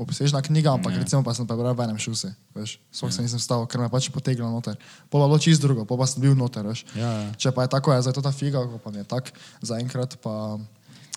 obsežna 0.00 0.42
knjiga, 0.42 0.72
ampak 0.72 0.92
Ja. 0.92 0.98
recimo 1.04 1.22
pa 1.22 1.34
sem 1.34 1.46
prebral 1.46 1.74
v 1.76 1.84
enem 1.84 1.98
šuse, 1.98 2.34
veš, 2.56 2.78
sploh 2.90 3.12
se 3.12 3.22
nisem 3.22 3.38
vstal, 3.38 3.66
ker 3.68 3.80
me 3.80 3.86
je 3.86 3.92
pač 3.92 4.08
potegnilo 4.08 4.50
noter. 4.50 4.76
Pa 5.10 5.18
bilo 5.18 5.38
čist 5.38 5.60
drugo, 5.60 5.84
pa 5.84 6.06
sem 6.06 6.22
bil 6.22 6.34
noter, 6.34 6.66
veš. 6.66 6.84
Ja, 6.96 7.12
ja. 7.12 7.32
Če 7.36 7.52
pa 7.52 7.62
je 7.62 7.68
tako, 7.68 7.92
je 7.92 8.02
zdaj 8.02 8.14
to 8.16 8.22
ta 8.22 8.32
figa, 8.32 8.64
ko 8.64 8.80
pa 8.80 8.90
mi 8.90 8.98
je 8.98 9.04
tak, 9.04 9.32
zaenkrat 9.62 10.16
pa... 10.24 10.58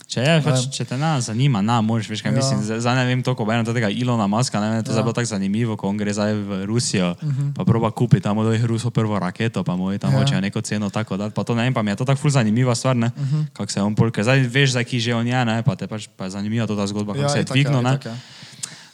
Če, 0.03 0.21
je, 0.21 0.33
pač, 0.45 0.65
če 0.69 0.83
te 0.85 0.97
ne 0.99 1.17
zanima, 1.25 1.61
na, 1.65 1.79
moraš, 1.81 2.05
veš, 2.11 2.21
kaj 2.21 2.29
ja. 2.29 2.35
Ja. 2.35 2.37
mislim. 2.37 2.59
Zdaj 2.61 2.79
zdaj 2.85 2.95
ne 3.01 3.05
vem 3.07 3.23
toliko, 3.25 3.47
berem 3.49 3.65
tega 3.65 3.89
Ilona 3.89 4.27
Maska, 4.29 4.59
ne 4.61 4.69
vem, 4.69 4.83
to 4.85 4.91
je 4.91 4.97
Ja. 4.99 5.01
bilo 5.01 5.13
tako 5.15 5.25
zanimivo, 5.25 5.73
ko 5.79 5.89
on 5.89 5.97
gre 5.97 6.13
zdaj 6.13 6.33
v 6.37 6.65
Rusijo, 6.69 7.15
uh 7.17 7.23
-huh. 7.23 7.53
pa 7.55 7.65
proba 7.65 7.89
kupiti 7.89 8.21
tam 8.21 8.37
od 8.37 8.45
ovih 8.45 8.61
Rusov 8.65 8.91
prvo 8.91 9.17
raketo, 9.17 9.63
pa 9.63 9.75
mu 9.75 9.89
je 9.91 9.97
tam 9.97 10.13
Ja. 10.13 10.19
hočejo 10.19 10.41
neko 10.41 10.61
ceno 10.61 10.89
tako 10.89 11.17
dati. 11.17 11.33
Pa 11.33 11.43
to 11.43 11.55
ne 11.55 11.63
vem, 11.63 11.73
pa 11.73 11.81
mi 11.81 11.91
je 11.91 11.95
to 11.95 12.05
tako 12.05 12.21
ful 12.21 12.29
zanimiva 12.29 12.75
stvar, 12.75 12.95
ne, 12.95 13.09
uh 13.15 13.23
-huh. 13.23 13.45
kako 13.53 13.71
se 13.71 13.79
je 13.79 13.83
on 13.83 13.95
pol, 13.95 14.11
ker 14.11 14.23
zdaj 14.23 14.39
veš, 14.47 14.71
za 14.71 14.83
ki 14.83 14.99
že 14.99 15.15
on 15.15 15.27
je, 15.27 15.45
ne, 15.45 15.63
pa 15.63 15.75
te 15.75 15.87
pač 15.87 16.07
pa 16.17 16.25
je 16.25 16.29
zanimiva 16.29 16.67
ta 16.67 16.87
zgodba, 16.87 17.13
kako 17.13 17.23
ja, 17.23 17.29
se 17.29 17.37
je 17.37 17.41
je, 17.41 17.45
dvignil, 17.45 17.81
ne. 17.81 17.89
itak 17.89 18.05
je. 18.05 18.11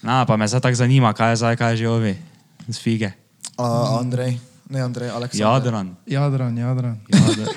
Na, 0.02 0.24
pa 0.24 0.36
me 0.36 0.46
zdaj 0.46 0.62
tako 0.62 0.76
zanima, 0.78 1.14
kaj 1.14 1.30
je 1.30 1.36
zdaj, 1.38 1.56
kaj 1.56 1.72
je 1.72 1.78
že 1.78 1.88
ovi, 1.88 2.14
z 2.66 2.78
fige. 2.78 3.12
Uh, 3.56 4.00
Andrej, 4.00 4.40
ne 4.66 4.80
Andrej, 4.80 5.10
Aleksandr. 5.10 5.44
Jadran. 5.44 5.88
Jadran, 6.06 6.54
Jadran. 6.54 6.96
Jadran. 7.10 7.48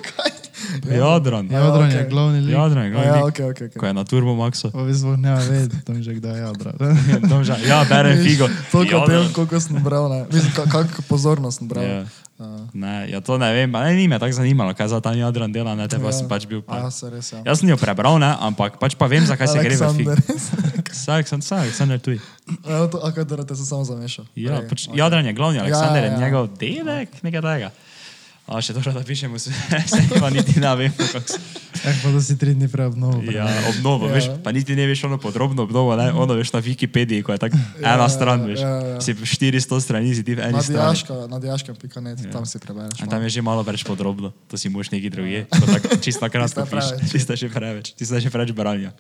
Jadran. 0.83 1.45
Ja, 1.47 1.59
Jadran 1.61 1.89
je 1.89 1.97
okej. 1.97 2.09
glavni 2.09 2.41
lik. 2.41 2.53
Jadran, 2.53 2.85
je 2.85 2.91
glavni 2.91 3.09
Ja, 3.09 3.15
lik, 3.17 3.35
ok, 3.37 3.41
ok, 3.47 3.61
ok. 3.65 3.75
ko 3.77 3.85
je 3.85 3.93
na 3.93 4.05
Turbo 4.05 4.35
Maxu. 4.35 4.71
Pa 4.71 4.83
vi 4.83 4.93
sploh 4.93 5.15
ne 5.17 5.31
vedete, 5.37 5.77
tam 5.83 5.99
že 5.99 6.15
kdaj 6.15 6.33
je 6.33 6.41
Jadran. 6.41 6.75
Domžal. 7.23 7.59
Ja, 7.69 7.85
berem 7.85 8.19
figo. 8.19 8.47
Toliko 8.69 8.97
o 8.97 9.01
Jadran. 9.01 9.25
tem, 9.25 9.33
koliko 9.33 9.61
sem 9.61 9.77
bral, 9.79 10.09
ne. 10.09 10.21
Mislim, 10.29 10.53
ka- 10.53 10.67
kako 10.69 11.03
pozorno 11.05 11.51
sem 11.51 11.67
bral. 11.67 11.85
Ja. 11.85 12.03
Uh, 12.43 12.67
Ne, 12.75 13.07
ja 13.07 13.21
to 13.23 13.39
ne 13.39 13.53
vem, 13.55 13.71
ne, 13.71 13.95
ni 13.95 14.09
me 14.09 14.19
tako 14.19 14.35
zanimalo, 14.35 14.75
kaj 14.75 14.89
za 14.89 14.99
ta 14.99 15.13
Jadran 15.15 15.53
dela, 15.55 15.75
ne, 15.79 15.87
te 15.87 15.99
pa 16.03 16.11
Ja. 16.11 16.13
sem 16.13 16.27
pač 16.27 16.47
bil. 16.51 16.59
Pa. 16.63 16.83
ja, 16.83 16.91
se 16.91 17.07
res, 17.07 17.31
ja. 17.33 17.39
Jaz 17.47 17.63
sem 17.63 17.71
jo 17.71 17.77
prebral, 17.79 18.19
ne, 18.19 18.35
ampak 18.41 18.81
pač 18.83 18.99
pa 18.99 19.07
vem, 19.07 19.23
zakaj 19.23 19.47
se 19.47 19.63
gre 19.63 19.77
v 19.77 19.93
fig. 19.95 20.09
Aleksandr. 20.09 20.83
Vsak 20.93 21.29
sem, 21.31 21.39
vsak 21.41 21.71
sem 21.71 21.89
tuj. 22.03 22.19
Ja, 22.67 22.87
to, 22.91 22.99
a 22.99 23.15
kaj 23.15 23.25
dobro, 23.25 23.47
te 23.47 23.55
sem 23.55 23.65
samo 23.65 23.87
zamešal. 23.87 24.27
Ja, 24.35 24.59
pač 24.67 24.89
ok. 24.91 24.99
Jadran 24.99 25.27
je 25.27 25.33
glavni, 25.33 25.63
Ja, 25.63 25.65
je 25.65 25.71
ja, 25.71 26.05
ja. 26.11 26.19
njegov 26.19 26.51
dedek, 26.59 27.23
nekaj 27.23 27.43
tega. 27.43 27.71
A 28.45 28.59
še 28.59 28.75
to, 28.75 28.83
da 28.83 29.01
pišemo, 29.01 29.39
se 29.39 29.55
se 29.87 30.01
pa 30.13 30.27
niti 30.29 30.59
ne 30.59 30.73
vem, 30.75 30.91
kako 30.93 31.23
se. 31.25 31.39
Eh, 31.81 31.95
pa 31.97 32.11
da 32.11 32.19
si 32.19 32.35
tri 32.35 32.53
dni 32.53 32.67
prej 32.67 32.87
obnovil. 32.87 33.31
Ja, 33.31 33.47
obnovo, 33.69 34.07
Ja. 34.07 34.13
veš, 34.13 34.29
pa 34.39 34.51
niti 34.51 34.75
ne 34.75 34.85
veš 34.85 35.05
ono 35.05 35.17
podrobno 35.17 35.63
obnovo, 35.63 35.95
ne, 35.95 36.11
ono 36.13 36.35
veš 36.35 36.51
na 36.51 36.61
Wikipediji, 36.61 37.23
ko 37.23 37.33
je 37.33 37.41
tako 37.41 37.57
ena 37.79 37.97
Ja, 37.97 38.09
stran, 38.09 38.43
veš. 38.45 38.61
ja, 38.61 38.73
ja. 38.89 38.99
Si 38.99 39.15
400 39.15 39.81
strani, 39.81 40.11
si 40.11 40.21
ti 40.21 40.35
v 40.35 40.43
eni 40.43 40.53
Na 40.53 40.61
strani. 40.61 40.75
dijaška, 40.77 41.15
na 41.27 41.39
dijaškem.net, 41.39 42.19
ja. 42.19 42.31
tam 42.31 42.45
si 42.45 42.59
prebereš. 42.59 42.99
A 42.99 43.07
tam 43.07 43.23
je 43.23 43.31
že 43.31 43.41
malo 43.41 43.63
več 43.63 43.83
podrobno, 43.83 44.35
to 44.45 44.55
si 44.55 44.69
moš 44.69 44.91
neki 44.91 45.09
drugi, 45.09 45.47
to 45.49 45.65
tako 45.65 45.97
čisto 45.99 46.27
kratko 46.27 46.61
je 46.61 46.69
piše, 46.69 46.95
čisto 47.09 47.33
še 47.35 47.49
preveč, 47.49 47.95
tisto 47.95 48.15
je 48.15 48.23
še 48.23 48.31
preveč 48.31 48.51
branja. 48.53 48.91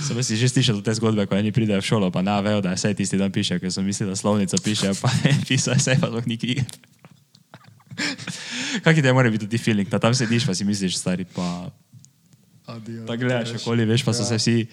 Sem 0.00 0.16
si 0.18 0.34
že 0.34 0.48
slišal 0.48 0.80
te 0.80 0.94
zgodbe, 0.94 1.26
ko 1.26 1.34
eni 1.34 1.50
pridejo 1.50 1.76
v 1.76 1.84
šolo, 1.84 2.08
pa 2.08 2.22
ne 2.22 2.32
vejo, 2.40 2.62
da 2.62 2.72
je 2.72 2.78
vse 2.78 2.94
tisti 2.94 3.14
dan 3.16 3.28
piše, 3.28 3.58
ker 3.58 3.68
so 3.68 3.82
mislili, 3.82 4.08
da 4.08 4.16
slovnica 4.16 4.56
piše, 4.56 4.96
pa 4.96 5.12
je 5.20 5.34
pisal 5.44 5.76
vse, 5.76 5.98
pa 5.98 6.08
sploh 6.08 6.24
ni 6.24 6.38
knjige. 6.38 6.64
Kak 8.80 8.94
ti 8.94 9.12
mora 9.12 9.30
biti 9.30 9.46
ti 9.46 9.58
feeling, 9.58 9.88
da 9.88 9.98
tam 9.98 10.14
sediš, 10.14 10.44
pa 10.44 10.54
si 10.54 10.64
misliš, 10.64 10.96
stari, 10.96 11.26
pa 11.26 11.70
tako 12.66 13.16
gledaš 13.18 13.54
okoli, 13.54 13.84
veš, 13.84 14.02
pa 14.02 14.12
so 14.12 14.22
Ja. 14.22 14.26
se 14.26 14.36
vsi 14.36 14.66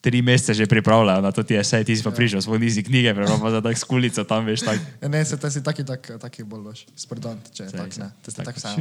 tri 0.00 0.22
mesece 0.22 0.54
že 0.54 0.66
pripravljajo 0.66 1.20
na 1.20 1.32
to 1.32 1.42
ti 1.42 1.58
vse, 1.58 1.82
ti 1.82 1.96
si 1.96 2.02
pa 2.02 2.10
prišel, 2.10 2.38
sploh 2.38 2.54
nisi 2.54 2.82
knjige, 2.82 3.14
prebral 3.14 3.40
pa 3.40 3.50
za 3.50 3.60
tak 3.60 3.74
skulico 3.74 4.24
tam, 4.24 4.46
veš, 4.46 4.60
tako. 4.60 4.78
Ja, 5.02 5.08
Ne, 5.08 5.24
se 5.24 5.36
te 5.36 5.50
si 5.50 5.58
taki, 5.58 5.84
tak, 5.84 6.06
taki 6.20 6.44
bolj 6.44 6.68
veš, 6.68 6.86
spredant, 6.94 7.50
če 7.50 7.64
je 7.64 7.70
tak, 7.72 7.98
ne. 7.98 8.10
Te 8.22 8.30
si 8.30 8.36
Tak, 8.36 8.46
tak 8.46 8.60
sam. 8.60 8.78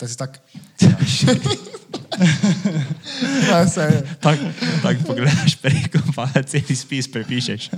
Te 0.00 0.08
si 0.08 0.16
tak. 0.16 0.40
Ja. 0.80 0.94
Tako 4.20 4.44
tak 4.82 4.96
pogledaš 5.06 5.56
preko, 5.58 5.98
pa 6.14 6.30
cel 6.46 6.62
spis 6.70 7.10
prepišeš. 7.10 7.70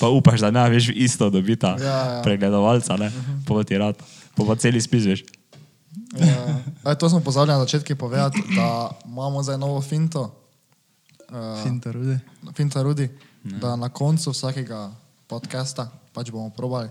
Pa 0.00 0.08
upaš, 0.08 0.40
da 0.40 0.50
ne 0.50 0.64
veš 0.70 0.88
isto 0.94 1.30
dobita 1.30 1.76
Ja, 1.76 1.86
ja. 1.86 2.22
pregledovalca, 2.24 2.96
ne? 2.96 3.12
Pa 3.44 3.64
ti 3.64 3.76
rad. 3.78 3.96
Pa 4.36 4.44
pa 4.44 4.54
cel 4.60 4.76
spis 4.80 5.08
veš. 5.08 5.24
Ja. 6.16 6.60
Aj, 6.84 6.94
to 6.94 7.08
smo 7.08 7.20
pozabili 7.20 7.56
na 7.56 7.64
začetku 7.64 7.96
povedati, 7.96 8.38
da 8.56 8.92
imamo 9.04 9.42
zdaj 9.42 9.58
novo 9.58 9.80
finto. 9.82 10.30
Uh, 11.26 11.62
Finta 11.64 11.90
rude. 11.90 12.20
Finta 12.54 12.82
Rudi, 12.82 13.08
da 13.42 13.76
na 13.76 13.88
koncu 13.88 14.30
vsakega 14.30 14.94
podcasta 15.26 15.90
pač 16.14 16.30
bomo 16.30 16.54
probali, 16.54 16.88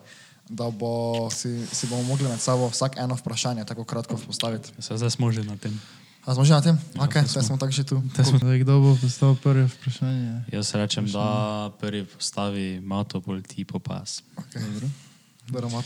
da 0.49 0.67
bo, 0.69 1.25
si, 1.31 1.49
si 1.71 1.87
bomo 1.87 2.03
mogli 2.03 2.27
med 2.27 2.41
sabo 2.41 2.67
vsak 2.67 2.99
eno 2.99 3.15
vprašanje 3.15 3.65
tako 3.65 3.87
kratko 3.87 4.19
postaviti. 4.19 4.75
Se 4.79 4.97
zdaj 4.97 5.15
smo 5.15 5.31
že 5.31 5.47
na 5.47 5.55
tem. 5.57 5.71
A 6.25 6.33
smo 6.35 6.43
že 6.43 6.53
na 6.53 6.61
tem? 6.61 6.75
Ja, 6.97 7.07
Ok, 7.07 7.13
to 7.23 7.31
zdaj 7.31 7.43
smo 7.47 7.57
tako 7.57 7.71
že 7.71 7.83
tu. 7.87 8.03
Zdaj, 8.11 8.59
kdo 8.67 8.81
bo 8.83 8.91
postavil 8.99 9.39
prvo 9.39 9.65
vprašanje? 9.71 10.51
Jaz 10.51 10.75
rečem, 10.75 11.07
da 11.07 11.71
prvi 11.79 12.03
postavi 12.05 12.83
mato, 12.83 13.21
pol 13.21 13.39
ti 13.39 13.63
popas. 13.63 14.19
Okay. 14.35 14.61
Baromat. 15.47 15.85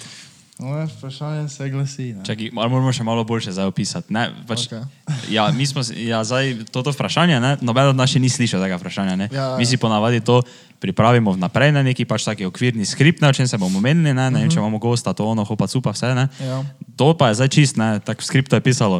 Moje 0.59 0.85
vprašanje 0.85 1.49
se 1.49 1.69
glasi. 1.69 2.15
ali 2.27 2.51
moramo 2.51 2.91
še 2.91 3.03
malo 3.03 3.23
boljše 3.23 3.51
zdaj 3.51 3.65
opisati. 3.71 4.13
Ne, 4.13 4.27
pač, 4.47 4.67
okay. 4.67 4.83
ja, 5.37 5.47
mi 5.55 5.63
smo, 5.65 5.79
ja, 5.95 6.19
zdaj, 6.23 6.67
toto 6.71 6.91
vprašanje, 6.91 7.39
ne, 7.39 7.55
noben 7.63 7.93
od 7.93 7.95
nas 7.95 8.11
še 8.11 8.19
ni 8.19 8.27
slišal 8.27 8.59
tega 8.59 8.75
vprašanja. 8.75 9.15
Ne. 9.15 9.29
Ja, 9.31 9.53
ja. 9.53 9.55
Mi 9.55 9.63
si 9.63 9.79
ponavadi 9.79 10.19
to 10.19 10.41
pripravimo 10.83 11.31
vnaprej 11.31 11.71
na 11.71 11.83
neki 11.87 12.03
pač 12.03 12.27
taki 12.27 12.43
okvirni 12.43 12.83
skript, 12.83 13.23
ne, 13.23 13.31
o 13.31 13.35
čem 13.35 13.47
se 13.47 13.55
bomo 13.55 13.79
menili, 13.79 14.11
ne, 14.11 14.25
ne 14.27 14.41
vem, 14.43 14.51
če 14.51 14.59
imamo 14.59 14.81
gosta, 14.83 15.15
to 15.15 15.29
ono, 15.31 15.45
hopa, 15.47 15.67
cupa, 15.71 15.95
vse. 15.95 16.11
Ne. 16.17 16.27
Ja. 16.43 16.59
To 16.99 17.15
pa 17.15 17.31
je 17.31 17.39
zdaj 17.39 17.51
čist, 17.55 17.79
ne, 17.79 18.03
tako 18.03 18.27
v 18.27 18.27
skriptu 18.27 18.59
je 18.59 18.65
pisalo. 18.65 18.99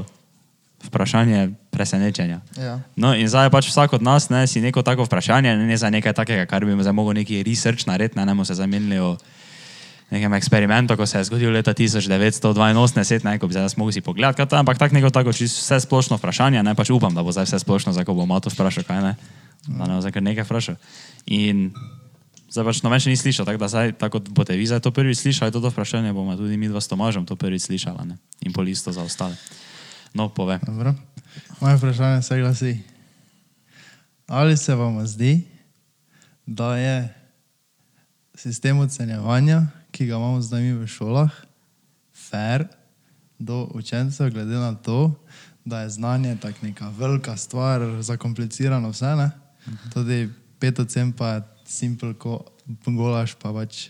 Vprašanje 0.79 1.51
presenečenja. 1.75 2.39
Ja. 2.55 2.79
No, 2.95 3.11
in 3.11 3.27
zdaj 3.27 3.51
pač 3.51 3.67
vsak 3.67 3.99
od 3.99 4.03
nas 4.07 4.31
ne, 4.31 4.45
si 4.47 4.63
neko 4.63 4.79
tako 4.79 5.03
vprašanje, 5.11 5.57
ne 5.59 5.75
za 5.75 5.91
nekaj 5.91 6.15
takega, 6.15 6.47
kar 6.47 6.63
bi 6.63 6.71
zdaj 6.79 6.95
mogel 6.95 7.19
neki 7.19 7.43
research 7.43 7.83
narediti, 7.83 8.15
ne, 8.15 8.23
ne 8.23 8.31
bomo 8.31 8.47
se 8.47 8.55
zamenili 8.55 8.95
o 9.03 9.19
nekem 10.09 10.33
eksperimentu, 10.33 10.97
ko 10.97 11.05
se 11.05 11.17
je 11.17 11.23
zgodil 11.29 11.53
leta 11.53 11.73
1982, 11.73 13.23
ne, 13.23 13.37
bi 13.37 13.53
zdaj 13.53 13.77
mogli 13.77 13.93
si 13.93 14.01
pogledati, 14.01 14.45
to 14.45 14.57
ampak 14.57 14.77
tako 14.77 14.95
neko 14.95 15.09
tako 15.09 15.29
vse 15.29 15.79
splošno 15.79 16.17
vprašanje, 16.17 16.63
ne, 16.63 16.75
pač 16.75 16.89
upam, 16.89 17.13
da 17.13 17.23
bo 17.23 17.31
zdaj 17.31 17.45
vse 17.45 17.59
splošno, 17.59 17.93
zdaj 17.93 18.05
ko 18.05 18.17
bo 18.17 18.25
Mato 18.25 18.49
vprašal, 18.49 18.83
kaj 18.83 19.01
ne, 19.05 19.15
da 19.67 19.85
ne 19.85 19.93
bo 19.95 20.01
zdaj 20.01 20.17
kar 20.17 20.25
nekaj 20.25 20.47
vprašal. 20.49 20.75
In 21.29 21.69
zdaj 22.49 22.65
pač 22.65 22.81
noben 22.81 23.03
še 23.05 23.13
ni 23.13 23.21
slišal, 23.21 23.45
tako 23.45 23.61
da 23.61 23.69
zdaj, 23.69 23.93
tako 24.01 24.17
kot 24.17 24.33
boste 24.33 24.57
vi 24.57 24.65
zdaj 24.65 24.81
to 24.81 24.91
prvi 24.91 25.13
slišali, 25.13 25.53
to 25.53 25.61
vprašanje 25.61 26.13
bomo 26.13 26.33
tudi 26.33 26.57
mi 26.57 26.71
dva 26.71 26.81
s 26.81 26.89
Tomažem 26.89 27.29
to 27.29 27.37
prvi 27.37 27.61
slišala, 27.61 28.05
ne, 28.09 28.17
in 28.41 28.53
pol 28.53 28.65
isto 28.65 28.89
za 28.89 29.05
ostale. 29.05 29.37
No, 30.13 30.29
pove. 30.33 30.57
Dobro. 30.65 30.97
Moje 31.61 31.77
vprašanje 31.77 32.25
se 32.25 32.39
glasi. 32.41 32.73
Ali 34.25 34.57
se 34.57 34.73
vam 34.75 34.97
zdi, 35.05 35.45
da 36.45 36.77
je 36.77 37.13
sistem 38.35 38.79
ocenjevanja, 38.79 39.69
ki 39.99 40.05
ga 40.07 40.15
imamo 40.15 40.39
zdaj 40.41 40.61
mi 40.63 40.73
v 40.79 40.85
šolah, 40.87 41.31
fair 42.15 42.63
do 43.39 43.67
učencev, 43.75 44.29
glede 44.31 44.55
na 44.55 44.71
to, 44.75 45.11
da 45.65 45.81
je 45.81 45.89
znanje 45.89 46.37
tako 46.39 46.57
neka 46.61 46.87
velika 46.89 47.37
stvar, 47.37 47.81
zakomplicirano 48.01 48.89
vse, 48.89 49.15
ne? 49.19 49.31
Tudi 49.93 50.29
pet 50.59 50.79
ocen 50.79 51.11
pa 51.11 51.27
je 51.27 51.41
simpel, 51.65 52.13
ko 52.15 52.45
golaš 52.85 53.35
pa 53.35 53.51
pač. 53.51 53.89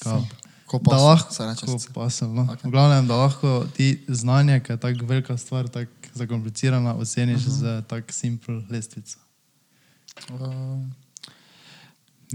Kao, 0.00 0.24
Ko 0.64 0.80
pasel, 0.80 1.04
lahko, 1.04 1.34
se 1.34 1.44
reče 1.44 1.92
pasel, 1.94 2.32
no. 2.32 2.46
Okay. 2.48 2.64
V 2.64 2.72
glavnem, 2.72 3.06
da 3.06 3.20
lahko 3.26 3.66
ti 3.76 4.00
znanje, 4.08 4.62
ki 4.64 4.72
je 4.72 4.80
tako 4.80 5.06
velika 5.12 5.36
stvar, 5.36 5.68
tako 5.68 5.92
zakomplicirana, 6.14 6.94
oceniš 6.94 7.44
uh 7.46 7.52
-huh. 7.52 7.58
z 7.60 7.84
tako 7.88 8.12
simpel 8.12 8.62
lestvico. 8.70 9.18
Uh, 10.30 10.40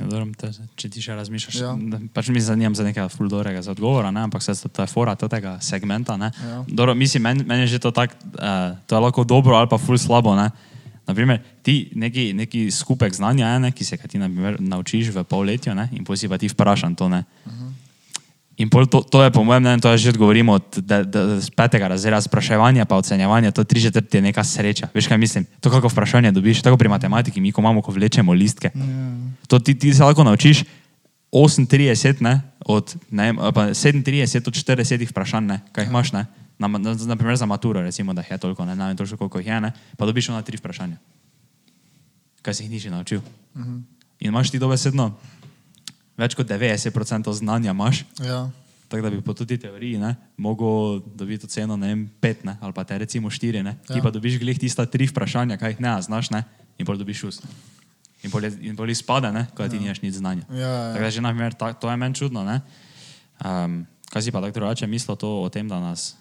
dobro, 0.06 0.28
te, 0.38 0.52
če 0.76 0.90
ti 0.90 1.02
še 1.02 1.16
razmišljaš, 1.18 1.56
Ja. 1.58 1.74
pač 2.14 2.30
mi 2.30 2.42
zanimam 2.42 2.76
za 2.76 2.84
nekaj 2.84 3.10
fuldorega 3.10 3.62
za 3.62 3.72
odgovora, 3.72 4.12
ne? 4.12 4.22
ampak 4.22 4.44
se 4.44 4.54
to, 4.54 4.82
je 4.82 4.88
fora 4.88 5.16
tega 5.16 5.58
segmenta. 5.62 6.18
Ne? 6.18 6.32
Ja. 6.44 6.64
Dobro, 6.68 6.94
mislim, 6.94 7.24
meni, 7.24 7.44
meni 7.44 7.62
je 7.66 7.68
že 7.68 7.80
to 7.80 7.92
tako, 7.92 8.14
uh, 8.38 8.78
to 8.86 8.96
je 8.96 9.02
lahko 9.02 9.24
dobro 9.24 9.56
ali 9.58 9.70
pa 9.70 9.78
ful 9.78 9.98
slabo. 9.98 10.36
Ne? 10.36 10.52
Naprimer, 11.08 11.40
ti 11.64 11.90
neki, 11.96 12.34
neki 12.34 12.72
skupek 12.72 13.14
znanja, 13.16 13.60
ne, 13.60 13.72
ki 13.72 13.84
se 13.84 13.98
ga 13.98 14.08
ti 14.12 14.20
naprimer, 14.20 14.60
naučiš 14.60 15.16
v 15.16 15.24
polletju 15.24 15.72
ne, 15.76 15.88
in 15.96 16.04
potem 16.04 16.18
si 16.20 16.28
pa 16.28 16.38
ti 16.38 16.52
vprašan 16.52 16.96
to. 17.00 17.08
Ne. 17.10 17.24
In 18.58 18.70
to, 18.70 19.06
to 19.06 19.22
je, 19.22 19.30
po 19.30 19.46
mojem 19.46 19.62
mnenju, 19.64 19.86
to 19.86 19.94
je 19.94 19.98
že 19.98 20.18
govorimo 20.18 20.58
od 20.58 20.66
de, 20.82 21.06
de, 21.06 21.42
z 21.42 21.50
petega 21.54 21.88
razreda, 21.88 22.18
spraševanje 22.22 22.86
pa 22.90 22.98
ocenjevanje, 22.98 23.52
to 23.54 23.64
tri 23.64 23.82
četrti 23.82 24.18
je 24.18 24.22
neka 24.22 24.44
sreča. 24.44 24.90
Veš 24.94 25.08
kaj 25.08 25.18
mislim? 25.18 25.46
To, 25.62 25.70
kako 25.70 25.94
vprašanje 25.94 26.32
dobiš, 26.32 26.66
tako 26.66 26.78
pri 26.78 26.90
matematiki, 26.90 27.42
mi 27.42 27.52
ko 27.54 27.62
imamo, 27.62 27.86
ko 27.86 27.94
vlečemo 27.94 28.34
listke. 28.34 28.74
Ja. 28.74 28.82
To 29.48 29.60
ti, 29.60 29.78
ti 29.78 29.94
se 29.94 30.04
lahko 30.04 30.24
naučiš 30.24 30.66
38, 31.32 32.22
ne, 32.22 32.42
od, 32.66 32.96
ne, 33.12 33.34
pa 33.54 33.70
37 33.78 34.48
od 34.48 34.54
40 34.54 35.10
vprašanj, 35.10 35.46
ne, 35.46 35.60
kaj 35.72 35.86
jih 35.86 35.90
imaš, 35.94 36.12
ne. 36.18 36.26
Na, 36.58 36.68
na, 36.68 36.98
na 36.98 37.16
primer 37.16 37.38
za 37.38 37.46
maturo, 37.46 37.82
recimo, 37.82 38.14
da 38.14 38.26
je 38.26 38.38
toliko, 38.38 38.66
ne, 38.66 38.76
ne 38.76 38.88
vem 38.88 38.98
točno 38.98 39.18
koliko 39.18 39.38
jih 39.38 39.48
je, 39.48 39.62
ne, 39.62 39.72
pa 39.98 40.06
dobiš 40.06 40.34
na 40.34 40.42
tri 40.42 40.58
vprašanja. 40.58 40.98
Kaj 42.42 42.54
si 42.54 42.64
jih 42.64 42.72
nisi 42.72 42.90
naučil. 42.90 43.22
uh 43.54 43.62
-huh. 43.62 43.82
In 44.20 44.28
imaš 44.34 44.50
ti 44.50 44.60
dobesedno 44.60 45.14
več 46.18 46.34
kot 46.34 46.48
90% 46.48 46.92
znanja 47.34 47.72
imaš, 47.72 48.06
Ja. 48.20 48.50
tako 48.88 49.02
da 49.02 49.10
bi 49.10 49.22
po 49.22 49.34
tudi 49.34 49.58
teoriji 49.58 49.98
ne, 49.98 50.16
mogel 50.38 51.02
dobiti 51.08 51.46
oceno, 51.46 51.76
ne 51.76 51.88
vem, 51.88 52.10
pet, 52.20 52.44
ne, 52.44 52.58
ali 52.60 52.74
pa 52.74 52.84
te 52.84 52.98
recimo 52.98 53.30
štiri, 53.30 53.62
ne, 53.62 53.78
ti 53.86 53.94
Ja. 53.94 54.02
pa 54.02 54.10
dobiš 54.10 54.38
glih 54.38 54.58
tista 54.58 54.86
tri 54.86 55.06
vprašanja, 55.06 55.58
kaj 55.58 55.70
jih 55.70 55.80
ne 55.80 56.02
znaš, 56.02 56.30
ne, 56.30 56.44
in 56.76 56.86
pol 56.86 56.96
dobiš 56.96 57.18
šus. 57.20 57.42
In 58.24 58.32
pol, 58.32 58.42
in 58.44 58.74
pol 58.74 58.90
izpade, 58.90 59.30
ne, 59.30 59.46
ko 59.52 59.62
ti 59.64 59.78
nimaš 59.78 60.02
nič 60.02 60.16
znanja. 60.16 60.42
Ja, 60.50 60.58
ja. 60.58 60.92
Tako 60.92 61.04
da 61.04 61.10
že 61.12 61.22
na 61.22 61.30
primer, 61.30 61.54
ta, 61.54 61.70
to 61.72 61.86
je 61.86 61.96
meni 61.96 62.16
čudno, 62.16 62.42
ne. 62.44 62.62
Um, 63.38 63.84
kaj 64.10 64.22
si 64.24 64.32
pa 64.32 64.42
tako 64.42 64.54
drugače 64.56 64.88
mislil 64.88 65.14
to 65.14 65.44
o 65.44 65.50
tem, 65.50 65.64
da 65.64 65.78
nas, 65.80 66.16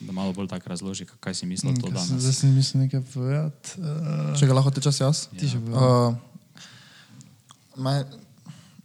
da 0.00 0.08
malo 0.10 0.32
bolj 0.32 0.48
tako 0.48 0.68
razloži, 0.68 1.04
kaj 1.20 1.34
si 1.34 1.44
mislil 1.44 1.74
to 1.74 1.84
sem- 1.84 1.92
danes. 1.92 2.08
Zdaj 2.16 2.32
sem 2.34 2.48
mislil 2.50 2.80
nekaj 2.80 3.02
povedati. 3.04 3.68
Uh, 3.76 4.32
Če 4.32 4.46
ga 4.46 4.54
lahko 4.54 4.70
tečeš 4.70 5.00
jaz? 5.00 5.26
Ti 5.30 5.44
še 5.46 5.58
povej. 5.58 5.76
Uh, 5.76 6.16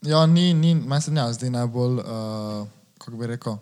ja, 0.03 0.25
ni, 0.25 0.53
ni, 0.53 0.75
meni 0.75 1.01
se 1.01 1.11
ne 1.11 1.25
zdi 1.33 1.49
najbolj, 1.49 1.99
uh, 1.99 2.67
kako 2.97 3.17
bi 3.17 3.27
rekel, 3.27 3.57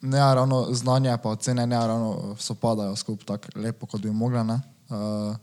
ne 0.00 0.18
ravno 0.34 0.66
znanje, 0.72 1.16
pa 1.22 1.28
ocene 1.28 1.66
ne 1.66 1.78
ravno 1.86 2.36
sopadajo 2.38 2.96
skupaj 2.96 3.26
tako 3.26 3.60
lepo, 3.60 3.86
kot 3.86 4.00
bi 4.00 4.10
mogla. 4.10 4.42
ne. 4.42 4.60
Uh, 4.88 5.36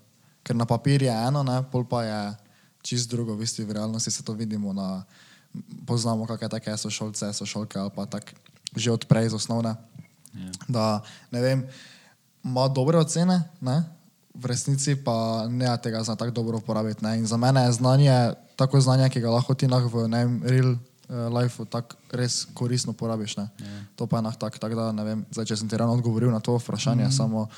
ker 0.43 0.55
na 0.55 0.65
papirju 0.65 1.07
je 1.07 1.27
eno, 1.27 1.43
ne, 1.43 1.63
pol 1.71 1.85
pa 1.87 2.03
je 2.03 2.35
čist 2.83 3.09
drugo, 3.09 3.33
v 3.33 3.43
bistvu 3.43 3.65
v 3.65 3.71
realnosti 3.79 4.11
se 4.11 4.23
to 4.23 4.33
vidimo. 4.33 4.73
Na, 4.73 5.03
poznamo, 5.87 6.27
kakšne 6.27 6.49
take 6.49 6.77
so 6.77 6.89
šolce, 6.89 7.29
so 7.33 7.45
šolke 7.45 7.79
ali 7.79 7.91
pa 7.95 8.05
tako 8.05 8.33
že 8.73 8.91
odprej 8.91 9.29
iz 9.29 9.33
osnovne. 9.37 9.75
Ja. 10.33 10.51
Da 10.67 10.85
ne 11.31 11.41
vem, 11.41 11.59
ima 12.43 12.67
dobre 12.67 12.97
ocene, 12.97 13.43
ne? 13.61 13.83
V 14.33 14.49
resnici 14.49 14.95
pa 14.97 15.45
ne 15.45 15.69
tega 15.77 16.01
zna 16.03 16.15
tako 16.17 16.31
dobro 16.31 16.57
uporabiti. 16.57 17.05
Ne? 17.05 17.21
In 17.21 17.25
za 17.29 17.37
mene 17.37 17.65
je 17.69 17.77
znanje 17.77 18.33
tako 18.55 18.81
znanje, 18.81 19.09
ki 19.09 19.21
ga 19.21 19.29
lahko 19.29 19.53
ti 19.53 19.67
lahko 19.67 19.89
v 19.89 20.07
ne 20.09 20.25
vem, 20.25 20.33
real 20.45 20.71
uh, 20.73 21.29
lifeu 21.33 21.65
tako 21.65 21.97
res 22.11 22.43
koristno 22.53 22.93
porabiš. 22.93 23.37
Ne? 23.37 23.49
Ja. 23.59 23.79
To 23.95 24.07
pa 24.07 24.17
je 24.21 24.25
nah 24.29 24.35
tak, 24.35 24.57
tak 24.59 24.75
da 24.77 24.91
ne 24.91 25.03
vem, 25.05 25.25
zdaj, 25.33 25.53
če 25.53 25.57
sem 25.61 25.69
ti 25.69 25.77
ravno 25.77 25.97
odgovoril 25.97 26.33
na 26.33 26.41
to 26.41 26.57
vprašanje, 26.57 27.09
mm. 27.09 27.13
samo 27.13 27.49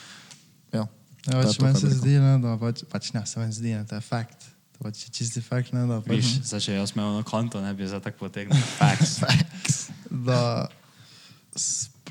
ja. 0.72 0.88
Ja, 1.26 1.42
pač 1.42 1.58
meni 1.58 1.80
se 1.80 1.90
zdi, 1.90 2.20
ne, 2.22 2.36
da 2.38 2.54
pač, 2.62 2.84
pač 2.86 3.10
ne, 3.16 3.24
se 3.26 3.42
meni 3.42 3.56
zdi, 3.56 3.74
ne, 3.74 3.86
to 3.90 3.98
je 3.98 4.04
fakt. 4.06 4.46
To 4.78 4.86
pač 4.86 5.08
je 5.08 5.10
čisti 5.16 5.42
fakt, 5.42 5.74
ne, 5.74 5.88
da, 5.90 5.98
pač, 6.06 6.22
Viš, 6.22 6.34
zdaj 6.46 6.62
če 6.68 6.76
jaz 6.78 6.94
imel 6.94 7.16
na 7.18 7.24
konto, 7.26 7.62
ne 7.64 7.74
bi 7.74 7.88
za 7.90 7.98
tako 8.04 8.28
potegnil. 8.28 8.62
Facts. 8.80 9.26
da 10.12 10.70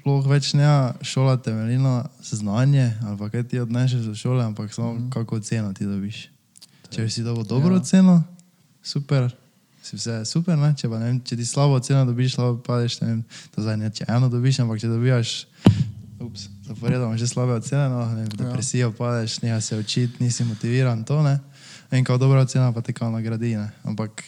sploh 0.05 0.27
več 0.29 0.51
ne 0.53 0.69
šola 1.01 1.39
temelji 1.41 1.79
na 1.81 2.05
znanje, 2.21 2.93
ali 3.09 3.17
pa 3.17 3.31
kaj 3.33 3.47
ti 3.49 3.59
odnešeš 3.59 4.11
od 4.13 4.17
šole, 4.21 4.45
ampak 4.45 4.75
samo 4.75 4.93
mm. 4.93 5.07
kako 5.11 5.41
oceno 5.41 5.73
ti 5.73 5.89
dobiš. 5.89 6.29
Če 6.93 7.09
si 7.09 7.25
dobil 7.25 7.49
dobro 7.49 7.73
Ja. 7.73 7.79
ja. 7.79 7.81
oceno, 7.81 8.23
super, 8.85 9.31
si 9.81 9.97
vse 9.97 10.21
super, 10.29 10.61
ne? 10.61 10.75
Če, 10.77 10.93
pa, 10.93 11.01
ne 11.01 11.09
vem, 11.09 11.23
če 11.25 11.41
ti 11.41 11.49
slabo 11.49 11.81
oceno 11.81 12.05
dobiš, 12.05 12.37
slabo 12.37 12.61
padeš, 12.61 12.99
ne 13.01 13.09
vem, 13.09 13.25
to 13.57 13.65
zdaj 13.65 13.81
ne, 13.81 13.89
če 13.89 14.05
eno 14.13 14.29
dobiš, 14.29 14.61
ampak 14.61 14.85
če 14.85 14.93
dobivaš, 14.93 15.33
ups, 16.21 16.51
zaporedoma 16.69 17.17
že 17.17 17.33
slabe 17.33 17.57
ocene, 17.57 17.89
no, 17.89 18.05
ne, 18.13 18.29
v 18.29 18.45
depresijo 18.45 18.93
padeš, 18.93 19.41
neha 19.41 19.57
se 19.65 19.81
učiti, 19.81 20.21
nisi 20.21 20.45
motiviran, 20.45 21.01
to 21.09 21.23
ne. 21.25 21.39
In 21.97 22.05
kao 22.05 22.21
dobra 22.21 22.45
ocena 22.45 22.69
pa 22.77 22.85
te 22.85 22.93
kao 22.93 23.09
nagradi, 23.09 23.57
ne. 23.57 23.73
Ampak 23.89 24.21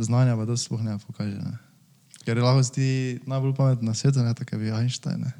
znanja 0.00 0.40
pa 0.40 0.48
to 0.48 0.56
sploh 0.56 0.80
ne 0.80 0.96
pokaže, 1.04 1.36
ne. 1.36 1.67
Ker 2.28 2.36
je 2.36 2.44
lahko 2.44 2.60
si 2.60 2.72
ti 2.76 2.88
najbolj 3.24 3.54
pameten 3.56 3.88
na 3.88 3.94
svetu, 3.96 4.20
ne, 4.20 4.34
tako 4.36 4.58
bil 4.60 4.74
Einstein, 4.76 5.24
ne. 5.24 5.32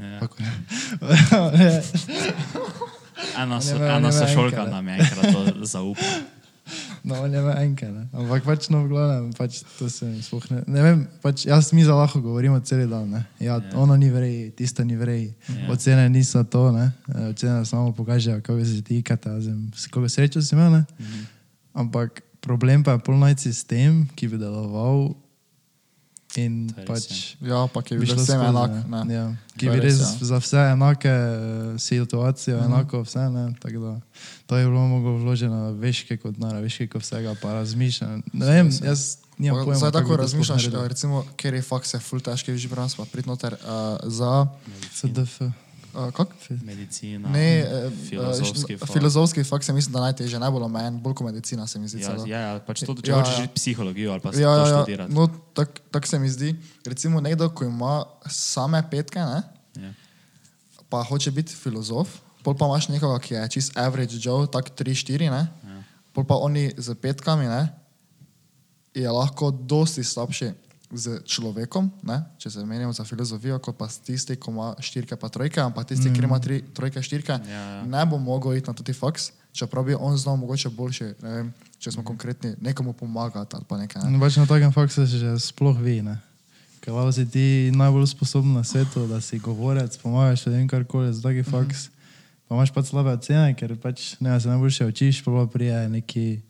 Ja. 0.00 0.20
Kako 0.22 0.40
ne. 0.44 0.52
Ne. 1.58 1.82
Ena, 3.36 3.60
so, 3.60 3.76
imel 3.76 4.12
sošolka 4.12 4.64
ne. 4.64 4.70
nam 4.70 4.88
je 4.88 4.94
enkrat 4.94 5.28
to 5.28 5.66
zaupala. 5.68 6.22
No, 7.04 7.14
je 7.26 7.28
imel 7.28 7.58
enke, 7.58 7.88
ne. 7.92 8.06
Ampak 8.16 8.46
pač 8.46 8.70
no, 8.72 8.80
glavnem, 8.88 9.28
pač 9.36 9.60
to 9.76 9.90
se 9.92 10.08
mi 10.08 10.22
sploh 10.24 10.44
ne... 10.54 10.62
Ne 10.70 10.82
vem, 10.86 11.04
pač 11.20 11.44
jaz 11.44 11.68
mi 11.76 11.84
za 11.84 11.92
lahko 11.98 12.22
govorimo 12.24 12.56
cel 12.64 12.86
dan, 12.88 13.10
ne. 13.10 13.22
Ja, 13.36 13.58
Ja. 13.60 13.76
ono 13.76 13.96
ni 14.00 14.08
vrej, 14.10 14.54
tisto 14.56 14.86
ni 14.88 14.96
vrej. 14.96 15.34
Ja. 15.52 15.68
Ocene 15.74 16.08
niso 16.08 16.40
to, 16.48 16.70
ne. 16.72 16.88
Eh, 17.12 17.28
Ocene 17.34 17.66
samo 17.68 17.92
pokažejo, 17.92 18.40
kako 18.40 18.64
se 18.64 18.80
ti 18.82 19.02
s 19.76 19.86
koliko 19.90 20.08
srečo 20.08 20.42
si 20.42 20.54
imel, 20.54 20.72
ne. 20.72 20.84
Mhm. 21.00 21.20
Ampak 21.74 22.22
problem 22.40 22.84
pa 22.84 22.92
je 22.96 22.98
pol 23.04 23.18
najti 23.18 23.52
sistem, 23.52 24.08
ki 24.14 24.28
bi 24.28 24.38
deloval 24.38 25.12
in 26.36 26.70
pač... 26.86 27.36
Ja, 27.40 27.66
pa 27.66 27.82
ki 27.82 27.94
bi 27.94 28.00
bi 28.00 28.06
šlo 28.06 28.14
bil 28.14 28.24
vsem 28.24 28.38
skozi, 28.38 28.48
enak. 28.48 28.70
ne. 28.88 29.04
Ne? 29.04 29.14
Ja, 29.14 29.24
ki 29.52 29.66
To 29.66 29.72
je 29.72 29.72
bi 29.72 29.80
res, 29.80 29.98
ja. 29.98 30.10
za 30.22 30.36
vse 30.38 30.60
enake 30.68 31.08
eh, 31.08 31.34
situacije, 31.78 32.56
Mhm. 32.56 32.64
enako 32.64 33.02
vse. 33.02 33.18
Ne, 33.30 33.54
tako 33.58 33.78
da 33.78 33.92
to 34.46 34.56
je 34.56 34.66
bilo 34.66 34.80
mogo 34.82 35.10
vloženo 35.14 35.72
veške 35.72 36.16
kot 36.16 36.38
nara, 36.38 36.60
veške 36.60 36.86
kot 36.86 37.02
vsega, 37.02 37.34
pa 37.36 37.52
razmišljanje. 37.54 38.22
Ne 38.32 38.46
vem, 38.46 38.70
jaz 38.82 39.16
nimam 39.38 39.58
Pa 39.58 39.64
pojma. 39.64 39.78
Zdaj 39.78 39.92
tako 39.92 40.16
razmišljaš, 40.16 40.66
eh, 40.66 40.88
recimo, 40.88 41.24
ker 41.36 41.54
je 41.54 41.62
faks 41.62 41.94
je 41.94 42.00
ful 42.00 42.20
težki 42.20 42.56
že 42.56 42.68
brans, 42.68 42.94
pa 42.94 43.04
prid 43.04 43.26
noter 43.26 43.52
uh, 43.54 44.00
za 44.02 44.46
CDF. 44.92 45.40
Uh, 45.40 45.52
kak? 45.92 46.28
Medicina, 46.62 47.28
Ne, 47.28 47.58
eh, 47.58 47.66
filozofski 48.02 48.72
eh, 48.72 48.78
fakt. 48.78 48.92
filozofski 48.92 49.44
fakt 49.44 49.64
se 49.64 49.72
mi 49.72 49.80
zdi, 49.80 49.92
da 49.92 50.00
najtežje, 50.02 50.38
najbolj 50.38 50.62
omejen, 50.62 50.96
bolj 50.98 51.14
kot 51.14 51.26
medicina 51.26 51.66
se 51.66 51.78
mi 51.78 51.86
zdi. 51.86 52.00
Ja, 52.00 52.16
ja, 52.18 52.38
ja, 52.40 52.52
pač 52.58 52.80
to, 52.80 52.94
če 52.94 53.10
Ja, 53.10 53.18
hočeš 53.18 53.38
ja. 53.38 53.48
psihologijo 53.54 54.10
ali 54.10 54.20
pa 54.20 54.28
Ja, 54.30 54.34
to 54.34 54.40
ja, 54.40 54.56
ja. 54.58 54.66
študirati. 54.78 55.12
No, 55.12 55.26
tako 55.52 55.72
tak 55.90 56.06
se 56.06 56.18
mi 56.18 56.28
zdi. 56.28 56.54
Recimo 56.82 57.20
nekdo, 57.20 57.48
ko 57.48 57.64
ima 57.64 57.94
same 58.26 58.80
petke, 58.82 59.20
ne, 59.20 59.42
Ja. 59.74 59.92
pa 60.88 61.02
hoče 61.02 61.30
biti 61.30 61.52
filozof, 61.52 62.08
pol 62.42 62.54
pa 62.54 62.66
imaš 62.66 62.88
nekoga, 62.88 63.18
ki 63.18 63.34
je 63.34 63.48
čist 63.50 63.76
average 63.76 64.16
Joe, 64.18 64.46
tak 64.46 64.70
3-4, 64.70 65.28
ne, 65.28 65.44
Ja. 65.44 65.78
pol 66.10 66.24
pa 66.24 66.34
oni 66.36 66.72
z 66.74 66.94
petkami, 66.94 67.44
ne, 67.46 67.68
je 68.92 69.06
lahko 69.06 69.50
dosti 69.50 70.00
slabši 70.00 70.52
z 70.92 71.22
človekom, 71.24 71.90
ne, 72.04 72.18
če 72.38 72.50
se 72.50 72.64
menimo 72.66 72.92
za 72.92 73.04
filozofijo, 73.04 73.58
kot 73.58 73.76
pa 73.78 73.86
tisti, 73.88 74.36
ki 74.36 74.50
ima 74.50 74.74
štirke 74.80 75.16
pa 75.16 75.28
trojke, 75.28 75.60
ampak 75.60 75.88
tisti, 75.88 76.10
mm. 76.10 76.14
ki 76.14 76.24
ima 76.24 76.38
tri 76.38 76.62
trojke, 76.74 77.02
štirke, 77.02 77.32
Ja, 77.48 77.62
ja. 77.76 77.82
ne 77.88 78.02
bo 78.06 78.18
mogel 78.18 78.56
iti 78.56 78.68
na 78.68 78.74
tudi 78.76 78.92
faks, 78.92 79.30
čeprav 79.52 79.84
bi 79.84 79.94
on 79.94 80.16
znal 80.16 80.36
mogoče 80.36 80.68
boljše, 80.68 81.14
ne 81.22 81.30
vem, 81.30 81.48
če 81.78 81.92
smo 81.92 82.02
mm. 82.02 82.06
konkretni, 82.06 82.54
nekomu 82.60 82.92
pomagati 82.92 83.56
ali 83.56 83.64
pa 83.68 83.78
nekaj. 83.80 84.04
Ne. 84.04 84.10
No, 84.10 84.20
pač 84.20 84.36
na 84.36 84.46
takem 84.46 84.72
faksu 84.72 85.06
se 85.06 85.18
že 85.18 85.32
sploh 85.40 85.80
ve, 85.80 86.02
ne. 86.02 86.18
Ker 86.82 86.92
lahko 86.92 87.12
si 87.14 87.24
ti 87.30 87.46
najbolj 87.72 88.06
sposoben 88.10 88.52
na 88.52 88.64
svetu, 88.66 89.06
da 89.06 89.20
si 89.22 89.38
govorec, 89.38 89.96
pomagaš 90.02 90.46
ljudem 90.46 90.68
karkoli, 90.68 91.12
za 91.14 91.22
taki 91.22 91.40
Mhm. 91.46 91.50
faks. 91.50 91.88
Pa 92.48 92.54
imaš 92.58 92.72
pač 92.74 92.90
slabe 92.90 93.14
ocene, 93.16 93.54
ker 93.56 93.76
pač 93.80 94.20
ne, 94.20 94.34
se 94.40 94.48
najboljše 94.48 94.86
učiš, 94.86 95.22
pa 95.24 95.30
pa 95.30 95.46
prije 95.46 95.88
neki 95.88 96.42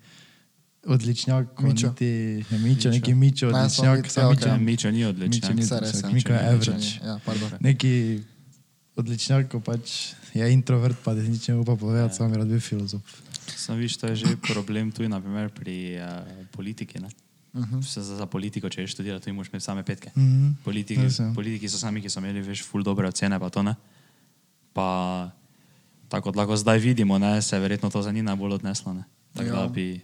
odličnjak, 0.85 1.61
Mičo. 1.61 1.89
niti 1.89 2.05
ne 2.51 2.59
mičo, 2.59 2.67
Mičo. 2.67 2.91
neki 2.91 3.15
mičo, 3.15 3.49
odličnjak, 3.49 4.07
samo 4.07 4.11
sam 4.11 4.31
Mičo, 4.31 4.31
mičo. 4.31 4.49
Ja, 4.49 4.57
Mičo 4.59 4.91
ni 4.91 4.99
Mičo 4.99 5.09
odličen. 5.09 5.57
ni 5.57 5.63
odličnjak, 5.63 5.83
ja. 5.95 6.09
Je 6.09 6.15
Mičo 6.15 6.29
ni, 6.29 6.39
average. 6.39 6.89
Ja, 7.05 7.19
pardon. 7.25 7.51
Neki 7.61 8.21
odličnjak, 8.97 9.49
ko 9.49 9.61
pač 9.61 10.13
je 10.33 10.45
introvert, 10.49 10.97
pa 10.99 11.15
da 11.15 11.23
nič 11.23 11.49
ne 11.49 11.55
upa 11.57 11.73
Ja. 11.73 11.77
povedati, 11.77 12.15
sam 12.15 12.31
bi 12.31 12.37
rad 12.37 12.49
bil 12.49 12.61
filozof. 12.61 13.03
Sam 13.49 13.77
viš, 13.77 13.97
to 13.97 14.07
je 14.07 14.17
že 14.17 14.37
problem 14.39 14.91
tudi 14.91 15.09
naprimer, 15.09 15.51
pri 15.51 15.97
uh, 15.97 16.27
politiki. 16.51 16.99
Ne? 16.99 17.09
Uh 17.53 17.63
-huh. 17.63 17.81
Vse 17.81 18.03
za, 18.03 18.17
za 18.17 18.27
politiko, 18.27 18.69
če 18.69 18.81
ješ 18.81 18.91
študirati, 18.91 19.25
tu 19.25 19.33
moraš 19.33 19.49
imeti 19.49 19.65
same 19.65 19.83
petke. 19.83 20.11
Mhm. 20.17 20.51
Politiki, 20.65 21.03
Res 21.03 21.19
je. 21.19 21.33
politiki 21.35 21.69
so 21.69 21.79
sami, 21.79 22.01
ki 22.01 22.09
so 22.09 22.21
imeli 22.21 22.41
veš, 22.41 22.63
ful 22.63 22.83
dobre 22.83 23.09
ocene, 23.09 23.39
pa 23.39 23.51
to 23.51 23.63
ne. 23.63 23.75
Pa 24.73 25.31
tako 26.09 26.23
kot 26.25 26.37
lahko 26.37 26.57
zdaj 26.57 26.79
vidimo, 26.79 27.19
ne, 27.19 27.43
se 27.43 27.57
je 27.57 27.61
verjetno 27.61 27.91
to 27.91 28.03
za 28.03 28.13
njih 28.13 28.25
najbolj 28.25 28.53
odneslo. 28.53 28.93
Ne. 28.95 29.05
Tako 29.35 29.47
Ja. 29.47 29.55
da 29.55 29.69
bi, 29.69 30.01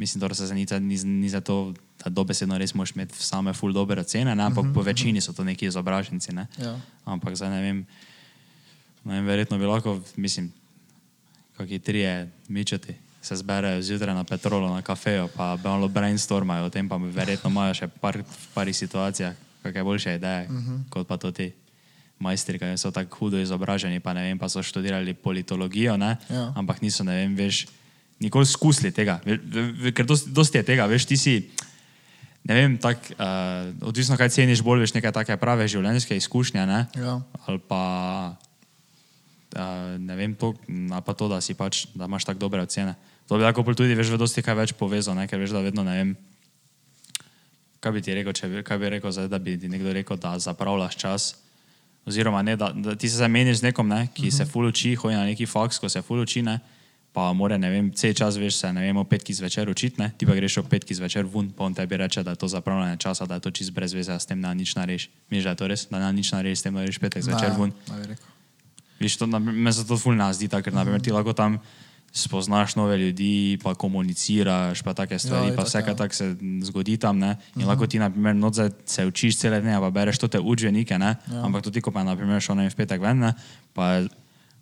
mislim, 0.00 0.20
da 0.20 0.34
se 0.34 0.46
za 0.46 0.54
njih 0.54 0.72
ni, 0.80 0.96
ni 1.04 1.28
za 1.28 1.40
to, 1.40 1.74
da 2.04 2.10
dobesedno 2.10 2.58
res 2.58 2.74
moraš 2.74 2.94
imeti 2.96 3.20
same 3.20 3.52
ful 3.52 3.72
dobre 3.72 4.00
ocene, 4.00 4.34
ne, 4.34 4.42
ampak 4.42 4.72
po 4.74 4.82
večini 4.82 5.20
so 5.20 5.32
to 5.32 5.44
neki 5.44 5.66
izobraženci. 5.68 6.32
Ne. 6.32 6.46
Ja. 6.58 6.78
Ampak 7.04 7.36
zdaj 7.36 7.50
ne 7.50 7.60
vem, 7.62 7.84
ne 9.04 9.20
vem, 9.20 9.26
verjetno 9.26 9.58
bi 9.58 9.68
lahko, 9.68 10.00
mislim, 10.16 10.48
kakšni 11.56 11.78
trije 11.78 12.30
mičati 12.48 12.96
se 13.22 13.36
zberejo 13.36 13.82
zjutraj 13.82 14.14
na 14.14 14.24
petrolu, 14.24 14.68
na 14.74 14.82
kafeju, 14.82 15.28
pa 15.36 15.58
malo 15.64 15.88
brainstormajo 15.88 16.66
o 16.66 16.70
tem, 16.70 16.88
pa 16.88 16.96
verjetno 16.96 17.50
imajo 17.50 17.74
še 17.74 17.88
par, 18.00 18.16
v 18.16 18.46
parih 18.54 18.76
situacijah 18.76 19.36
kakšne 19.62 19.84
boljše 19.84 20.14
ideje, 20.16 20.46
uh 20.48 20.56
-huh. 20.56 20.78
kot 20.88 21.08
pa 21.08 21.16
to 21.16 21.32
ti 21.32 21.52
majstri, 22.18 22.58
ki 22.58 22.76
so 22.76 22.90
tako 22.90 23.16
hudo 23.16 23.40
izobraženi, 23.40 24.00
pa 24.00 24.12
ne 24.12 24.22
vem, 24.22 24.38
pa 24.38 24.48
so 24.48 24.62
študirali 24.62 25.14
politologijo, 25.14 25.96
ne? 25.96 26.16
Ja. 26.30 26.52
ampak 26.56 26.82
niso, 26.82 27.04
ne 27.04 27.16
vem, 27.16 27.36
veš, 27.36 27.66
nikoli 28.20 28.46
skusili 28.46 28.92
tega, 28.92 29.18
ker 29.96 30.06
dosti, 30.06 30.30
dosti 30.36 30.60
je 30.60 30.66
tega, 30.72 30.86
veš, 30.90 31.08
ti 31.08 31.16
si. 31.16 31.34
Ne 32.44 32.56
vem, 32.56 32.76
tak, 32.80 32.96
uh, 33.20 33.68
odvisno 33.84 34.16
kaj 34.16 34.32
ceniš, 34.32 34.62
bolj 34.64 34.86
veš 34.86 34.94
neke 34.96 35.12
take 35.12 35.36
prave 35.40 35.66
življenjske 35.68 36.16
izkušnje, 36.16 36.64
ne? 36.68 36.86
Ja. 36.96 37.18
ali 37.44 37.60
pa 37.68 37.82
uh, 39.56 39.96
ne 40.00 40.16
vem, 40.16 40.34
to, 40.34 40.54
pa 41.04 41.12
to, 41.12 41.28
da, 41.28 41.40
si 41.44 41.56
pač, 41.56 41.84
da 41.92 42.08
imaš 42.08 42.24
tako 42.28 42.46
dobre 42.48 42.64
ocene. 42.64 42.96
To 43.28 43.36
bi 43.38 43.44
lahko 43.44 43.64
tudi 43.76 43.94
veš, 43.94 44.12
v 44.16 44.20
dosti 44.20 44.42
kaj 44.42 44.56
več 44.56 44.72
povezal, 44.76 45.14
ne? 45.14 45.28
ker 45.28 45.40
veš, 45.40 45.52
da 45.52 45.64
vedno 45.64 45.84
ne 45.86 45.96
vem. 46.00 46.16
Kaj 47.80 47.92
bi 47.92 48.02
ti 48.04 48.16
rekel, 48.16 48.34
če 48.36 48.48
bi, 48.48 48.64
kaj 48.64 48.80
bi 48.80 48.92
rekel, 48.96 49.12
zdaj, 49.12 49.28
da 49.32 49.38
bi 49.40 49.56
ti 49.60 49.68
nekdo 49.68 49.92
rekel, 49.96 50.18
da 50.20 50.34
zapravljaš 50.40 50.96
čas? 51.00 51.30
Oziroma, 52.08 52.40
ne, 52.44 52.56
da, 52.56 52.72
da 52.72 52.96
ti 52.96 53.08
se 53.08 53.20
zameniš 53.20 53.60
z 53.60 53.68
nekom, 53.68 53.88
ne, 53.88 54.08
ki 54.12 54.28
uh 54.28 54.32
-huh. 54.32 54.36
se 54.36 54.44
ful 54.48 54.66
uči, 54.66 54.94
hoji 54.96 55.16
na 55.16 55.24
neki 55.24 55.46
faks, 55.46 55.78
ko 55.78 55.88
se 55.88 56.02
ful 56.02 56.20
uči, 56.20 56.42
ne, 56.42 56.58
pa 57.12 57.32
mora, 57.34 57.58
ne 57.58 57.70
vem, 57.70 57.90
cel 57.90 58.14
čas 58.14 58.36
veš 58.38 58.54
se, 58.62 58.72
ne 58.72 58.84
vem, 58.86 58.96
o 58.96 59.04
petki 59.04 59.34
zvečer 59.34 59.66
učiti, 59.68 59.98
ne, 59.98 60.12
ti 60.18 60.26
pa 60.26 60.34
greš 60.38 60.60
o 60.60 60.62
petki 60.62 60.94
zvečer 60.94 61.26
ven, 61.26 61.50
pa 61.50 61.64
on 61.66 61.74
tebi 61.74 61.96
reče, 61.98 62.22
da 62.22 62.30
je 62.30 62.38
to 62.38 62.48
zapravljanje 62.48 62.96
časa, 63.02 63.26
da 63.26 63.34
je 63.34 63.40
to 63.40 63.50
čist 63.50 63.72
brez 63.74 63.92
veze, 63.92 64.14
s 64.14 64.26
tem 64.26 64.38
ne 64.40 64.54
nič 64.54 64.76
nareš. 64.78 65.08
Miš, 65.30 65.44
da 65.44 65.50
je 65.50 65.56
to 65.58 65.66
res, 65.66 65.88
da 65.90 65.98
ne 65.98 66.12
nič 66.14 66.30
nareš, 66.32 66.58
s 66.58 66.62
tem 66.62 66.74
nareš 66.74 66.98
petek 67.02 67.22
zvečer 67.26 67.50
ven. 67.58 67.72
Viš, 69.00 69.16
to, 69.16 69.26
na- 69.26 69.38
me 69.42 69.72
se 69.72 69.82
to 69.86 69.98
ful 69.98 70.14
ne 70.14 70.30
zdi, 70.32 70.46
tako, 70.48 70.70
ker 70.70 70.74
naprimer, 70.76 71.00
ti 71.02 71.10
lahko 71.10 71.32
tam 71.34 71.58
spoznaš 72.12 72.74
nove 72.76 72.98
ljudi, 72.98 73.58
pa 73.62 73.74
komuniciraš, 73.74 74.82
pa 74.82 74.94
take 74.94 75.18
stvari, 75.18 75.46
Ja, 75.46 75.50
ja, 75.50 75.56
pa 75.56 75.62
vse, 75.62 75.78
ja. 75.78 75.84
kar 75.86 75.94
tako 75.94 76.14
se 76.14 76.36
zgodi 76.66 76.96
tam. 76.98 77.18
Ne? 77.18 77.36
In 77.56 77.66
lahko 77.66 77.86
ti, 77.86 77.98
naprimer, 78.02 78.34
noč 78.34 78.54
zdaj 78.58 78.70
se 78.86 79.06
učiš 79.06 79.38
cele 79.38 79.60
dne, 79.62 79.78
pa 79.80 79.90
bereš 79.90 80.18
to 80.18 80.28
te 80.28 80.40
učbenike, 80.42 80.98
ne? 80.98 81.16
Ja. 81.30 81.42
ampak 81.46 81.62
tudi, 81.62 81.80
ko 81.80 81.90
pa 81.90 82.02
naprimer 82.02 82.42
šel 82.42 82.58
ne 82.58 82.66
vem, 82.66 82.74
v 82.74 82.78
petek 82.82 83.00
ven, 83.02 83.18
ne? 83.18 83.34
pa 83.74 84.02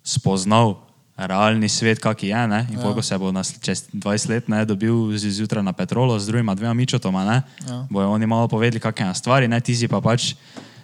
spoznal 0.05 0.77
realni 1.21 1.67
svet, 1.67 1.99
kak 1.99 2.23
je, 2.23 2.47
ne? 2.47 2.63
in 2.63 2.73
Ja. 2.73 2.77
ja. 2.77 2.81
koliko 2.81 3.01
se 3.01 3.17
bo 3.17 3.31
nas, 3.31 3.55
čez 3.59 3.83
20 3.89 4.29
let 4.29 4.47
ne, 4.47 4.65
dobil 4.65 4.93
zjutraj 5.13 5.63
na 5.63 5.73
petrolo 5.73 6.15
z 6.15 6.27
drugima 6.27 6.55
dvema 6.55 6.73
mičotoma, 6.73 7.25
ne? 7.25 7.37
Ja. 7.65 7.87
bojo 7.89 8.09
oni 8.09 8.25
malo 8.25 8.47
povedali, 8.47 8.79
kakšne 8.79 9.07
je 9.07 9.15
stvari, 9.15 9.47
ne? 9.47 9.59
ti 9.59 9.75
si 9.75 9.87
pa 9.87 9.99
pač 9.99 10.33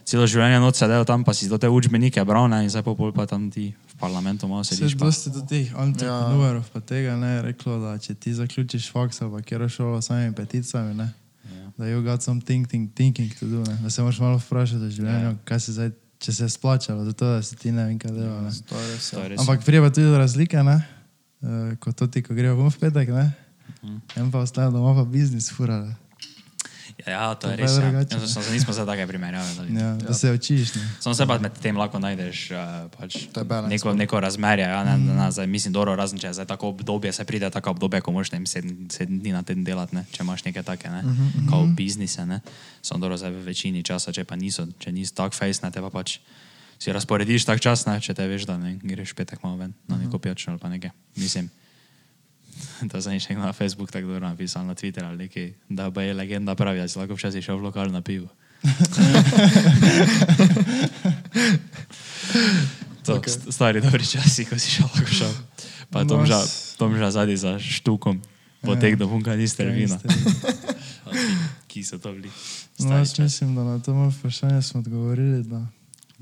celo 0.03 0.27
življenje 0.27 0.59
noč 0.59 0.75
sedel 0.75 1.01
tam, 1.03 1.23
pa 1.23 1.33
si 1.33 1.47
do 1.47 1.57
te 1.57 1.65
učbenike 1.65 2.21
bral 2.21 2.45
ne? 2.45 2.61
in 2.61 2.69
zdaj 2.69 2.83
pol 2.85 3.11
pa 3.11 3.25
tam 3.25 3.49
ti 3.49 3.71
v 3.73 3.95
parlamentu 3.95 4.45
malo 4.45 4.61
Se 4.61 4.75
sediš. 4.75 4.91
je 4.91 4.99
Pa. 4.99 5.05
dosti 5.05 5.29
do 5.29 5.41
teh 5.41 5.65
entrepreneurov, 5.71 6.63
pa 6.69 6.79
tega 6.79 7.15
ne 7.15 7.31
je 7.31 7.41
reklo, 7.43 7.79
da 7.79 7.97
če 7.97 8.13
ti 8.13 8.33
zaključiš 8.33 8.91
faks 8.91 9.21
ali 9.21 9.31
pa 9.31 9.41
kjer 9.41 9.65
šolo 9.67 9.97
s 9.97 10.05
samimi 10.05 10.33
peticami, 10.33 10.93
ne, 10.93 11.09
Ja. 11.45 11.71
da 11.77 11.85
you 11.85 12.03
got 12.03 12.21
some 12.21 12.41
thinking, 12.41 12.91
thinking 12.91 13.31
to 13.31 13.45
do, 13.45 13.63
ne, 13.63 13.77
da 13.77 13.89
se 13.89 14.01
moraš 14.01 14.19
malo 14.19 14.37
vprašati 14.37 14.83
o 14.83 14.89
življenju, 14.91 15.25
Ja. 15.25 15.35
kaj 15.43 15.59
se 15.59 15.71
zdaj, 15.71 15.89
če 16.25 16.33
se 16.33 16.43
je 16.43 16.49
splačalo, 16.49 17.05
zato 17.05 17.25
da 17.27 17.41
si 17.41 17.55
ti 17.55 17.69
ne 17.69 17.85
vem 17.85 17.99
kaj. 17.99 18.11
Ne. 18.11 18.25
Res. 18.41 18.61
To 18.63 18.75
je 18.75 19.29
Ja. 19.29 19.37
Ampak 19.37 19.61
prije 19.61 19.81
pa 19.81 19.89
tudi 19.89 20.07
do 20.07 20.17
razlike, 20.17 20.57
ne, 20.59 20.77
uh, 21.41 21.75
kot 21.77 21.95
to 21.95 22.07
ti, 22.07 22.21
ko 22.21 22.33
gremo 22.33 22.57
ven 22.57 22.67
v 22.67 22.79
petek, 22.79 23.09
ne, 23.11 23.25
Mhm. 23.83 24.01
en 24.15 24.31
pa 24.31 24.39
ostaja 24.39 24.69
doma 24.69 24.95
pa 24.95 25.05
biznis 25.05 25.51
furale. 25.51 25.93
Ja, 27.05 27.11
ja, 27.11 27.35
to 27.35 27.47
je 27.47 27.57
To 27.57 27.57
pa 27.57 27.61
je 27.61 27.67
res. 27.67 27.77
Ja. 27.77 28.17
Ja, 28.17 28.27
so, 28.27 28.41
nismo 28.51 28.73
zdaj 28.73 28.85
take 28.85 29.07
primerjave. 29.07 29.45
Ja, 29.69 29.93
da 29.93 30.13
se 30.13 30.31
učiš, 30.31 30.75
ne. 30.75 30.81
Samo 30.99 31.13
se 31.13 31.25
pa 31.25 31.37
med 31.37 31.53
tem 31.61 31.77
lahko 31.77 31.99
najdeš 31.99 32.51
uh, 32.51 32.57
pač 32.97 33.29
To 33.33 33.39
je 33.39 33.45
balance, 33.45 33.69
neko, 33.69 33.93
neko 33.93 34.19
razmerje. 34.19 34.65
Ja, 34.65 34.83
ne, 34.83 34.97
mm. 34.97 35.17
ne, 35.17 35.31
zdaj, 35.31 35.47
mislim, 35.47 35.73
dobro, 35.73 35.95
razen 35.95 36.19
če 36.19 36.27
je 36.27 36.33
zdaj 36.33 36.49
tako 36.49 36.73
obdobje, 36.73 37.13
se 37.13 37.25
pride 37.25 37.49
tako 37.49 37.75
obdobje, 37.77 38.01
ko 38.01 38.11
moraš 38.11 38.33
sedem, 38.33 38.45
sedem 38.89 39.19
dni 39.19 39.35
na 39.37 39.43
teden 39.45 39.63
delati, 39.63 39.95
ne, 39.95 40.05
če 40.11 40.23
imaš 40.25 40.45
neke 40.49 40.63
take, 40.63 40.89
ne, 40.89 41.01
mm 41.01 41.13
-hmm. 41.13 41.49
kao 41.49 41.65
biznise. 41.65 42.25
Ne. 42.25 42.39
Samo 42.81 42.99
dobro, 43.01 43.17
zdaj 43.17 43.31
v 43.31 43.45
večini 43.45 43.83
časa, 43.83 44.11
če 44.11 44.23
pa 44.23 44.35
niso, 44.35 44.67
če 44.79 44.91
nisi 44.91 45.13
tak 45.13 45.33
face, 45.33 45.59
ne, 45.63 45.71
te 45.71 45.81
pa 45.81 45.89
pač 45.89 46.19
si 46.79 46.91
razporediš 46.91 47.45
tak 47.45 47.61
čas, 47.61 47.85
ne, 47.85 48.01
če 48.01 48.13
te 48.13 48.27
veš, 48.27 48.45
da 48.45 48.57
ne, 48.57 48.79
greš 48.83 49.13
petek 49.13 49.43
malo 49.43 49.57
ven 49.57 49.73
na 49.87 49.97
neko 49.97 50.17
pijačo 50.17 50.51
ali 50.51 50.59
pa 50.59 50.69
nekaj. 50.69 50.89
Mislim, 51.15 51.49
da 52.81 53.01
za 53.01 53.11
nekaj 53.11 53.35
na 53.35 53.53
Facebook 53.53 53.91
tako 53.91 54.07
dobro 54.07 54.29
napisal, 54.29 54.65
na 54.65 54.75
Twitter 54.75 55.05
ali 55.05 55.17
nekaj, 55.17 55.53
da 55.69 55.91
pa 55.91 56.01
je 56.01 56.13
legenda 56.13 56.55
pravi, 56.55 56.79
da 56.79 56.87
si 56.87 56.99
lahko 56.99 57.13
včasih 57.13 57.43
šel 57.45 57.57
v 57.57 57.61
lokal 57.61 57.91
na 57.91 58.01
pivo. 58.01 58.27
To, 63.05 63.21
okay. 63.21 63.29
Stari 63.29 63.81
dobri 63.81 64.01
časi, 64.01 64.45
ko 64.49 64.57
si 64.57 64.81
šel 64.81 64.89
lahko 64.89 65.13
šel. 65.13 65.33
Pa 65.93 66.01
No, 66.01 66.09
Tomža, 66.09 66.41
Tomža 66.77 67.11
zadnji 67.13 67.37
za 67.37 67.61
štukom, 67.61 68.17
potek 68.65 68.97
do 68.97 69.05
punka 69.05 69.37
niste 69.37 69.65
vina. 69.65 70.01
Ki 71.69 71.85
so 71.85 72.01
to 72.01 72.11
bili? 72.17 72.33
No, 72.81 72.97
jaz 72.97 73.13
mislim, 73.19 73.55
da 73.55 73.63
na 73.63 73.79
to 73.79 73.93
moje 73.93 74.09
vprašanje 74.09 74.61
smo 74.61 74.79
odgovorili, 74.79 75.43
da 75.43 75.67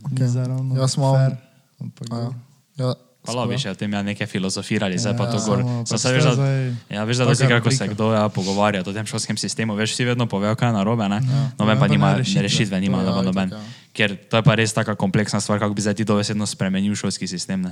okay. 0.03 0.21
Ni 0.21 0.27
zaravno 0.27 0.75
Jaz 0.75 0.95
fair, 0.95 1.35
ampak 1.79 2.07
A, 2.11 2.15
dobro. 2.15 2.39
Ja. 2.77 2.93
Hvala 3.23 3.47
bi 3.47 3.55
še 3.55 3.71
o 3.71 3.75
tem 3.75 3.87
ja 3.87 4.01
nekaj 4.01 4.27
filozofirali, 4.27 4.97
zdaj 4.97 5.13
pa 5.13 5.23
Ja, 5.23 5.31
to 5.31 5.39
gor. 5.39 5.59
samo 5.59 5.79
pač 5.81 5.95
se 5.95 5.95
to 6.01 6.11
veš, 6.11 6.23
da, 6.23 6.33
zdaj 6.33 6.55
ja, 6.89 7.01
veš, 7.03 7.17
da 7.17 7.25
dosti 7.25 7.45
krat, 7.45 7.63
ko 7.63 7.71
se 7.71 7.87
kdo 7.87 8.11
ja, 8.11 8.23
pogovarja 8.27 8.81
o 8.81 8.91
tem 8.91 9.05
šolskem 9.05 9.37
sistemu, 9.37 9.73
veš, 9.73 9.93
vsi 9.93 10.05
vedno 10.05 10.25
povejo, 10.25 10.53
kaj 10.53 10.67
je 10.67 10.73
narobe, 10.73 11.07
ne? 11.07 11.19
Ja. 11.21 11.43
Noben 11.55 11.71
Ja, 11.71 11.79
pa 11.79 11.79
pa 11.79 11.87
ne 11.87 11.93
nima 11.93 12.09
rešitve. 12.13 12.41
rešitve, 12.41 12.75
nima 12.77 12.99
To 12.99 13.05
ja, 13.05 13.21
noben. 13.21 13.47
itak, 13.47 13.49
noben. 13.49 13.49
ja. 13.53 13.91
Ker 13.91 14.17
to 14.27 14.35
je 14.35 14.43
pa 14.43 14.53
res 14.53 14.71
taka 14.71 14.95
kompleksna 14.95 15.39
stvar, 15.39 15.57
kako 15.57 15.71
bi 15.71 15.81
zdaj 15.81 15.95
ti 15.95 16.03
dovesedno 16.03 16.43
spremenil 16.43 16.91
šolski 16.93 17.23
sistem. 17.25 17.61
Ne? 17.61 17.71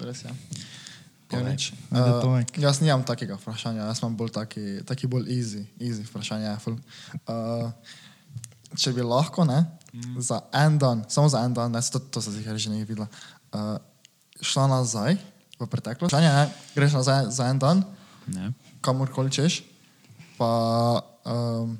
Res 0.00 0.24
je. 0.24 0.32
Ja, 1.30 1.40
nič. 1.42 1.72
Ajde, 1.90 2.10
Eh, 2.46 2.60
jaz 2.60 2.78
nimam 2.78 3.02
takega 3.02 3.34
vprašanja, 3.34 3.84
jaz 3.84 3.98
imam 3.98 4.14
bolj 4.14 4.30
taki, 4.30 4.80
taki 4.82 5.06
bolj 5.06 5.26
easy, 5.28 5.66
easy 5.76 6.02
vprašanja. 6.02 6.56
ful. 6.60 6.78
Uh, 7.26 7.70
če 8.72 8.92
bi 8.92 9.02
lahko, 9.02 9.42
ne, 9.44 9.64
mm. 9.92 10.20
za 10.20 10.42
en 10.52 10.78
dan, 10.78 11.04
samo 11.08 11.28
za 11.28 11.42
en 11.42 11.54
dan, 11.54 11.70
ne, 11.70 11.80
to, 11.82 11.98
to 12.00 12.20
se 12.20 12.30
zdi, 12.30 12.42
že 12.42 12.70
nekaj 12.70 12.86
videla, 12.86 13.08
uh, 13.54 13.78
šla 14.40 14.66
nazaj 14.68 15.16
v 15.54 15.66
preteklost, 15.66 16.10
vprašanje, 16.10 16.28
ne, 16.28 16.44
greš 16.74 16.92
nazaj 16.94 17.30
za 17.30 17.46
en 17.46 17.58
dan, 17.58 17.84
Ne? 18.26 18.52
kamorkoli 18.80 19.28
češ, 19.28 19.62
pa 20.34 20.48
um, 21.24 21.76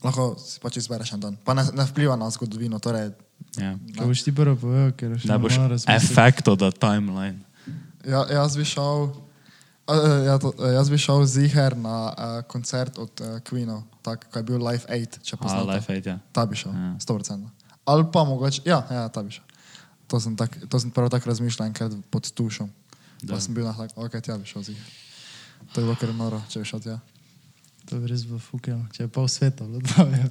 lahko 0.00 0.32
si 0.34 0.56
pač 0.58 0.76
izbereš 0.76 1.12
en 1.12 1.20
dan. 1.20 1.34
Pa 1.38 1.52
ne, 1.52 1.64
ne 1.70 1.84
vpliva 1.84 2.16
na 2.16 2.28
zgodovino, 2.28 2.78
torej, 2.78 3.12
Ja. 3.56 3.72
Kaj 3.96 4.06
boš 4.06 4.20
ti 4.22 4.30
prvo 4.30 4.52
povedal, 4.54 4.92
ker 4.92 5.16
še 5.16 5.26
Da 5.26 5.34
boš 5.34 5.56
efekt 5.88 6.46
od 6.46 6.60
timeline. 6.76 7.40
ja, 8.04 8.20
jaz 8.30 8.54
bi 8.54 8.62
šel, 8.62 9.10
ja, 10.22 10.36
to, 10.38 10.52
jaz 10.54 10.86
bi 10.86 10.94
šel 10.94 11.24
ziher 11.24 11.74
na 11.74 11.96
uh, 12.06 12.14
koncert 12.44 12.94
od 12.94 13.10
uh, 13.18 13.40
Queenov, 13.40 13.82
tak, 14.00 14.28
ko 14.30 14.38
je 14.38 14.44
bil 14.44 14.60
Live 14.60 14.86
8, 14.86 15.24
če 15.24 15.34
poznaš. 15.36 15.66
life 15.66 15.88
aid, 15.88 16.06
ja. 16.06 16.16
Ta 16.30 16.46
bi 16.46 16.54
šel, 16.54 16.70
Ja. 16.70 16.94
100%. 17.00 17.48
Ali 17.84 18.04
pa 18.06 18.22
mogoče, 18.22 18.62
ja, 18.64 18.84
ja 18.86 19.08
ta 19.08 19.24
bi 19.24 19.32
šel. 19.32 19.42
To 20.10 20.18
sem, 20.18 20.34
tak, 20.34 20.50
to 20.66 20.76
sem 20.76 20.90
prvo 20.90 21.06
tako 21.06 21.28
razmišljal 21.28 21.68
enkrat 21.68 21.94
pod 22.10 22.26
tušom. 22.28 22.66
Da. 23.22 23.34
Pa 23.34 23.38
sem 23.38 23.54
bil 23.54 23.62
na 23.62 23.72
tak, 23.72 23.94
ok, 23.94 24.18
tja 24.18 24.34
bi 24.34 24.44
šel 24.44 24.62
ziher. 24.64 24.82
To 25.70 25.78
je 25.78 25.84
bilo 25.84 25.94
kar 25.94 26.10
noro, 26.10 26.42
če 26.48 26.58
bi 26.58 26.66
šel 26.66 26.80
tja. 26.80 26.96
To 27.86 27.96
bi 27.96 28.06
res 28.06 28.22
bilo 28.22 28.38
fukel, 28.38 28.78
če 28.90 29.02
je 29.02 29.08
pol 29.08 29.26
sveta 29.26 29.62
bilo 29.62 29.80
tam. 29.84 30.10
ja. 30.10 30.26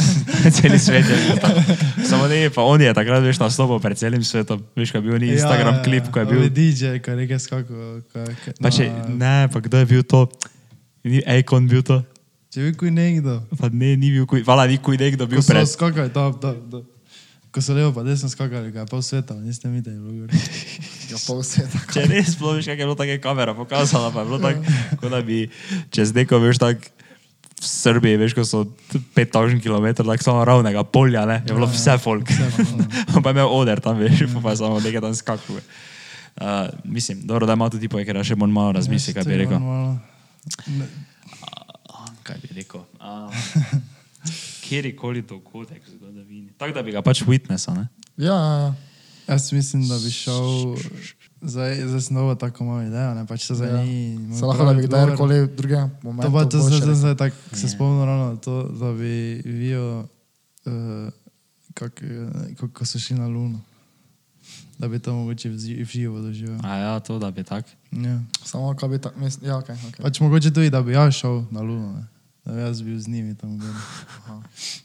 Celi 0.56 0.78
svet 0.78 1.04
je 1.04 1.16
bil 1.18 1.36
tam. 1.38 1.56
Samo 2.02 2.24
ne, 2.26 2.48
pa 2.48 2.62
on 2.62 2.80
je 2.80 2.88
takrat 2.90 3.20
veš 3.20 3.36
nastopil 3.38 3.78
pred 3.78 3.96
celim 3.96 4.20
svetom. 4.22 4.64
Veš, 4.74 4.90
kaj 4.90 4.98
je 4.98 5.04
bil 5.04 5.16
ni 5.18 5.28
Instagram 5.30 5.80
klip, 5.82 6.08
ko 6.08 6.20
je 6.20 6.26
bil. 6.26 6.42
DJ, 6.48 6.96
ko 6.98 7.10
je 7.10 7.16
nekaj 7.18 7.38
skakal. 7.38 7.76
je- 8.00 8.56
Pa 8.56 8.68
če, 8.70 8.88
na- 8.88 9.08
ne, 9.14 9.48
pa 9.48 9.60
kdo 9.60 9.76
je 9.76 9.86
bil 9.86 10.02
to? 10.04 10.24
Ni 11.04 11.20
Akon 11.22 11.64
bil 11.64 11.80
to? 11.82 12.00
Če 12.48 12.60
bi 12.62 12.72
kuj 12.74 12.90
nekdo. 12.90 13.40
Pa 13.54 13.68
ne, 13.68 13.92
ni 13.94 14.08
bil 14.10 14.24
kuj, 14.24 14.40
vala 14.42 14.64
ni 14.64 14.76
kuj 14.78 14.96
nekdo 14.96 15.24
bil 15.26 15.40
Ko 15.40 15.48
pred. 15.48 15.64
skakali, 15.64 16.08
to, 16.08 16.22
to, 16.34 16.48
to. 16.70 16.78
Ko 17.48 17.64
so 17.64 17.72
levo 17.72 17.92
pa 17.96 18.04
desno 18.04 18.28
skakali, 18.28 18.72
ko 18.72 18.84
je 18.84 18.86
pol 18.86 19.02
sveta, 19.02 19.34
niste 19.40 19.68
videli. 19.68 19.96
bilo 19.96 20.26
gor. 20.26 20.30
Ja, 21.08 21.16
pol 21.24 21.40
sveta. 21.40 21.80
Če 21.88 22.02
res 22.04 22.34
sploh 22.34 22.58
veš, 22.58 22.66
kak 22.68 22.76
je 22.76 22.84
bilo 22.84 22.92
tako 22.92 23.14
kamera 23.24 23.54
pokazala, 23.56 24.10
pa 24.12 24.20
je 24.20 24.28
bilo 24.28 24.38
tako, 24.42 24.60
kot 25.00 25.08
da 25.08 25.22
bi 25.24 25.38
čez 25.88 26.12
neko, 26.12 26.36
veš, 26.36 26.60
tako 26.60 26.84
v 27.58 27.64
Srbiji, 27.64 28.18
veš, 28.20 28.36
ko 28.36 28.44
so 28.44 28.60
5000 29.16 29.56
km, 29.64 30.04
tako 30.04 30.20
samo 30.20 30.44
ravnega 30.44 30.84
polja, 30.84 31.24
ne, 31.24 31.40
je 31.48 31.56
bilo 31.56 31.64
vse 31.64 31.96
folk. 31.96 32.28
pa 33.24 33.32
je 33.32 33.34
imel 33.34 33.48
oder 33.48 33.80
tam, 33.80 33.96
veš, 33.96 34.28
pa 34.36 34.52
je 34.52 34.60
samo 34.60 34.84
nekaj 34.84 35.00
tam 35.00 35.16
skakal. 35.16 35.56
Uh, 36.38 36.68
mislim, 36.84 37.24
dobro, 37.24 37.48
da 37.48 37.56
ima 37.56 37.72
tudi 37.72 37.88
tipo, 37.88 37.98
ker 38.04 38.20
še 38.20 38.36
bolj 38.36 38.52
malo 38.52 38.76
razmisli, 38.76 39.16
kaj 39.16 39.24
bi 39.24 39.32
Ja, 39.32 39.40
rekel. 39.42 39.58
Ah, 41.88 42.12
kaj 42.22 42.36
bi 42.44 42.52
rekel? 42.60 42.84
Kjerkoli 44.68 45.22
dogodek 45.22 45.82
v 45.82 45.90
zgodovini. 45.90 46.50
Tako 46.54 46.72
da 46.72 46.82
bi 46.82 46.92
ga 46.92 47.02
pač 47.02 47.22
witnessal, 47.22 47.74
ne? 47.74 47.88
Ja, 48.16 48.34
ja, 48.34 48.56
ja. 48.58 48.74
Jaz 49.28 49.52
mislim, 49.52 49.82
da 49.84 49.96
bi 49.96 50.10
šel, 50.10 50.76
zdaj, 51.42 51.86
zdaj 51.86 52.00
sem 52.00 52.14
novo 52.14 52.34
tako 52.34 52.64
malo 52.64 52.82
idejo, 52.82 53.14
ne 53.14 53.26
pač 53.26 53.42
se 53.42 53.54
zdaj 53.54 53.68
Ja. 53.70 53.82
ni. 53.82 54.16
Se 54.32 54.44
lahko 54.44 54.64
da 54.64 54.72
bi 54.72 54.82
kdajkoli 54.82 55.48
drugega 55.48 55.90
To 55.92 55.96
momentu. 56.02 56.32
pa 56.32 56.44
to 56.46 56.58
zdaj, 56.58 56.94
zdaj 56.94 57.16
tako 57.16 57.36
se 57.52 57.66
Ja. 57.66 57.70
spomnim 57.70 58.04
ravno 58.04 58.36
to, 58.36 58.62
da 58.70 58.92
bi 58.92 59.12
vijo, 59.44 60.08
uh, 60.66 61.12
kak, 61.74 62.02
eh, 62.02 62.28
kako 62.56 62.84
so 62.84 62.98
šli 62.98 63.16
na 63.16 63.26
luno. 63.26 63.60
Da 64.78 64.88
bi 64.88 64.98
to 64.98 65.12
mogoče 65.12 65.48
v 65.48 65.58
živo 65.84 66.20
doživel. 66.20 66.58
A 66.62 66.76
ja, 66.76 67.00
to 67.00 67.18
da 67.18 67.30
bi 67.30 67.44
tak. 67.44 67.64
Ja. 67.92 68.20
Samo 68.44 68.74
kaj 68.74 68.88
bi 68.88 68.98
tako, 68.98 69.20
mislim, 69.20 69.46
ja, 69.46 69.58
ok, 69.58 69.68
ok. 69.88 69.96
Pač 69.98 70.20
mogoče 70.20 70.50
tudi, 70.50 70.70
da 70.70 70.82
bi 70.82 70.92
jaz 70.92 71.14
šel 71.14 71.42
na 71.50 71.60
luno. 71.60 71.92
Ne. 71.92 72.06
Da 72.48 72.54
bi 72.54 72.60
jaz 72.60 72.80
bil 72.80 72.96
z 72.96 73.06
njimi 73.06 73.34
tam 73.34 73.58
gor. 73.58 73.74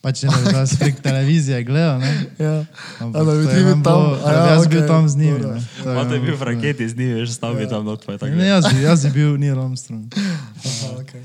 Pač 0.01 0.23
ne, 0.23 0.29
da 0.29 0.51
bi 0.51 0.55
jaz 0.57 0.75
prek 0.75 0.99
televizije 0.99 1.63
gledal, 1.63 1.99
ne. 1.99 2.11
Ja. 2.37 2.65
Ampak 2.99 3.23
da 3.23 3.31
bi 3.31 3.45
ti 3.45 3.55
je 3.55 3.63
bil 3.63 3.73
tam, 3.73 3.83
bilo- 3.95 4.19
a 4.19 4.27
da 4.27 4.35
bi 4.35 4.35
ja, 4.41 4.53
jaz 4.53 4.67
bil 4.67 4.77
okej, 4.77 4.87
tam 4.87 5.03
z 5.07 5.15
njimi. 5.15 5.39
je 5.39 5.63
Pa 5.77 5.83
te 5.83 5.89
je 5.89 6.03
meni 6.05 6.19
bil 6.21 6.35
v 6.35 6.43
raketi 6.43 6.83
z 6.83 6.93
njimi, 6.93 7.13
veš, 7.15 7.29
stal 7.31 7.55
bi 7.55 7.63
tam 7.65 7.85
not, 7.85 8.03
pa 8.03 8.11
je 8.11 8.17
tako. 8.17 8.35
Ne, 8.35 8.45
jaz 8.45 8.65
bi, 8.67 8.81
jaz 8.81 8.99
bi 9.01 9.11
bil 9.11 9.37
Neil 9.37 9.55
Armstrong. 9.57 10.11
Aha, 10.11 10.99
okay. 10.99 11.23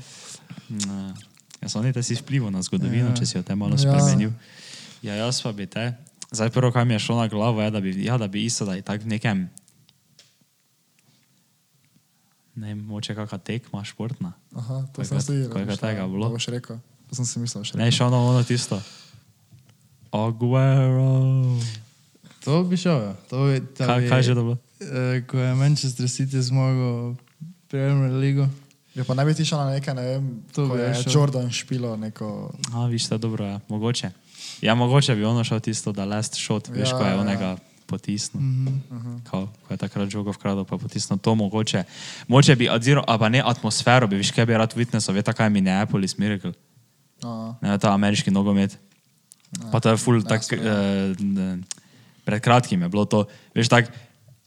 Ne. 0.69 1.11
Ja, 1.59 1.67
samo 1.67 1.83
ne, 1.83 1.91
da 1.91 1.99
si 1.99 2.15
vplival 2.15 2.49
na 2.49 2.61
zgodovino, 2.61 3.09
Ja. 3.09 3.15
če 3.15 3.25
si 3.25 3.35
jo 3.35 3.43
te 3.43 3.51
malo 3.53 3.75
Ja. 3.75 3.83
spremenil. 3.83 4.31
Ja, 5.01 5.15
jaz 5.17 5.41
pa 5.41 5.51
bi 5.51 5.67
te. 5.67 5.91
Zdaj 6.31 6.49
prvo, 6.49 6.71
kaj 6.71 6.85
mi 6.85 6.93
je 6.93 6.99
šlo 7.01 7.17
na 7.17 7.27
glavo, 7.27 7.59
je, 7.59 7.67
da 7.67 7.79
bi, 7.79 7.91
ja, 7.99 8.15
da 8.15 8.27
bi 8.27 8.45
isto, 8.45 8.63
da 8.63 8.73
je 8.73 8.81
tako 8.81 9.03
v 9.03 9.07
nekem, 9.09 9.49
ne 12.59 12.67
vem, 12.67 12.79
moče 12.81 13.15
kakšna 13.15 13.37
tekma 13.39 13.83
športna. 13.83 14.33
Aha, 14.53 14.83
to 14.89 15.01
sem 15.01 15.17
ga- 15.17 15.23
si 15.23 15.47
kaj 15.47 15.65
ga 15.65 15.75
tega 15.77 16.03
bilo? 16.05 16.27
To 16.27 16.33
boš 16.33 16.47
rekel. 16.49 16.77
To 17.07 17.15
sem 17.15 17.25
si 17.25 17.39
mislil, 17.39 17.63
še 17.63 17.73
Ne, 17.73 17.87
šlo 17.89 18.09
na 18.09 18.17
ono 18.19 18.43
tisto. 18.43 18.77
Aguero. 20.11 21.57
To 22.39 22.63
bi 22.63 22.75
šel, 22.75 22.97
ja. 22.99 23.13
To 23.29 23.45
bi, 23.45 23.59
da 23.73 23.85
Kaj, 23.85 23.99
bi, 23.99 24.09
kaj 24.09 24.21
že 24.21 24.33
to 24.33 24.43
bilo? 24.43 24.57
eh, 24.79 25.21
Ko 25.21 25.37
je 25.37 25.51
Manchester 25.53 26.05
City 26.07 26.39
zmagal 26.39 27.15
Premier 27.67 28.11
League. 28.11 28.47
Ja, 28.91 29.03
pa 29.03 29.13
ne 29.13 29.23
bi 29.23 29.33
ti 29.33 29.43
šel 29.43 29.57
na 29.59 29.69
nekaj, 29.71 29.93
ne 29.93 30.01
vem, 30.03 30.23
To 30.51 30.65
ko 30.65 30.73
bi 30.73 30.79
je 30.79 30.87
jaz 30.87 31.03
šel. 31.03 31.13
Jordan 31.13 31.47
špilo 31.47 31.95
neko... 31.95 32.51
A, 32.73 32.85
viš, 32.85 33.05
to 33.05 33.15
je 33.15 33.19
dobro, 33.19 33.45
ja. 33.45 33.59
mogoče. 33.67 34.09
Ja, 34.61 34.75
mogoče 34.75 35.15
bi 35.15 35.23
ono 35.23 35.43
šel 35.43 35.59
tisto, 35.61 35.91
da 35.91 36.05
last 36.05 36.33
shot, 36.35 36.67
veš, 36.67 36.89
Ja, 36.89 36.97
ko 36.97 37.03
je 37.03 37.11
ja. 37.11 37.57
Potisnil. 37.89 38.41
Mhm. 38.41 39.17
Kao, 39.25 39.47
ko 39.65 39.73
je 39.73 39.81
takrat 39.81 40.09
žogo 40.13 40.33
vkradel, 40.35 40.65
pa 40.69 40.77
potisnil 40.77 41.17
to 41.17 41.35
mogoče. 41.35 41.83
Moče 42.29 42.55
bi 42.55 42.69
odziral, 42.69 43.03
a 43.07 43.17
pa 43.17 43.29
ne 43.29 43.41
atmosfero, 43.45 44.07
bi 44.07 44.21
viš, 44.21 44.31
kaj 44.35 44.45
bi 44.45 44.57
rad 44.57 44.75
witnessal, 44.77 45.17
veš, 45.17 45.33
kaj 45.33 45.49
je 45.49 45.55
Minneapolis 45.57 46.17
Miracle, 46.21 46.53
Aha. 47.23 47.55
ne, 47.61 47.77
ta 47.81 47.93
ameriški 47.97 48.31
nogomet. 48.31 48.77
Pa 49.71 49.81
to 49.81 49.89
je 49.89 49.97
full, 49.97 50.21
tak, 50.21 50.45
jasno, 50.45 50.61
eh, 50.61 51.15
ne, 51.19 51.49
pred 52.23 52.41
kratkim 52.41 52.85
je 52.85 52.89
bilo 52.93 53.05
to, 53.09 53.25
veš, 53.57 53.71
tak, 53.73 53.89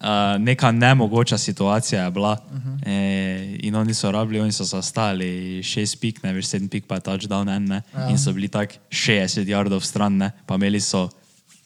uh, 0.03 0.39
neka 0.39 0.73
nemogoča 0.73 1.39
situacija 1.39 2.05
je 2.05 2.11
bila 2.11 2.33
uh 2.33 2.59
-huh. 2.59 2.79
e, 2.87 3.57
in 3.61 3.75
oni 3.75 3.95
so 3.95 4.11
rabili, 4.11 4.41
oni 4.41 4.53
so 4.53 4.65
zastali 4.65 5.63
šest 5.63 6.01
pik, 6.01 6.23
ne 6.23 6.33
veš, 6.33 6.47
sedem 6.47 6.69
pik 6.69 6.87
pa 6.87 6.95
je 6.95 7.01
touchdown 7.01 7.49
en, 7.49 7.65
ne, 7.65 7.83
ja. 7.95 8.09
in 8.09 8.19
so 8.19 8.33
bili 8.33 8.49
tak 8.49 8.75
60 8.91 9.45
yardov 9.45 9.81
stran, 9.81 10.17
ne, 10.17 10.31
pa 10.47 10.55
imeli 10.55 10.81
so 10.81 11.09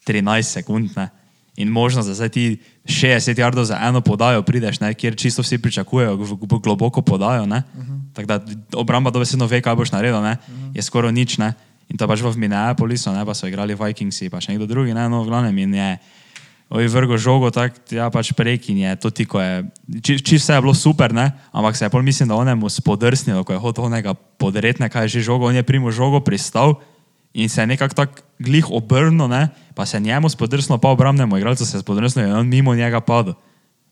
13 0.06 0.42
sekund, 0.42 0.90
ne. 0.96 1.08
In 1.56 1.68
možnost, 1.68 2.08
da 2.08 2.14
zdaj 2.14 2.28
ti 2.28 2.58
60 2.84 3.40
yardov 3.40 3.64
za 3.64 3.78
eno 3.80 4.00
podajo 4.00 4.42
prideš, 4.42 4.80
ne, 4.80 4.94
kjer 4.94 5.16
čisto 5.16 5.42
vsi 5.42 5.58
pričakujejo 5.58 6.16
globoko 6.62 7.02
podajo, 7.02 7.46
ne, 7.46 7.62
uh 7.74 7.84
-huh. 7.84 8.00
tako 8.12 8.26
da 8.26 8.40
obramba 8.76 9.10
dobesedno 9.10 9.46
ve, 9.46 9.60
kaj 9.60 9.74
boš 9.74 9.92
naredil, 9.92 10.22
ne, 10.22 10.36
uh 10.48 10.54
-huh. 10.54 10.76
je 10.76 10.82
skoraj 10.82 11.12
nič, 11.12 11.38
ne. 11.38 11.52
In 11.88 11.96
to 11.96 12.08
pač 12.08 12.20
v 12.20 12.36
Minneapolisu, 12.36 13.12
ne, 13.12 13.24
pa 13.26 13.34
so 13.34 13.46
igrali 13.46 13.74
Vikingsi, 13.74 14.30
pa 14.30 14.40
še 14.40 14.52
nekdo 14.52 14.66
drugi, 14.66 14.94
ne, 14.94 15.08
no, 15.08 15.22
v 15.22 15.26
glavnem 15.26 15.58
in 15.58 15.74
je. 15.74 15.98
Ovi 16.66 16.88
vrgo 16.88 17.14
žogo, 17.14 17.50
tako 17.50 17.78
ja, 17.94 18.10
pač 18.10 18.32
prek 18.34 18.68
in 18.68 18.78
je 18.78 18.96
to 18.96 19.10
ti, 19.10 19.24
ko 19.24 19.40
je. 19.40 19.64
Čisto 20.02 20.26
či 20.26 20.36
vse 20.36 20.52
je 20.52 20.60
bilo 20.60 20.74
super, 20.74 21.14
ne? 21.14 21.30
ampak 21.52 21.76
se 21.76 21.84
je 21.84 21.90
pol 21.90 22.02
mislim, 22.02 22.28
da 22.28 22.34
onemu 22.34 22.68
spodrsnilo, 22.68 23.44
ko 23.44 23.52
je 23.52 23.58
hotel 23.58 23.84
onega 23.84 24.14
podretne, 24.14 24.88
kaj 24.88 25.04
je 25.04 25.08
že 25.08 25.20
žogo, 25.20 25.46
on 25.46 25.54
je 25.54 25.62
primo 25.62 25.94
žogo 25.94 26.20
pristal 26.20 26.82
in 27.34 27.48
se 27.48 27.62
je 27.62 27.66
nekako 27.66 27.94
tako 27.94 28.22
glih 28.38 28.70
obrnil, 28.70 29.28
ne? 29.28 29.48
pa 29.74 29.86
se 29.86 29.96
je 29.96 30.00
njemu 30.00 30.28
spodrsnilo, 30.28 30.78
pa 30.78 30.88
obramnemu 30.88 31.36
igralcu 31.36 31.66
se 31.66 31.76
je 31.76 31.80
spodrsnilo 31.80 32.28
in 32.28 32.34
on 32.34 32.48
mimo 32.48 32.74
njega 32.74 33.00
padel. 33.00 33.34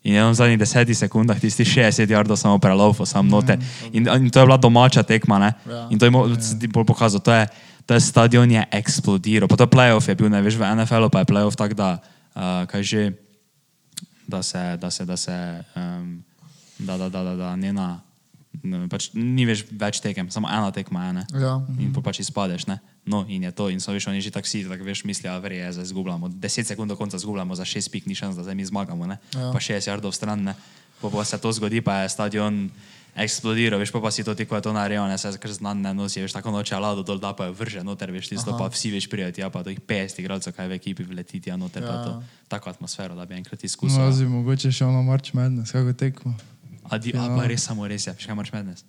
In 0.04 0.14
je 0.14 0.24
on 0.24 0.32
v 0.32 0.36
zadnjih 0.36 0.58
desetih 0.58 0.98
sekundah 0.98 1.40
tisti 1.40 1.64
60 1.64 2.12
yardov 2.12 2.36
samo 2.36 2.58
prelaufal, 2.60 3.08
sam 3.08 3.28
noter. 3.28 3.56
In, 3.92 4.04
in 4.04 4.30
to 4.30 4.40
je 4.40 4.44
bila 4.44 4.60
domača 4.60 5.02
tekma, 5.02 5.38
ne? 5.38 5.52
Ja. 5.64 5.88
In 5.90 5.98
to 5.98 6.04
je 6.04 6.12
mo- 6.12 6.28
ti 6.60 6.68
bolj 6.68 6.84
pokazal, 6.84 7.24
to 7.24 7.32
je, 7.32 7.48
to 7.88 7.96
je 7.96 8.00
stadion 8.00 8.50
je 8.50 8.64
eksplodiral. 8.68 9.48
Pa 9.48 9.56
to 9.56 9.64
playoff 9.64 10.08
je 10.08 10.14
bil, 10.14 10.28
ne 10.28 10.44
veš, 10.44 10.60
v 10.60 10.68
NFL-u 10.76 11.08
pa 11.08 11.24
je 11.24 11.28
playoff 11.32 11.56
tak, 11.56 11.72
da, 11.72 12.04
uh, 12.36 12.68
kaj 12.68 12.82
že, 12.84 13.02
da 14.28 14.44
se, 14.44 14.76
da 14.76 14.92
se, 14.92 15.04
da 15.08 15.16
se, 15.16 15.64
um, 15.72 16.20
da, 16.78 17.00
da, 17.00 17.08
da, 17.08 17.24
da, 17.24 17.34
da 17.36 17.56
ne 17.56 17.72
na, 17.72 18.04
pač 18.90 19.10
ni 19.14 19.46
več 19.48 19.64
več 19.70 20.00
tekem, 20.04 20.30
samo 20.30 20.48
ena 20.50 20.70
tekma 20.74 21.06
je? 21.08 21.24
Ja. 21.42 21.58
In 21.78 21.92
pol 21.94 22.04
pač 22.04 22.20
izpadeš, 22.22 22.66
ne? 22.70 22.78
No, 23.04 23.24
in 23.28 23.44
je 23.44 23.52
to, 23.52 23.68
in 23.68 23.80
so 23.84 23.92
veš, 23.92 24.08
oni 24.08 24.24
že 24.24 24.32
tako 24.32 24.48
si, 24.48 24.64
tako 24.64 24.86
veš, 24.86 25.04
mislijo, 25.04 25.34
verje, 25.44 25.60
je, 25.60 25.72
zdaj 25.76 25.92
zgubljamo. 25.92 26.32
10 26.40 26.64
sekund 26.64 26.88
do 26.88 26.96
konca 26.96 27.20
zgubljamo, 27.20 27.52
za 27.54 27.66
6 27.68 27.92
pik 27.92 28.06
ni 28.08 28.16
šans, 28.16 28.36
da 28.36 28.46
zdaj 28.46 28.56
mi 28.56 28.64
zmagamo, 28.64 29.06
ne? 29.06 29.20
Ja. 29.36 29.52
Pa 29.52 29.60
60 29.60 29.90
yardov 29.90 30.16
stran, 30.16 30.40
ne? 30.40 30.54
Pa, 31.02 31.10
pa 31.12 31.24
se 31.24 31.36
to 31.36 31.52
zgodi, 31.52 31.84
pa 31.84 32.04
je 32.04 32.14
stadion 32.16 32.70
eksplodiral, 33.14 33.78
veš, 33.78 33.92
pa, 33.94 34.02
pa 34.02 34.10
si 34.10 34.24
to 34.26 34.34
ti, 34.34 34.42
ko 34.42 34.58
je 34.58 34.66
to 34.66 34.72
naredil, 34.74 35.06
ne, 35.06 35.14
se 35.18 35.30
kar 35.38 35.52
znan 35.52 35.78
ne 35.78 35.94
nosi, 35.94 36.18
veš, 36.24 36.34
tako 36.34 36.50
noče 36.50 36.74
lado 36.82 37.04
dol, 37.06 37.20
da 37.22 37.30
pa 37.30 37.46
je 37.46 37.54
vrže 37.54 37.84
noter, 37.86 38.10
veš, 38.10 38.32
tisto, 38.34 38.50
Aha. 38.50 38.58
pa 38.58 38.72
vsi 38.74 38.90
veš 38.90 39.06
prijeti, 39.06 39.44
ja, 39.44 39.50
pa 39.54 39.62
teh 39.62 39.78
50 39.78 40.18
igralcev, 40.18 40.56
kaj 40.56 40.66
v 40.66 40.78
ekipi 40.80 41.06
vletiti, 41.06 41.50
ja, 41.50 41.56
noter, 41.60 41.86
ja. 41.86 41.88
pa 41.88 41.96
to, 42.02 42.12
tako 42.50 42.74
atmosfero, 42.74 43.14
da 43.14 43.22
bi 43.28 43.38
enkrat 43.38 43.62
No, 43.62 43.66
izkusil. 43.70 44.02
jaz 44.02 44.18
ja. 44.18 44.26
bi 44.26 44.34
mogoče 44.34 44.72
šel 44.74 44.90
na 44.90 45.02
March 45.06 45.30
Madness, 45.34 45.70
kako 45.70 45.94
tekmo. 45.94 46.34
A, 46.90 46.98
di, 46.98 47.12
a 47.16 47.28
pa 47.32 47.46
res 47.46 47.64
samo 47.64 47.86
res 47.88 48.06
je, 48.06 48.12
veš, 48.12 48.26
kaj 48.26 48.36
moraš 48.36 48.52
mednes? 48.52 48.84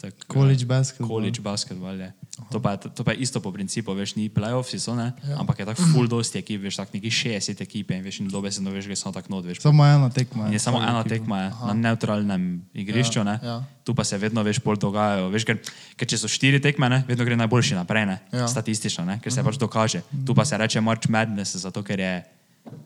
Tak, 0.00 0.16
College 0.32 0.64
basketball. 0.64 1.08
College 1.10 1.40
basketball 1.44 1.92
je. 1.92 2.08
To 2.48 2.56
pa, 2.56 2.72
je- 2.72 2.88
to 2.88 3.04
pa 3.04 3.12
je 3.12 3.20
isto 3.20 3.36
po 3.36 3.52
principu, 3.52 3.92
veš, 3.92 4.16
ni 4.16 4.32
playoffs, 4.32 4.72
so 4.80 4.96
ne, 4.96 5.12
Ja. 5.28 5.36
ampak 5.36 5.60
je 5.60 5.68
tako 5.68 5.84
full 5.92 6.08
dosti 6.08 6.40
ekip, 6.40 6.64
veš, 6.64 6.80
tako 6.80 6.96
neki 6.96 7.10
60 7.12 7.60
ekipe 7.60 7.92
in 7.92 8.00
veš, 8.00 8.24
in 8.24 8.28
dobesedno 8.28 8.72
veš, 8.72 8.88
gre 8.88 8.96
samo 8.96 9.12
tako 9.12 9.28
not, 9.28 9.44
veš. 9.44 9.60
Samo 9.60 9.84
ena 9.84 10.08
tekma. 10.08 10.48
In 10.48 10.56
je 10.56 10.58
samo 10.58 10.80
ena 10.80 11.04
ekipa. 11.04 11.08
tekma 11.10 11.36
je, 11.38 11.48
na 11.52 11.74
neutralnem 11.74 12.42
igrišču, 12.72 13.20
ne? 13.20 13.36
ja. 13.44 13.60
tu 13.84 13.92
pa 13.92 14.00
se 14.00 14.16
vedno 14.16 14.40
veš 14.40 14.58
pol 14.58 14.80
dogajajo. 14.80 15.28
Veš, 15.28 15.44
ker, 15.44 15.60
ker 15.96 16.08
če 16.08 16.16
so 16.16 16.28
štiri 16.32 16.64
tekme, 16.64 16.88
ne? 16.88 17.04
vedno 17.04 17.24
gre 17.28 17.36
najboljši 17.36 17.76
naprej, 17.76 18.06
ne? 18.06 18.16
Ja. 18.32 18.48
statistično, 18.48 19.04
ne? 19.04 19.20
ker 19.20 19.28
se 19.28 19.44
pač 19.44 19.60
dokaže. 19.60 20.00
Tu 20.24 20.32
pa 20.32 20.48
se 20.48 20.56
reče 20.56 20.80
March 20.80 21.12
Madness, 21.12 21.60
zato 21.60 21.84
ker 21.84 22.00
je 22.00 22.14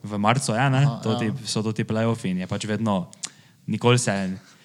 v 0.03 0.17
marcu, 0.19 0.51
ja, 0.51 0.67
ne? 0.67 0.83
Aha, 0.83 0.99
to 0.99 1.15
ja. 1.15 1.19
ti, 1.23 1.47
so 1.47 1.63
to 1.63 1.71
ti 1.71 1.87
playoffi 1.87 2.35
in 2.35 2.43
je 2.43 2.47
pač 2.47 2.67
vedno, 2.67 3.07
nikoli 3.67 3.99
se. 3.99 4.11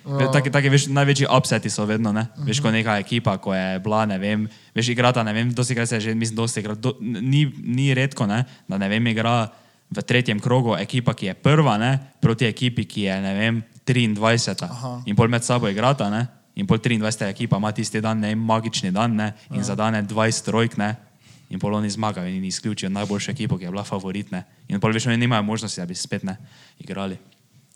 Ja. 0.06 0.30
Taki, 0.32 0.50
taki, 0.50 0.70
veš, 0.72 0.86
največji 0.88 1.28
upseti 1.28 1.70
so 1.70 1.84
vedno, 1.84 2.12
ne? 2.12 2.24
Veš, 2.46 2.62
ko 2.64 2.72
neka 2.72 2.96
ekipa, 3.02 3.36
ko 3.36 3.52
je 3.52 3.78
bila, 3.84 4.06
ne 4.08 4.16
vem, 4.18 4.46
veš, 4.74 4.88
igrata, 4.94 5.22
ne 5.26 5.34
vem, 5.36 5.50
dosti 5.52 5.76
krat 5.76 5.88
se 5.88 6.00
že, 6.00 6.14
mislim, 6.16 6.36
dosti 6.36 6.62
krat, 6.64 6.80
do, 6.80 6.94
ni, 7.00 7.44
ni 7.60 7.92
redko, 7.94 8.26
ne, 8.26 8.44
da 8.68 8.78
ne 8.80 8.88
vem, 8.88 9.06
igra 9.12 9.50
v 9.90 10.02
tretjem 10.06 10.40
krogu 10.40 10.72
ekipa, 10.78 11.12
ki 11.14 11.26
je 11.26 11.34
prva, 11.34 11.76
ne, 11.78 11.92
proti 12.22 12.48
ekipi, 12.48 12.86
ki 12.88 13.06
je, 13.10 13.20
ne 13.20 13.34
vem, 13.36 13.62
23. 13.84 14.64
Aha. 14.64 14.92
In 15.10 15.18
pol 15.18 15.28
med 15.28 15.44
sabo 15.44 15.68
igrata, 15.68 16.08
ne, 16.08 16.24
in 16.56 16.66
pol 16.66 16.80
23. 16.80 17.28
ekipa 17.28 17.60
ima 17.60 17.72
tisti 17.76 18.00
dan, 18.00 18.24
ne 18.24 18.32
magični 18.34 18.94
dan, 18.96 19.18
ne, 19.20 19.32
in 19.52 19.66
zadane 19.66 20.00
20 20.00 20.46
trojk, 20.48 20.78
ne, 20.80 20.94
in 21.50 21.60
pol 21.60 21.76
oni 21.76 21.90
zmagajo 21.90 22.30
in 22.30 22.44
izključijo 22.48 22.88
najboljšo 22.88 23.34
ekipo, 23.34 23.58
ki 23.58 23.68
je 23.68 23.74
bila 23.74 23.84
favorit, 23.84 24.32
ne. 24.32 24.46
In 24.70 24.80
pol 24.80 24.96
veš, 24.96 25.10
oni 25.10 25.20
nimajo 25.20 25.44
možnosti, 25.44 25.82
da 25.82 25.86
bi 25.86 25.98
spet, 25.98 26.24
ne, 26.24 26.38
igrali. 26.80 27.18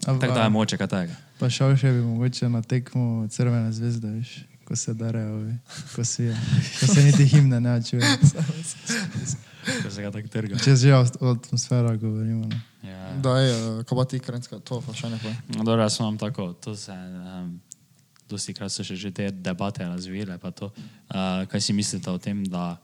Tako 0.02 0.34
da 0.34 0.42
je 0.42 0.48
moče 0.48 0.76
kaj 0.76 0.88
takega. 0.88 1.16
Pa 1.38 1.50
šel 1.50 1.76
še 1.76 1.92
bi 1.92 2.02
mogoče 2.02 2.48
na 2.48 2.62
tekmo 2.62 3.28
Crvene 3.30 3.72
zvezde, 3.72 4.10
veš, 4.18 4.34
ko 4.64 4.76
se 4.76 4.94
darejo, 4.94 5.36
ve, 5.44 5.56
ko 5.94 6.04
si 6.04 6.28
ko 6.80 6.86
se 6.86 7.04
niti 7.04 7.26
himne 7.26 7.60
ne 7.60 7.74
čuje. 7.82 8.16
Ko 9.82 9.90
se 9.90 10.02
ga 10.02 10.10
tako 10.12 10.28
trga. 10.28 10.58
Če 10.60 10.76
že 10.76 10.94
o 10.94 11.02
atmosfera 11.32 11.96
govorimo. 11.96 12.46
Ne. 12.48 12.62
Ja. 12.84 13.14
Daj, 13.22 13.50
uh, 13.50 13.84
ko 13.88 13.96
pa 13.96 14.04
ti 14.04 14.20
krenska, 14.20 14.60
to 14.60 14.80
vprašanje 14.82 15.18
pa. 15.22 15.32
No, 15.56 15.64
dobro, 15.64 15.82
jaz 15.82 15.96
imam 16.00 16.18
tako, 16.20 16.52
to 16.52 16.76
se, 16.76 16.92
um, 16.92 17.54
dosti 18.28 18.54
krat 18.54 18.72
so 18.72 18.84
še 18.84 18.96
že 18.96 19.12
te 19.14 19.30
debate 19.30 19.86
razvile, 19.88 20.36
pa 20.38 20.52
to, 20.52 20.68
uh, 20.68 21.44
kaj 21.48 21.60
si 21.60 21.72
mislite 21.72 22.10
o 22.10 22.18
tem, 22.20 22.44
da 22.44 22.76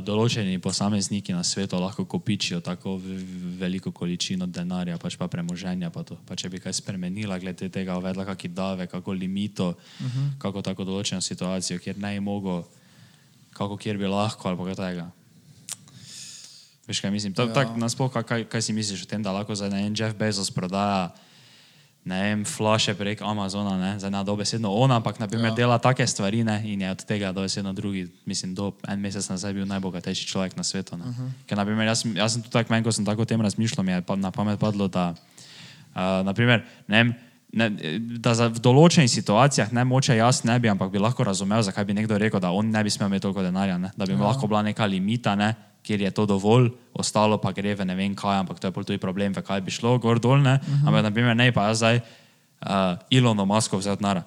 določeni 0.00 0.56
posamezniki 0.62 1.34
na 1.36 1.42
svetu 1.44 1.76
lahko 1.76 2.06
kopičijo 2.08 2.62
tako 2.64 2.94
veliko 3.60 3.92
količino 3.92 4.46
denarja, 4.48 4.96
pač 4.98 5.18
pa 5.20 5.28
premoženja, 5.28 5.90
pa 5.92 6.04
to, 6.08 6.16
pa 6.26 6.36
če 6.38 6.48
bi 6.48 6.60
kaj 6.62 6.72
spremenila, 6.80 7.36
glede 7.42 7.68
tega, 7.68 7.98
uvedla 8.00 8.24
kakšen 8.24 8.54
davek, 8.56 8.90
kako 8.90 9.12
limito, 9.12 9.74
uh 9.74 10.06
-huh. 10.06 10.38
kako 10.38 10.62
tako 10.62 10.84
določeno 10.84 11.20
situacijo, 11.20 11.78
kjer 11.78 11.98
ne 11.98 12.14
bi 12.14 12.20
mogel, 12.20 12.62
kako 13.52 13.76
kjer 13.76 13.98
bi 13.98 14.06
lahko, 14.06 14.48
ali 14.48 14.56
kaj 14.56 14.74
tega. 14.74 15.10
Veš, 16.86 17.00
kaj 17.00 17.10
mislim? 17.10 17.34
Ja. 17.38 17.52
Tak, 17.52 17.76
nasploh, 17.76 18.10
kaj, 18.12 18.44
kaj, 18.44 18.62
si 18.62 18.72
misliš 18.72 19.02
o 19.02 19.06
tem, 19.06 19.22
da 19.22 19.32
lahko 19.32 19.54
za 19.54 19.68
vem, 19.68 19.94
Jeff 19.94 20.16
Bezos 20.18 20.50
prodaja 20.50 21.12
ne 22.04 22.22
vem, 22.22 22.44
flaše 22.44 22.94
prek 22.98 23.22
Amazona, 23.22 23.76
ne, 23.78 23.98
za 23.98 24.06
ena 24.06 24.24
dobesedno 24.26 24.70
ona, 24.70 24.96
ampak 24.98 25.18
naprimer 25.22 25.52
ja. 25.52 25.54
dela 25.54 25.78
take 25.78 26.06
stvari 26.06 26.44
ne, 26.44 26.58
in 26.64 26.82
je 26.82 26.90
od 26.90 27.04
tega 27.04 27.32
dobesedno 27.32 27.72
drugi, 27.72 28.08
mislim, 28.26 28.54
do 28.54 28.72
en 28.88 29.00
mesec 29.00 29.28
nazaj 29.28 29.52
bil 29.54 29.66
najbogatejši 29.66 30.26
človek 30.26 30.56
na 30.56 30.62
svetu. 30.62 30.96
Uh 30.96 31.02
-huh. 31.02 31.30
Ker 31.46 31.58
naprimer 31.58 31.86
jaz, 31.86 32.04
jaz 32.14 32.32
sem 32.32 32.42
tudi 32.42 32.52
tako 32.52 32.72
meni, 32.72 32.84
ko 32.84 32.92
sem 32.92 33.04
tako 33.04 33.22
o 33.22 33.24
tem 33.24 33.40
razmišljal, 33.40 33.84
mi 33.84 33.92
je 33.92 34.02
pa 34.02 34.16
na 34.16 34.30
pamet 34.30 34.60
padlo, 34.60 34.88
da 34.88 35.14
uh, 35.94 36.26
naprimer, 36.26 36.64
ne 36.88 36.96
vem, 36.96 37.14
Ne, 37.52 37.68
da 38.00 38.32
za, 38.32 38.46
v 38.48 38.60
določenih 38.64 39.10
situacijah 39.12 39.72
ne 39.76 39.84
moče 39.84 40.14
jaz 40.16 40.38
ne 40.48 40.54
bi, 40.58 40.70
ampak 40.72 40.88
bi 40.88 40.98
lahko 40.98 41.24
razumel, 41.24 41.60
zakaj 41.62 41.84
bi 41.84 41.92
nekdo 41.92 42.16
rekel, 42.18 42.40
da 42.40 42.48
on 42.50 42.70
ne 42.72 42.80
bi 42.84 42.90
smel 42.90 43.10
imeti 43.10 43.26
toliko 43.26 43.42
denarja, 43.42 43.76
ne? 43.78 43.90
da 43.96 44.06
bi 44.06 44.16
mu 44.16 44.24
lahko 44.24 44.48
bila 44.48 44.62
neka 44.62 44.86
limita, 44.86 45.34
ne? 45.36 45.54
Kjer 45.82 46.00
je 46.00 46.10
to 46.10 46.26
dovolj, 46.26 46.70
ostalo 46.94 47.38
pa 47.38 47.52
gre 47.52 47.74
v 47.74 47.84
ne 47.84 47.94
vem 47.94 48.14
kaj, 48.14 48.38
ampak 48.46 48.60
to 48.62 48.70
je 48.70 48.72
tudi 48.86 48.98
problem, 48.98 49.34
v 49.34 49.42
kaj 49.42 49.60
bi 49.60 49.70
šlo, 49.70 49.98
gor 49.98 50.20
dol, 50.22 50.38
ne. 50.38 50.60
Uh 50.62 50.68
-huh. 50.68 50.88
Ampak, 50.88 51.02
naprimer, 51.02 51.36
ne 51.36 51.52
pa 51.52 51.68
jaz 51.68 51.76
zdaj 51.82 52.00
uh, 52.62 52.98
Ilono 53.10 53.44
Masko 53.44 53.78
vzel 53.78 53.96
denar. 53.96 54.22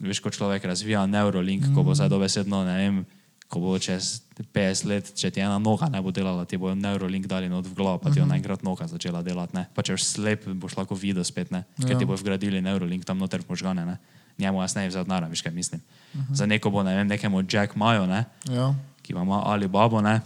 Veš, 0.00 0.20
ko 0.20 0.30
človek 0.30 0.64
razvija 0.64 1.06
Neurolink, 1.06 1.62
uh 1.62 1.68
-huh. 1.68 1.74
ko 1.74 1.82
bo 1.82 1.94
zdaj 1.94 2.08
dobesedno, 2.08 2.64
ne 2.64 2.76
vem, 2.76 3.06
ko 3.48 3.60
bo 3.60 3.78
čez 3.78 4.22
50 4.34 4.86
let, 4.86 5.12
če 5.14 5.30
ti 5.30 5.40
ena 5.40 5.58
noga 5.58 5.86
ne 5.86 6.02
bo 6.02 6.10
delala, 6.10 6.44
ti 6.44 6.56
bo 6.56 6.74
Neurolink 6.74 7.26
dali 7.26 7.48
not 7.48 7.66
v 7.66 7.74
glavo, 7.74 7.98
pa 7.98 8.10
ti 8.10 8.20
bo 8.20 8.26
naenkrat 8.26 8.62
noga 8.62 8.86
začela 8.86 9.22
delati. 9.22 9.54
Ne? 9.54 9.68
Pa 9.74 9.82
če 9.82 9.94
boš 9.94 10.02
slep, 10.02 10.48
boš 10.58 10.76
lahko 10.76 10.94
videl 10.94 11.24
spet, 11.24 11.50
ne? 11.50 11.64
ker 11.78 11.94
Ja. 11.94 11.98
ti 11.98 12.04
bo 12.04 12.16
vgradili 12.16 12.62
Neurolink 12.62 13.04
tam 13.04 13.18
noter 13.18 13.40
v 13.40 13.48
možgane. 13.48 13.84
Ne? 13.86 13.96
Njemu 14.38 14.62
jaz 14.62 14.74
ne 14.74 14.82
bi 14.82 14.88
vzel 14.88 15.04
denarja, 15.04 15.28
veš 15.28 15.42
kaj 15.42 15.52
mislim. 15.52 15.80
Uh 15.80 16.20
-huh. 16.20 16.34
Za 16.34 16.46
neko 16.46 16.70
bo, 16.70 16.82
ne 16.82 16.96
vem, 16.96 17.06
nekemu 17.06 17.44
Jack 17.52 17.76
Majo, 17.76 18.06
ne? 18.06 18.24
Ja. 18.50 18.74
ki 19.02 19.12
ima 19.12 19.42
Alibabo, 19.44 20.00
ne? 20.00 20.20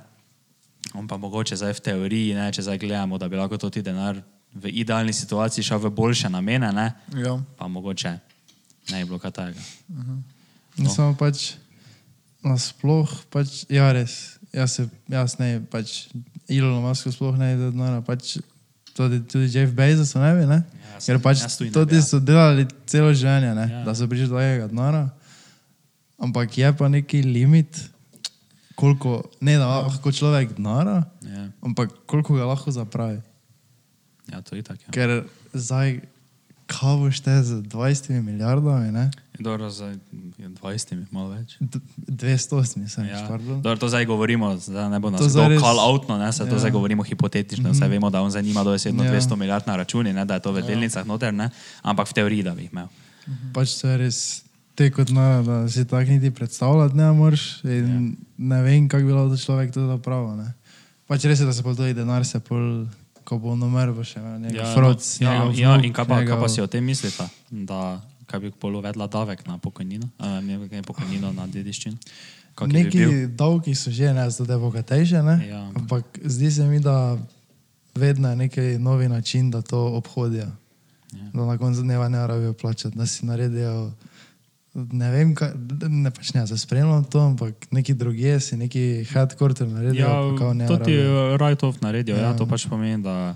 On 0.94 1.08
pa 1.08 1.16
mogoče 1.16 1.56
zdaj 1.56 1.76
v 1.78 1.84
teoriji, 1.90 2.34
ne? 2.34 2.48
če 2.52 2.62
zdaj 2.62 2.78
gledamo, 2.78 3.18
da 3.18 3.28
bi 3.28 3.36
lahko 3.36 3.58
to 3.58 3.70
ti 3.70 3.82
denar 3.82 4.20
v 4.54 4.72
idealni 4.80 5.12
situaciji 5.12 5.64
šel 5.64 5.82
v 5.82 5.90
boljše 5.92 6.30
namene, 6.32 6.72
ne? 6.72 6.92
Ja. 7.16 7.36
pa 7.58 7.68
mogoče 7.68 8.18
ne 8.90 9.04
bi 9.04 9.04
bilo 9.04 9.18
kaj 9.18 9.30
takega. 9.30 9.60
No. 10.78 10.90
Samo 10.90 11.14
pač 11.18 11.52
nasploh, 12.44 13.10
pač, 13.32 13.64
ja, 13.72 13.90
res. 13.92 14.38
Jaz, 14.54 14.78
se, 14.78 14.86
jaz 15.10 15.36
ne, 15.40 15.58
pač 15.68 16.06
Elon 16.48 16.80
Musk 16.80 17.10
sploh 17.12 17.36
ne 17.36 17.52
da 17.58 17.68
denarja, 17.68 18.00
pač 18.06 18.38
tudi, 18.96 19.20
tudi 19.28 19.50
Jeff 19.52 19.74
Bezos 19.76 20.14
ne 20.16 20.30
bi, 20.38 20.46
ne? 20.48 20.62
Ja, 20.64 21.00
Ker 21.04 21.20
pač 21.22 21.44
tudi 21.58 21.72
to 21.74 21.84
ti 21.88 21.98
ja. 21.98 22.06
so 22.06 22.20
delali 22.22 22.64
celo 22.88 23.12
življenje, 23.12 23.52
ne? 23.58 23.66
Ja. 23.74 23.82
da 23.84 23.94
so 23.98 24.08
prišli 24.08 24.30
do 24.32 24.40
tega 24.40 24.70
denarja. 24.70 25.04
Ampak 26.18 26.56
je 26.58 26.72
pa 26.74 26.88
neki 26.90 27.20
limit, 27.26 27.78
koliko, 28.78 29.10
ne 29.40 29.56
da 29.56 29.66
lahko 29.80 30.08
človek 30.08 30.54
denarja, 30.54 31.02
Ja, 31.24 31.50
ampak 31.60 31.90
koliko 32.06 32.34
ga 32.34 32.46
lahko 32.46 32.70
zapravi. 32.70 33.18
ja 34.28 34.38
to 34.40 34.54
je 34.54 34.62
tako. 34.62 34.80
Ja. 34.80 34.90
Ker 34.90 35.10
zdaj, 35.52 36.00
kaj 36.68 36.94
boš 36.96 37.18
te 37.18 37.34
z 37.42 37.62
20 37.64 38.20
milijardami, 38.20 38.92
ne? 38.92 39.10
Dobro, 39.34 39.66
za 39.68 39.94
20, 40.12 41.06
malo 41.10 41.28
več. 41.30 41.56
D- 41.58 41.78
200, 41.98 42.76
mislim, 42.76 43.06
Ja. 43.08 43.26
pardon. 43.26 43.58
Dobro, 43.58 43.76
to 43.76 43.88
zdaj 43.88 44.04
govorimo, 44.04 44.54
da 44.66 44.88
ne 44.88 44.98
bo 44.98 45.10
nas 45.10 45.18
To 45.18 45.24
to 45.24 45.30
zdaj 45.32 45.48
res- 45.48 45.60
call 45.60 45.78
out, 45.80 46.08
no, 46.08 46.18
ne, 46.18 46.28
se 46.28 46.44
to 46.44 46.52
Ja. 46.52 46.58
zdaj 46.60 46.70
govorimo 46.70 47.02
hipotetično, 47.02 47.70
vse 47.70 47.88
vemo, 47.88 48.10
da 48.10 48.20
on 48.20 48.30
zdaj 48.30 48.42
nima 48.42 48.62
dobesedno 48.62 49.00
Ja. 49.00 49.10
200 49.10 49.36
milijard 49.36 49.66
na 49.66 49.76
računi, 49.76 50.12
ne, 50.12 50.24
da 50.24 50.34
je 50.34 50.40
to 50.40 50.52
v 50.52 50.62
delnicah 50.62 51.02
noter, 51.02 51.34
ne, 51.34 51.50
ampak 51.82 52.06
v 52.06 52.14
teoriji, 52.14 52.42
da 52.42 52.52
bi 52.52 52.62
jih 52.62 52.72
imel. 52.72 52.86
Pač 53.52 53.74
to 53.74 53.88
je 53.88 53.96
res 53.98 54.42
te 54.78 54.90
kot 54.94 55.10
nara, 55.10 55.42
da 55.42 55.56
si 55.68 55.82
tako 55.88 56.10
niti 56.10 56.30
predstavljati 56.30 56.96
ne 56.96 57.12
moreš. 57.12 57.64
In 57.64 57.88
ja. 57.88 58.00
ne 58.38 58.62
vem, 58.62 58.88
kako 58.88 59.06
bi 59.06 59.12
lahko 59.12 59.36
človek 59.36 59.74
to 59.74 59.86
zapravil. 59.86 60.36
Ne. 60.38 60.52
Pač 61.10 61.24
res 61.26 61.40
je, 61.40 61.46
da 61.48 61.52
se 61.52 61.64
pa 61.66 61.74
tudi 61.74 61.96
denar 61.96 62.26
se 62.26 62.38
pol, 62.40 62.86
ko 63.26 63.40
bo 63.42 63.54
on 63.56 63.62
umrl, 63.66 63.94
bo 63.96 64.04
še 64.06 64.20
njegov 64.22 64.54
Ja, 64.54 64.68
froc, 64.76 65.02
no, 65.20 65.26
ja, 65.26 65.32
njegov 65.40 65.58
ja, 65.58 65.74
in 65.82 65.96
kaj 65.96 66.04
pa, 66.04 66.20
kaj 66.20 66.26
pa 66.26 66.36
njegov- 66.36 66.54
si 66.54 66.62
o 66.62 66.68
tem 66.70 66.84
mislite, 66.84 67.26
da 67.50 68.00
kaj 68.30 68.40
bi 68.44 68.50
pol 68.52 68.76
uvedla 68.78 69.08
davek 69.10 69.46
na 69.48 69.58
pokojnino, 69.58 70.06
uh, 70.20 70.38
ne 70.44 70.82
pokojnino 70.86 71.32
na 71.32 71.46
dediščino? 71.48 71.96
Kak 72.54 72.68
bi 72.68 72.74
Neki 72.74 72.98
bil? 72.98 73.28
davki 73.38 73.74
so 73.74 73.90
že 73.90 74.12
ne, 74.12 74.30
zato 74.30 74.44
da 74.44 74.54
je 74.54 74.62
bogatejše, 74.62 75.22
ne? 75.22 75.36
Ja. 75.48 75.62
ampak 75.74 76.18
zdi 76.24 76.50
se 76.50 76.66
mi, 76.66 76.80
da 76.80 77.18
vedno 77.94 78.30
je 78.30 78.36
neki 78.36 78.60
novi 78.78 79.08
način, 79.08 79.50
da 79.50 79.62
to 79.62 79.78
obhodijo. 79.98 80.50
Ja. 81.12 81.26
Da 81.32 81.46
na 81.46 81.58
koncu 81.58 81.82
dneva 81.82 82.08
ne 82.08 82.26
rabijo 82.26 82.52
plačati, 82.52 82.98
da 82.98 83.06
si 83.06 83.26
naredijo. 83.26 83.90
Ne 84.92 85.10
vem, 85.10 85.34
kaj, 85.34 85.52
ne 85.88 86.10
pač 86.14 86.32
ne, 86.36 86.44
zaspremljam 86.46 87.04
to, 87.10 87.20
ampak 87.32 87.66
neki 87.74 87.94
drugi 87.98 88.36
si 88.40 88.56
neki 88.56 89.04
headquarter 89.10 89.66
naredijo. 89.66 90.06
Ja, 90.06 90.38
kao 90.38 90.54
ne 90.54 90.66
to 90.66 90.76
ti 90.78 90.96
rabijo. 90.96 91.36
right-off 91.36 91.82
naredijo, 91.82 92.16
ja. 92.16 92.30
Ja. 92.30 92.36
to 92.36 92.46
pač 92.46 92.68
pomeni, 92.70 93.02
da 93.02 93.34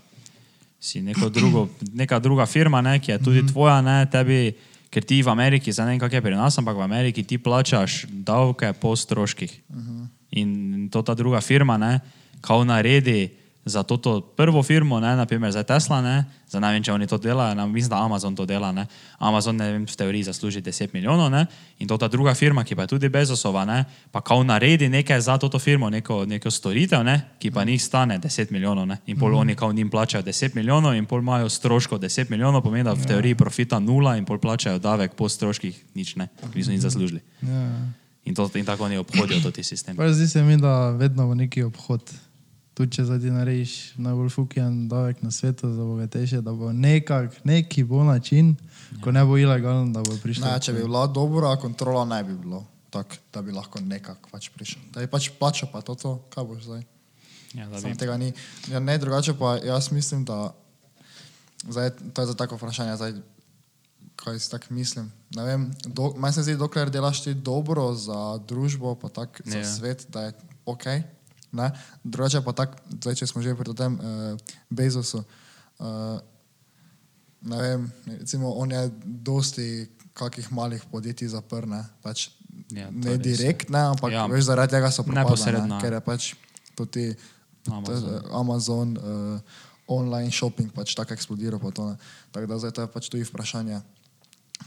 si 0.82 1.02
drugo, 1.30 1.68
neka 1.94 2.18
druga 2.18 2.46
firma, 2.46 2.80
ne, 2.82 2.98
ki 3.00 3.12
je 3.12 3.18
tudi 3.22 3.46
tvoja, 3.46 3.80
ne, 3.82 4.06
tebi, 4.10 4.54
ker 4.90 5.04
ti 5.04 5.22
v 5.22 5.30
Ameriki, 5.30 5.72
zdaj 5.72 5.86
ne 5.86 5.94
vem, 5.94 6.00
kak 6.02 6.12
je 6.12 6.22
pri 6.22 6.34
nas, 6.34 6.58
ampak 6.58 6.76
v 6.76 6.84
Ameriki 6.84 7.22
ti 7.22 7.38
plačaš 7.38 8.04
davke 8.10 8.72
po 8.74 8.96
stroških. 8.96 9.52
In 10.42 10.88
to 10.90 11.02
ta 11.02 11.14
druga 11.14 11.40
firma, 11.40 11.78
ne, 11.78 12.00
kao 12.42 12.64
naredi 12.64 13.30
za 13.64 13.82
to, 13.82 14.20
prvo 14.20 14.62
firmo, 14.62 15.00
ne, 15.00 15.16
naprimer 15.16 15.52
za 15.52 15.62
Tesla, 15.62 16.02
ne, 16.02 16.24
za 16.48 16.60
ne 16.60 16.72
vem, 16.72 16.82
če 16.82 16.92
oni 16.92 17.06
to 17.06 17.18
delajo, 17.18 17.54
ne, 17.54 17.66
mislim, 17.66 17.90
da 17.90 18.02
Amazon 18.02 18.36
to 18.36 18.46
dela, 18.46 18.72
ne. 18.72 18.86
Amazon, 19.18 19.56
ne 19.56 19.68
vem, 19.72 19.84
v 19.86 19.96
teoriji 19.96 20.26
zasluži 20.26 20.62
10 20.62 20.90
milijonov, 20.92 21.30
ne, 21.30 21.46
in 21.78 21.88
to 21.88 21.98
ta 21.98 22.08
druga 22.08 22.34
firma, 22.34 22.64
ki 22.64 22.74
pa 22.74 22.82
je 22.82 22.94
tudi 22.96 23.08
Bezosova, 23.08 23.64
ne, 23.64 23.84
pa 24.10 24.20
kao 24.20 24.42
naredi 24.42 24.88
nekaj 24.88 25.20
za 25.20 25.38
to 25.38 25.58
firmo, 25.58 25.90
neko, 25.90 26.24
neko 26.26 26.50
storitev, 26.50 27.04
ne, 27.06 27.20
ki 27.38 27.50
pa 27.50 27.64
njih 27.64 27.82
stane 27.82 28.18
10 28.18 28.50
milijonov, 28.50 28.86
ne, 28.86 28.98
in 29.06 29.18
pol 29.18 29.30
mm 29.30 29.34
-hmm. 29.34 29.40
oni 29.40 29.54
kao 29.54 29.72
njim 29.72 29.90
plačajo 29.90 30.22
10 30.22 30.54
milijonov 30.54 30.94
in 30.94 31.06
pol 31.06 31.20
imajo 31.20 31.48
stroškov 31.48 31.98
10 31.98 32.30
milijonov, 32.30 32.62
pomeni, 32.62 32.84
da 32.84 32.92
v 32.92 33.06
teoriji 33.06 33.34
profita 33.34 33.78
nula 33.78 34.16
in 34.16 34.24
pol 34.24 34.38
plačajo 34.38 34.78
davek 34.78 35.14
po 35.14 35.28
stroških, 35.28 35.84
nič 35.94 36.16
ne, 36.16 36.28
niso 36.54 36.70
nič 36.70 36.80
zaslužili. 36.80 37.20
Ja. 37.42 37.70
In, 38.24 38.34
to, 38.34 38.50
in 38.54 38.64
tako 38.64 38.84
oni 38.84 38.96
obhodijo 38.96 39.40
to 39.40 39.50
ti 39.50 39.62
sistem. 39.62 39.96
Zdi 40.12 40.28
se 40.28 40.42
mi, 40.42 40.56
da 40.56 40.90
vedno 40.90 41.26
bo 41.26 41.34
neki 41.34 41.62
obhod. 41.62 42.10
Tudi 42.74 42.96
če 42.96 43.04
zdaj 43.04 43.30
narediš 43.34 43.72
najbolj 44.00 44.30
fukijan 44.32 44.88
davek 44.88 45.20
na 45.22 45.30
svetu 45.30 45.68
za 45.74 45.84
bogatejše, 45.84 46.40
da 46.40 46.54
bo 46.56 46.72
nekak, 46.72 47.34
neki 47.44 47.84
bo 47.84 48.00
način, 48.04 48.54
ko 49.04 49.12
ne 49.12 49.24
bo 49.24 49.36
ilegalen, 49.36 49.92
da 49.92 50.00
bo 50.00 50.16
prišlo. 50.22 50.46
Ne, 50.46 50.60
če 50.60 50.72
bi 50.72 50.84
bila 50.86 51.06
dobra 51.06 51.56
kontrola, 51.60 52.04
ne 52.08 52.22
bi 52.24 52.32
bilo 52.32 52.64
tako, 52.90 53.20
da 53.32 53.42
bi 53.42 53.52
lahko 53.52 53.80
nekako 53.80 54.32
pač 54.32 54.48
prišel. 54.56 54.80
Da 54.94 55.04
bi 55.04 55.06
pač 55.06 55.28
plačal, 55.38 55.68
pa 55.72 55.84
to, 55.84 55.94
to 55.94 56.16
kaj 56.32 56.44
boš 56.48 56.64
zdaj. 56.64 56.82
Ja, 57.54 57.68
bi, 57.68 57.92
tega 58.00 58.16
ni. 58.16 58.32
Ja, 58.72 58.80
ne, 58.80 58.96
drugače 58.98 59.36
pa 59.36 59.58
jaz 59.60 59.90
mislim, 59.92 60.24
da 60.24 60.54
zdaj, 61.68 61.90
to 62.16 62.22
je 62.24 62.26
za 62.26 62.34
tako 62.34 62.56
vprašanje, 62.56 62.96
zdaj, 62.96 63.12
kaj 64.16 64.38
si 64.40 64.50
tako 64.50 64.74
mislim. 64.74 65.12
Ne 65.36 65.44
vem, 65.44 65.68
do, 65.84 66.14
meni 66.16 66.32
se 66.32 66.42
zdi, 66.42 66.56
dokler 66.56 66.90
delaš 66.90 67.24
ti 67.24 67.34
dobro 67.34 67.92
za 67.94 68.38
družbo, 68.48 68.94
pa 68.94 69.08
tako 69.08 69.44
za 69.44 69.58
Ja. 69.58 69.68
svet, 69.68 70.06
da 70.08 70.22
je 70.22 70.32
ok. 70.66 70.84
Ne? 71.52 71.70
Drugače 72.02 72.40
pa 72.40 72.52
tako, 72.54 72.76
zdaj, 72.90 73.14
če 73.14 73.26
smo 73.26 73.42
že 73.42 73.52
pri 73.52 73.74
tem 73.74 73.92
uh, 73.94 74.36
Bezosu. 74.68 75.20
Uh, 75.76 76.16
ne 77.42 77.56
vem, 77.58 77.80
recimo 78.06 78.52
on 78.52 78.70
je 78.70 78.82
dosti 79.04 79.68
kakih 80.12 80.48
malih 80.50 80.80
podjetij 80.86 81.28
zaprl, 81.28 81.68
ne, 81.68 81.82
pač 82.00 82.30
Ja, 82.70 82.86
to 82.86 82.92
ne 82.94 83.10
res, 83.10 83.16
ja. 83.16 83.22
direktno, 83.24 83.78
ampak 83.90 84.10
Ja. 84.10 84.18
ja. 84.18 84.26
veš, 84.26 84.44
zaradi 84.44 84.70
tega 84.70 84.88
so 84.88 85.02
propadle, 85.02 85.24
Neposredno, 85.24 85.66
ne, 85.66 85.80
ker 85.80 85.92
je 85.92 86.00
pač 86.02 86.22
tudi 86.74 87.04
Amazon. 87.64 88.20
Amazon, 88.20 88.20
Amazon 88.30 88.88
uh, 88.94 89.40
online 89.88 90.28
shopping 90.30 90.68
pač 90.68 90.92
tako 90.92 91.12
eksplodiral. 91.12 91.56
pa 91.56 91.70
to, 91.70 91.82
ne. 91.86 91.96
Tako 92.28 92.46
da 92.46 92.58
zdaj 92.58 92.72
to 92.72 92.80
je 92.80 92.88
pač 92.88 93.04
tudi 93.06 93.24
vprašanje, 93.24 93.80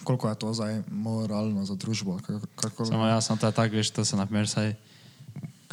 koliko 0.01 0.27
je 0.27 0.36
to 0.36 0.49
zdaj 0.51 0.73
moralno 0.88 1.61
za 1.61 1.75
družbo. 1.75 2.17
kako- 2.19 2.49
Kako, 2.55 2.86
Samo 2.86 3.05
jaz 3.05 3.23
sem 3.23 3.38
to 3.38 3.47
tako, 3.47 3.75
veš, 3.75 3.89
to 3.91 4.01
se 4.01 4.15
naprimer 4.15 4.45
saj 4.45 4.73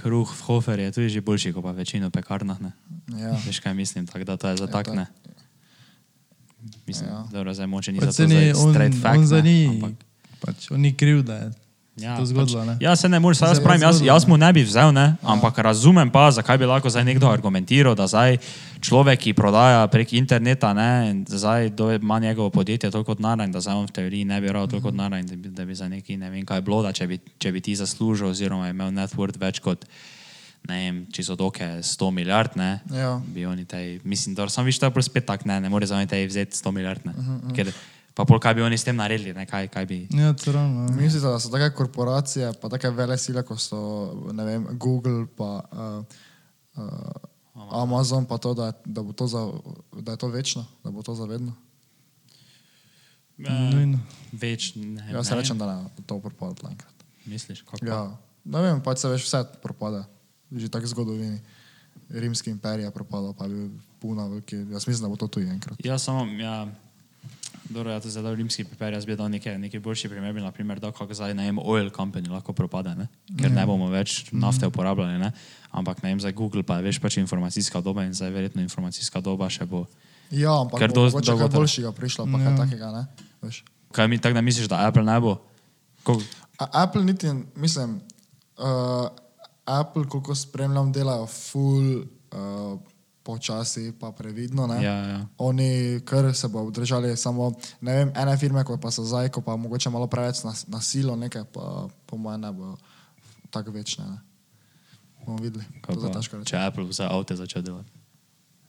kruh 0.02 0.26
v 0.26 0.40
hofer 0.42 0.78
je 0.80 0.92
tudi 0.92 1.08
že 1.10 1.20
boljši, 1.20 1.52
kot 1.52 1.62
pa 1.62 1.72
večino 1.72 2.10
pekarnah, 2.10 2.58
ne. 2.58 2.72
ja. 3.14 3.32
Veš 3.40 3.60
kaj 3.60 3.74
mislim, 3.74 4.06
tako 4.06 4.24
da 4.24 4.36
to 4.36 4.48
je 4.48 4.56
za 4.56 4.66
tak, 4.66 4.86
tak. 4.86 4.94
ne. 4.94 5.06
Mislim, 6.86 7.08
Ja. 7.08 7.24
dobro, 7.28 7.54
zdaj 7.54 7.66
moče 7.66 7.92
ni 7.92 7.98
Pač 7.98 8.08
za 8.08 8.12
to 8.16 8.28
zdaj 8.28 8.52
on, 8.54 8.70
straight 8.70 8.96
fact, 8.96 9.18
on 9.18 9.30
ne, 9.30 9.42
ni, 9.42 9.58
ampak- 9.68 10.02
pač 10.40 10.70
on 10.70 10.80
ni 10.80 10.92
kriv, 10.92 11.22
da 11.22 11.34
je 11.36 11.46
Ja, 11.94 12.16
to 12.16 12.24
zgodilo, 12.24 12.64
ne. 12.64 12.72
pač, 12.72 12.80
ja, 12.80 12.96
se 12.96 13.04
ne 13.04 13.18
moreš, 13.18 13.40
jaz 13.42 13.60
pravim, 13.60 13.82
jaz, 13.82 13.96
zgodilo, 13.96 14.14
jaz 14.14 14.24
mu 14.24 14.36
ne 14.36 14.48
bi 14.48 14.62
vzel, 14.62 14.90
ne, 14.90 15.12
ampak 15.22 15.58
razumem 15.58 16.08
pa, 16.08 16.30
zakaj 16.30 16.56
bi 16.56 16.64
lahko 16.64 16.88
zdaj 16.88 17.04
nekdo 17.04 17.28
argumentiral, 17.28 17.92
da 17.92 18.06
zdaj 18.06 18.38
človek, 18.80 19.20
ki 19.20 19.34
prodaja 19.34 19.84
prek 19.86 20.12
interneta, 20.14 20.72
ne, 20.72 20.88
zdaj 21.22 21.68
ima 21.94 22.16
njegovo 22.18 22.48
podjetje 22.50 22.88
toliko 22.88 23.12
denarja 23.14 23.44
in 23.44 23.52
da 23.52 23.60
zdaj 23.60 23.76
on 23.76 23.86
v 23.86 23.92
teoriji 23.92 24.24
ne 24.24 24.40
bi 24.40 24.48
rad 24.48 24.70
toliko 24.70 24.88
Mhm. 24.88 24.96
denarja 24.96 25.18
in 25.18 25.26
da 25.26 25.36
bi, 25.36 25.48
da 25.50 25.64
bi 25.64 25.74
za 25.74 25.86
neki 25.86 26.16
ne 26.16 26.30
vem 26.30 26.46
kaj 26.46 26.60
bilo, 26.62 26.80
da 26.82 26.92
če 26.92 27.06
bi, 27.06 27.20
če 27.38 27.52
bi 27.52 27.60
ti 27.60 27.76
zaslužil 27.76 28.26
oziroma 28.26 28.68
imel 28.68 28.90
net 28.90 29.12
worth 29.12 29.36
več 29.36 29.60
kot, 29.60 29.84
ne 30.64 30.74
vem, 30.76 31.06
čisto 31.08 31.36
doke 31.36 31.60
100 31.78 32.10
milijard, 32.10 32.56
ne, 32.56 32.80
Ja. 32.90 33.20
bi 33.22 33.44
oni 33.44 33.64
tej, 33.64 34.00
mislim, 34.02 34.34
da 34.34 34.48
sam 34.48 34.64
viš, 34.64 34.78
to 34.78 34.88
je 34.88 35.02
spet 35.02 35.26
tak, 35.26 35.44
ne, 35.44 35.60
ne 35.60 35.68
more 35.68 35.84
za 35.84 35.96
oni 35.96 36.06
tej 36.06 36.24
vzeti 36.26 36.56
100 36.56 36.72
milijard, 36.72 37.04
ne, 37.04 37.12
Mhm, 37.12 37.52
ker 37.52 37.68
pa 38.14 38.24
pol 38.24 38.38
kaj 38.38 38.54
bi 38.54 38.62
oni 38.62 38.78
s 38.78 38.84
tem 38.84 38.96
naredili, 38.96 39.32
ne, 39.32 39.46
kaj, 39.46 39.68
kaj 39.68 39.86
bi, 39.86 40.08
Ja, 40.10 40.32
to 40.32 40.52
ravno. 40.52 40.86
ne. 40.86 40.96
Mislite, 40.96 41.26
da 41.26 41.38
so 41.38 41.48
take 41.48 41.70
korporacije, 41.70 42.52
pa 42.60 42.68
take 42.68 42.90
vele 42.90 43.18
sile, 43.18 43.42
kot 43.42 43.60
so 43.60 44.12
vem, 44.34 44.66
Google, 44.72 45.26
pa 45.26 45.64
uh, 45.64 46.04
uh, 46.76 47.72
Amazon, 47.72 48.24
pa 48.24 48.38
to, 48.38 48.54
da, 48.54 48.72
da, 48.84 49.02
to 49.12 49.26
za, 49.26 49.42
da 49.92 50.12
je 50.12 50.18
to 50.18 50.28
večno, 50.28 50.66
da 50.84 50.90
bo 50.90 51.02
to 51.02 51.14
zavedno. 51.14 51.52
Nujno. 53.38 53.98
več, 54.32 54.74
ne, 54.76 55.02
Jaz 55.10 55.30
ne, 55.30 55.36
rečem, 55.36 55.58
da 55.58 55.66
ne 55.66 56.04
to 56.06 56.20
propadlo 56.20 56.70
enkrat. 56.70 56.94
misliš, 57.26 57.62
kako? 57.62 57.86
Ja, 57.86 58.16
ne 58.44 58.62
vem, 58.62 58.80
pač 58.80 58.98
se 58.98 59.08
veš, 59.08 59.24
vse 59.24 59.44
propada. 59.62 60.04
Že 60.52 60.68
tako 60.68 60.86
zgodovini. 60.86 61.40
Rimski 62.12 62.50
imperij 62.52 62.84
je 62.84 62.90
propadal, 62.90 63.32
pa 63.32 63.44
je 63.44 63.50
bil 63.50 63.68
puna 64.00 64.26
veliki. 64.28 64.56
Jaz 64.68 64.84
mislim, 64.86 65.02
da 65.02 65.08
bo 65.08 65.16
to 65.16 65.26
tudi 65.28 65.48
enkrat. 65.48 65.80
Ja, 65.80 65.96
samo, 65.98 66.28
ja, 66.36 66.68
dobro, 67.72 67.90
ja, 67.90 68.00
to 68.00 68.08
je 68.08 68.12
zelo 68.14 68.34
rimski 68.34 68.64
primer, 68.64 68.94
jaz 68.94 69.06
bi 69.06 69.16
dal 69.16 69.30
nekaj, 69.32 69.58
nekaj 69.58 69.80
boljši 69.80 70.08
primer, 70.08 70.32
bi 70.32 70.44
naprimer 70.44 70.80
dal, 70.80 70.92
kako 70.92 71.14
zdaj, 71.14 71.34
ne 71.34 71.48
vem, 71.48 71.58
oil 71.58 71.90
company 71.90 72.30
lahko 72.30 72.52
propade, 72.52 72.94
ne? 72.98 73.08
ker 73.40 73.52
ne 73.52 73.66
bomo 73.66 73.88
več 73.92 74.28
nafte 74.32 74.68
uporabljali, 74.68 75.18
ne? 75.18 75.32
ampak 75.72 76.02
ne 76.02 76.12
vem, 76.12 76.20
za 76.20 76.32
Google 76.36 76.62
pa 76.62 76.80
veš 76.84 77.00
pač 77.00 77.16
informacijska 77.22 77.80
doba 77.80 78.04
in 78.04 78.14
zdaj 78.14 78.30
verjetno 78.30 78.62
informacijska 78.62 79.20
doba 79.24 79.48
še 79.50 79.66
bo. 79.66 79.86
Ja, 80.32 80.60
ampak 80.60 80.80
Ker 80.80 80.94
mogoče 80.94 81.32
dolgo 81.32 81.48
boljšega 81.52 81.92
prišlo, 81.96 82.28
pa 82.28 82.40
kaj 82.40 82.56
takega, 82.64 82.92
ne? 82.92 83.02
Veš. 83.44 83.64
Kaj 83.92 84.08
mi 84.08 84.20
tako 84.20 84.40
da 84.40 84.44
misliš, 84.44 84.68
da 84.72 84.86
Apple 84.88 85.04
ne 85.04 85.18
bo? 85.20 85.36
Koliko, 86.02 86.24
A 86.62 86.82
Apple 86.82 87.04
niti, 87.04 87.26
mislim, 87.54 88.00
uh, 88.58 89.08
Apple, 89.64 90.08
koliko 90.08 90.34
spremljam, 90.34 90.92
delajo 90.92 91.26
full 91.26 91.98
uh, 91.98 92.80
počasi, 93.22 93.92
pa 94.00 94.12
previdno. 94.12 94.66
Ne? 94.66 94.82
Ja, 94.82 94.96
ja. 95.06 95.20
Oni, 95.38 96.00
kar 96.04 96.34
se 96.34 96.48
bo 96.48 96.70
držali 96.70 97.16
samo, 97.16 97.52
vem, 97.80 98.12
ene 98.16 98.36
firme, 98.38 98.64
ko 98.64 98.76
pa 98.82 98.90
so 98.90 99.04
zdaj, 99.04 99.30
ko 99.30 99.40
pa 99.40 99.56
mogoče 99.56 99.90
malo 99.90 100.06
preveč 100.06 100.42
nas, 100.42 100.66
nasilo, 100.66 101.16
nekaj, 101.16 101.44
pa 101.54 101.88
po 102.06 102.16
mojem 102.16 102.40
ne 102.40 102.52
bo 102.52 102.76
tako 103.50 103.70
večne. 103.70 104.04
Ne? 104.04 104.18
Bomo 105.26 105.38
videli. 105.38 105.64
kaj 105.80 105.94
To 105.94 106.06
je 106.06 106.12
pa, 106.12 106.18
težko 106.18 106.38
reči. 106.38 106.50
če 106.50 106.58
Apple 106.58 106.84
vse 106.88 107.06
avte 107.06 107.36
začne 107.38 107.62
delati? 107.62 107.90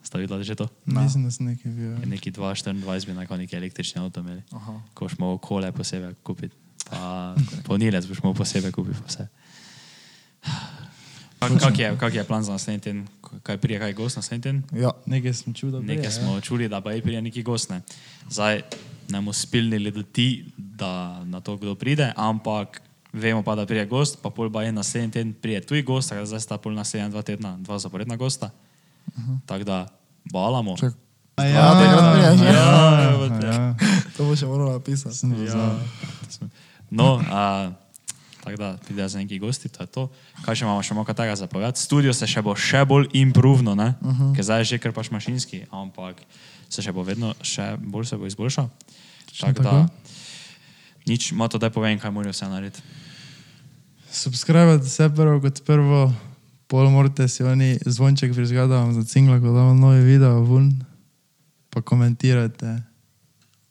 Ste 0.04 0.20
videli 0.20 0.44
že 0.44 0.56
to? 0.60 0.68
Mislim, 0.86 1.24
da 1.24 1.32
sem 1.32 1.48
nekaj 1.48 1.72
bil. 1.72 1.96
ja. 1.96 2.06
Neki 2.06 2.32
224 2.32 3.08
bi 3.08 3.14
nekako 3.14 3.38
neki 3.38 3.56
električni 3.56 4.02
avto 4.02 4.20
imeli. 4.20 4.44
Aha. 4.52 4.76
Ko 4.94 5.08
mogel 5.18 5.40
kole 5.40 5.72
posebej 5.72 6.14
kupiti, 6.24 6.56
pa 6.90 7.34
ponilec 7.66 8.06
boš 8.06 8.22
mogel 8.22 8.44
posebej 8.44 8.76
kupiti 8.76 9.00
pa 9.00 9.08
vse. 9.08 9.28
Kak, 11.40 11.60
kak, 11.60 11.80
je, 11.80 11.88
kak 12.00 12.14
je 12.16 12.24
plan 12.24 12.44
za 12.44 12.52
naslednji 12.52 12.80
teden? 12.80 13.08
Kaj 13.44 13.58
prije, 13.58 13.80
kaj 13.80 13.90
je 13.90 13.94
gost 13.94 14.16
naslednji 14.16 14.44
teden? 14.44 14.64
Ja, 14.72 14.92
Nekaj 15.06 15.34
sem 15.34 15.54
čutil, 15.54 15.80
da 15.80 15.86
Nekaj 15.86 16.12
smo 16.12 16.42
čuli, 16.42 16.70
da 16.70 16.82
pa 16.82 16.92
je 16.92 17.02
prije 17.02 17.22
neki 17.22 17.44
gost. 17.44 17.70
Ne. 17.70 17.82
Zdaj 18.30 18.62
ne 19.10 19.18
bomo 19.18 19.34
spilnili 19.34 19.92
do 19.92 20.04
ti, 20.04 20.46
da 20.58 21.24
na 21.24 21.42
to 21.42 21.58
kdo 21.58 21.76
pride, 21.76 22.14
ampak 22.16 22.82
vemo 23.14 23.44
pa, 23.44 23.56
da 23.56 23.66
prije 23.66 23.86
gost, 23.86 24.20
pa 24.22 24.30
pol 24.30 24.52
pa 24.52 24.64
je 24.64 24.72
naslednji 24.72 25.12
teden 25.12 25.34
prije 25.34 25.62
tuj 25.62 25.82
gost, 25.82 26.10
tako 26.10 26.20
da 26.20 26.26
zdaj 26.26 26.40
sta 26.40 26.58
pol 26.58 26.74
naslednja 26.74 27.10
dva 27.10 27.22
tedna, 27.22 27.58
dva 27.58 27.80
zaporedna 27.80 28.16
gosta. 28.16 28.50
Tako 29.46 29.64
da 29.64 29.88
balamo. 30.32 30.78
Čak, 30.78 30.94
Ja, 31.38 31.46
Ja, 31.46 31.74
takrat 31.74 32.14
priješ, 32.14 32.42
ja. 32.42 32.54
Ja, 32.54 33.54
ja. 33.54 33.76
to 34.18 34.26
bo 34.26 34.36
še 34.38 34.46
moral 34.46 34.70
napisati. 34.78 35.18
Sem 35.18 35.34
ja. 35.46 35.80
No, 36.94 37.18
a, 37.26 37.74
tako 38.44 38.58
da 38.58 38.78
pridejo 38.86 39.08
za 39.08 39.20
neki 39.20 39.40
gosti, 39.40 39.70
to 39.70 39.84
je 39.84 39.88
to. 39.88 40.10
Kaj 40.44 40.56
še 40.56 40.66
imamo, 40.66 40.84
še 40.84 40.94
malo 40.94 41.08
kaj 41.08 41.16
tega 41.16 41.36
zapovedati? 41.40 41.80
Studio 41.80 42.14
se 42.14 42.28
še 42.28 42.44
bo 42.44 42.56
še 42.56 42.84
bolj 42.86 43.08
improvno, 43.16 43.76
ne? 43.76 43.94
Uh 44.02 44.12
-huh. 44.12 44.36
ker 44.36 44.44
zdaj 44.44 44.60
je 44.60 44.66
že 44.66 44.78
kar 44.84 44.92
pač 44.92 45.12
mašinski, 45.12 45.66
ampak 45.72 46.20
se 46.70 46.82
še 46.82 46.92
bo 46.92 47.04
vedno 47.04 47.34
še 47.42 47.78
bolj 47.80 48.06
se 48.06 48.18
bo 48.18 48.28
izboljšal. 48.28 48.70
Tako 49.40 49.64
da, 49.64 49.88
nič, 51.08 51.32
malo 51.32 51.50
to 51.50 51.58
da 51.58 51.70
povem, 51.70 52.00
kaj 52.00 52.12
morajo 52.12 52.32
vse 52.32 52.46
narediti. 52.46 52.82
Subscribe 54.12 54.84
se 54.84 55.10
prvo 55.10 55.42
kot 55.42 55.64
prvo, 55.66 56.14
pol 56.68 56.90
morate 56.90 57.28
si 57.28 57.44
oni 57.44 57.80
zvonček 57.86 58.34
prižgati, 58.34 58.70
da 58.70 58.84
vam 58.84 58.94
za 58.94 59.04
cingla, 59.04 59.40
ko 59.40 59.54
damo 59.54 59.74
novi 59.74 60.02
video 60.02 60.44
ven, 60.44 60.86
pa 61.70 61.82
komentirajte. 61.82 62.84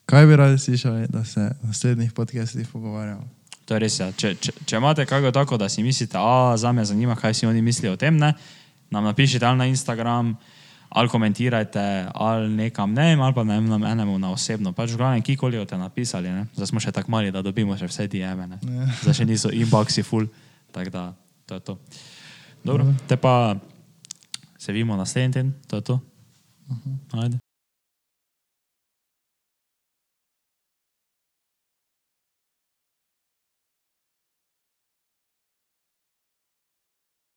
Kaj 0.05 0.25
bi 0.25 0.35
radi 0.35 0.57
slišali, 0.59 1.07
da 1.07 1.23
se 1.23 1.39
v 1.61 1.67
naslednjih 1.67 2.11
podcastih 2.11 2.67
pogovarjamo? 2.67 3.42
To 3.65 3.75
je 3.75 3.79
res. 3.79 3.99
Ja. 3.99 4.09
Če, 4.11 4.33
če, 4.35 4.55
če 4.67 4.79
imate 4.79 5.05
kako 5.07 5.31
tako, 5.35 5.57
da 5.57 5.69
si 5.69 5.83
mislite, 5.83 6.17
da 6.17 6.57
za 6.59 6.71
me 6.71 6.85
zanima, 6.85 7.15
kaj 7.15 7.33
si 7.33 7.47
oni 7.47 7.61
mislijo 7.61 7.93
o 7.93 7.99
tem, 7.99 8.17
ne? 8.17 8.33
nam 8.93 9.07
napišite 9.09 9.45
ali 9.45 9.57
na 9.57 9.65
Instagram, 9.65 10.35
ali 10.89 11.09
komentirajte, 11.09 11.83
ali 12.13 12.49
nekam, 12.53 12.93
ne 12.93 13.07
vem, 13.09 13.21
ali 13.21 13.33
pa 13.33 13.43
ne 13.43 13.55
vem, 13.57 13.69
nam 13.69 13.85
enemu 13.89 14.19
na 14.21 14.29
osebno. 14.31 14.73
Pač 14.77 14.93
v 14.93 14.99
glavnem, 15.01 15.23
kikoli 15.25 15.57
boste 15.57 15.79
napisali, 15.79 16.29
ne? 16.29 16.45
zdaj 16.53 16.69
smo 16.69 16.83
še 16.83 16.93
tako 16.93 17.09
mali, 17.15 17.31
da 17.33 17.41
dobimo 17.41 17.77
še 17.79 17.89
vse 17.89 18.05
DM-e. 18.11 18.47
ne. 18.51 18.59
Ja. 18.61 18.89
Zdaj 19.01 19.17
še 19.23 19.25
niso 19.25 19.49
inboxi 19.49 20.05
full, 20.05 20.29
tako 20.75 20.93
da 20.93 21.05
to 21.49 21.57
je 21.57 21.65
to. 21.71 21.77
Dobro, 22.63 22.85
te 23.07 23.17
pa 23.17 23.55
se 24.57 24.71
vidimo 24.71 24.95
naslednji 24.95 25.33
teden, 25.33 25.53
to 25.67 25.81
je 25.81 25.81
to. 25.81 25.99
Ajde. 27.11 27.41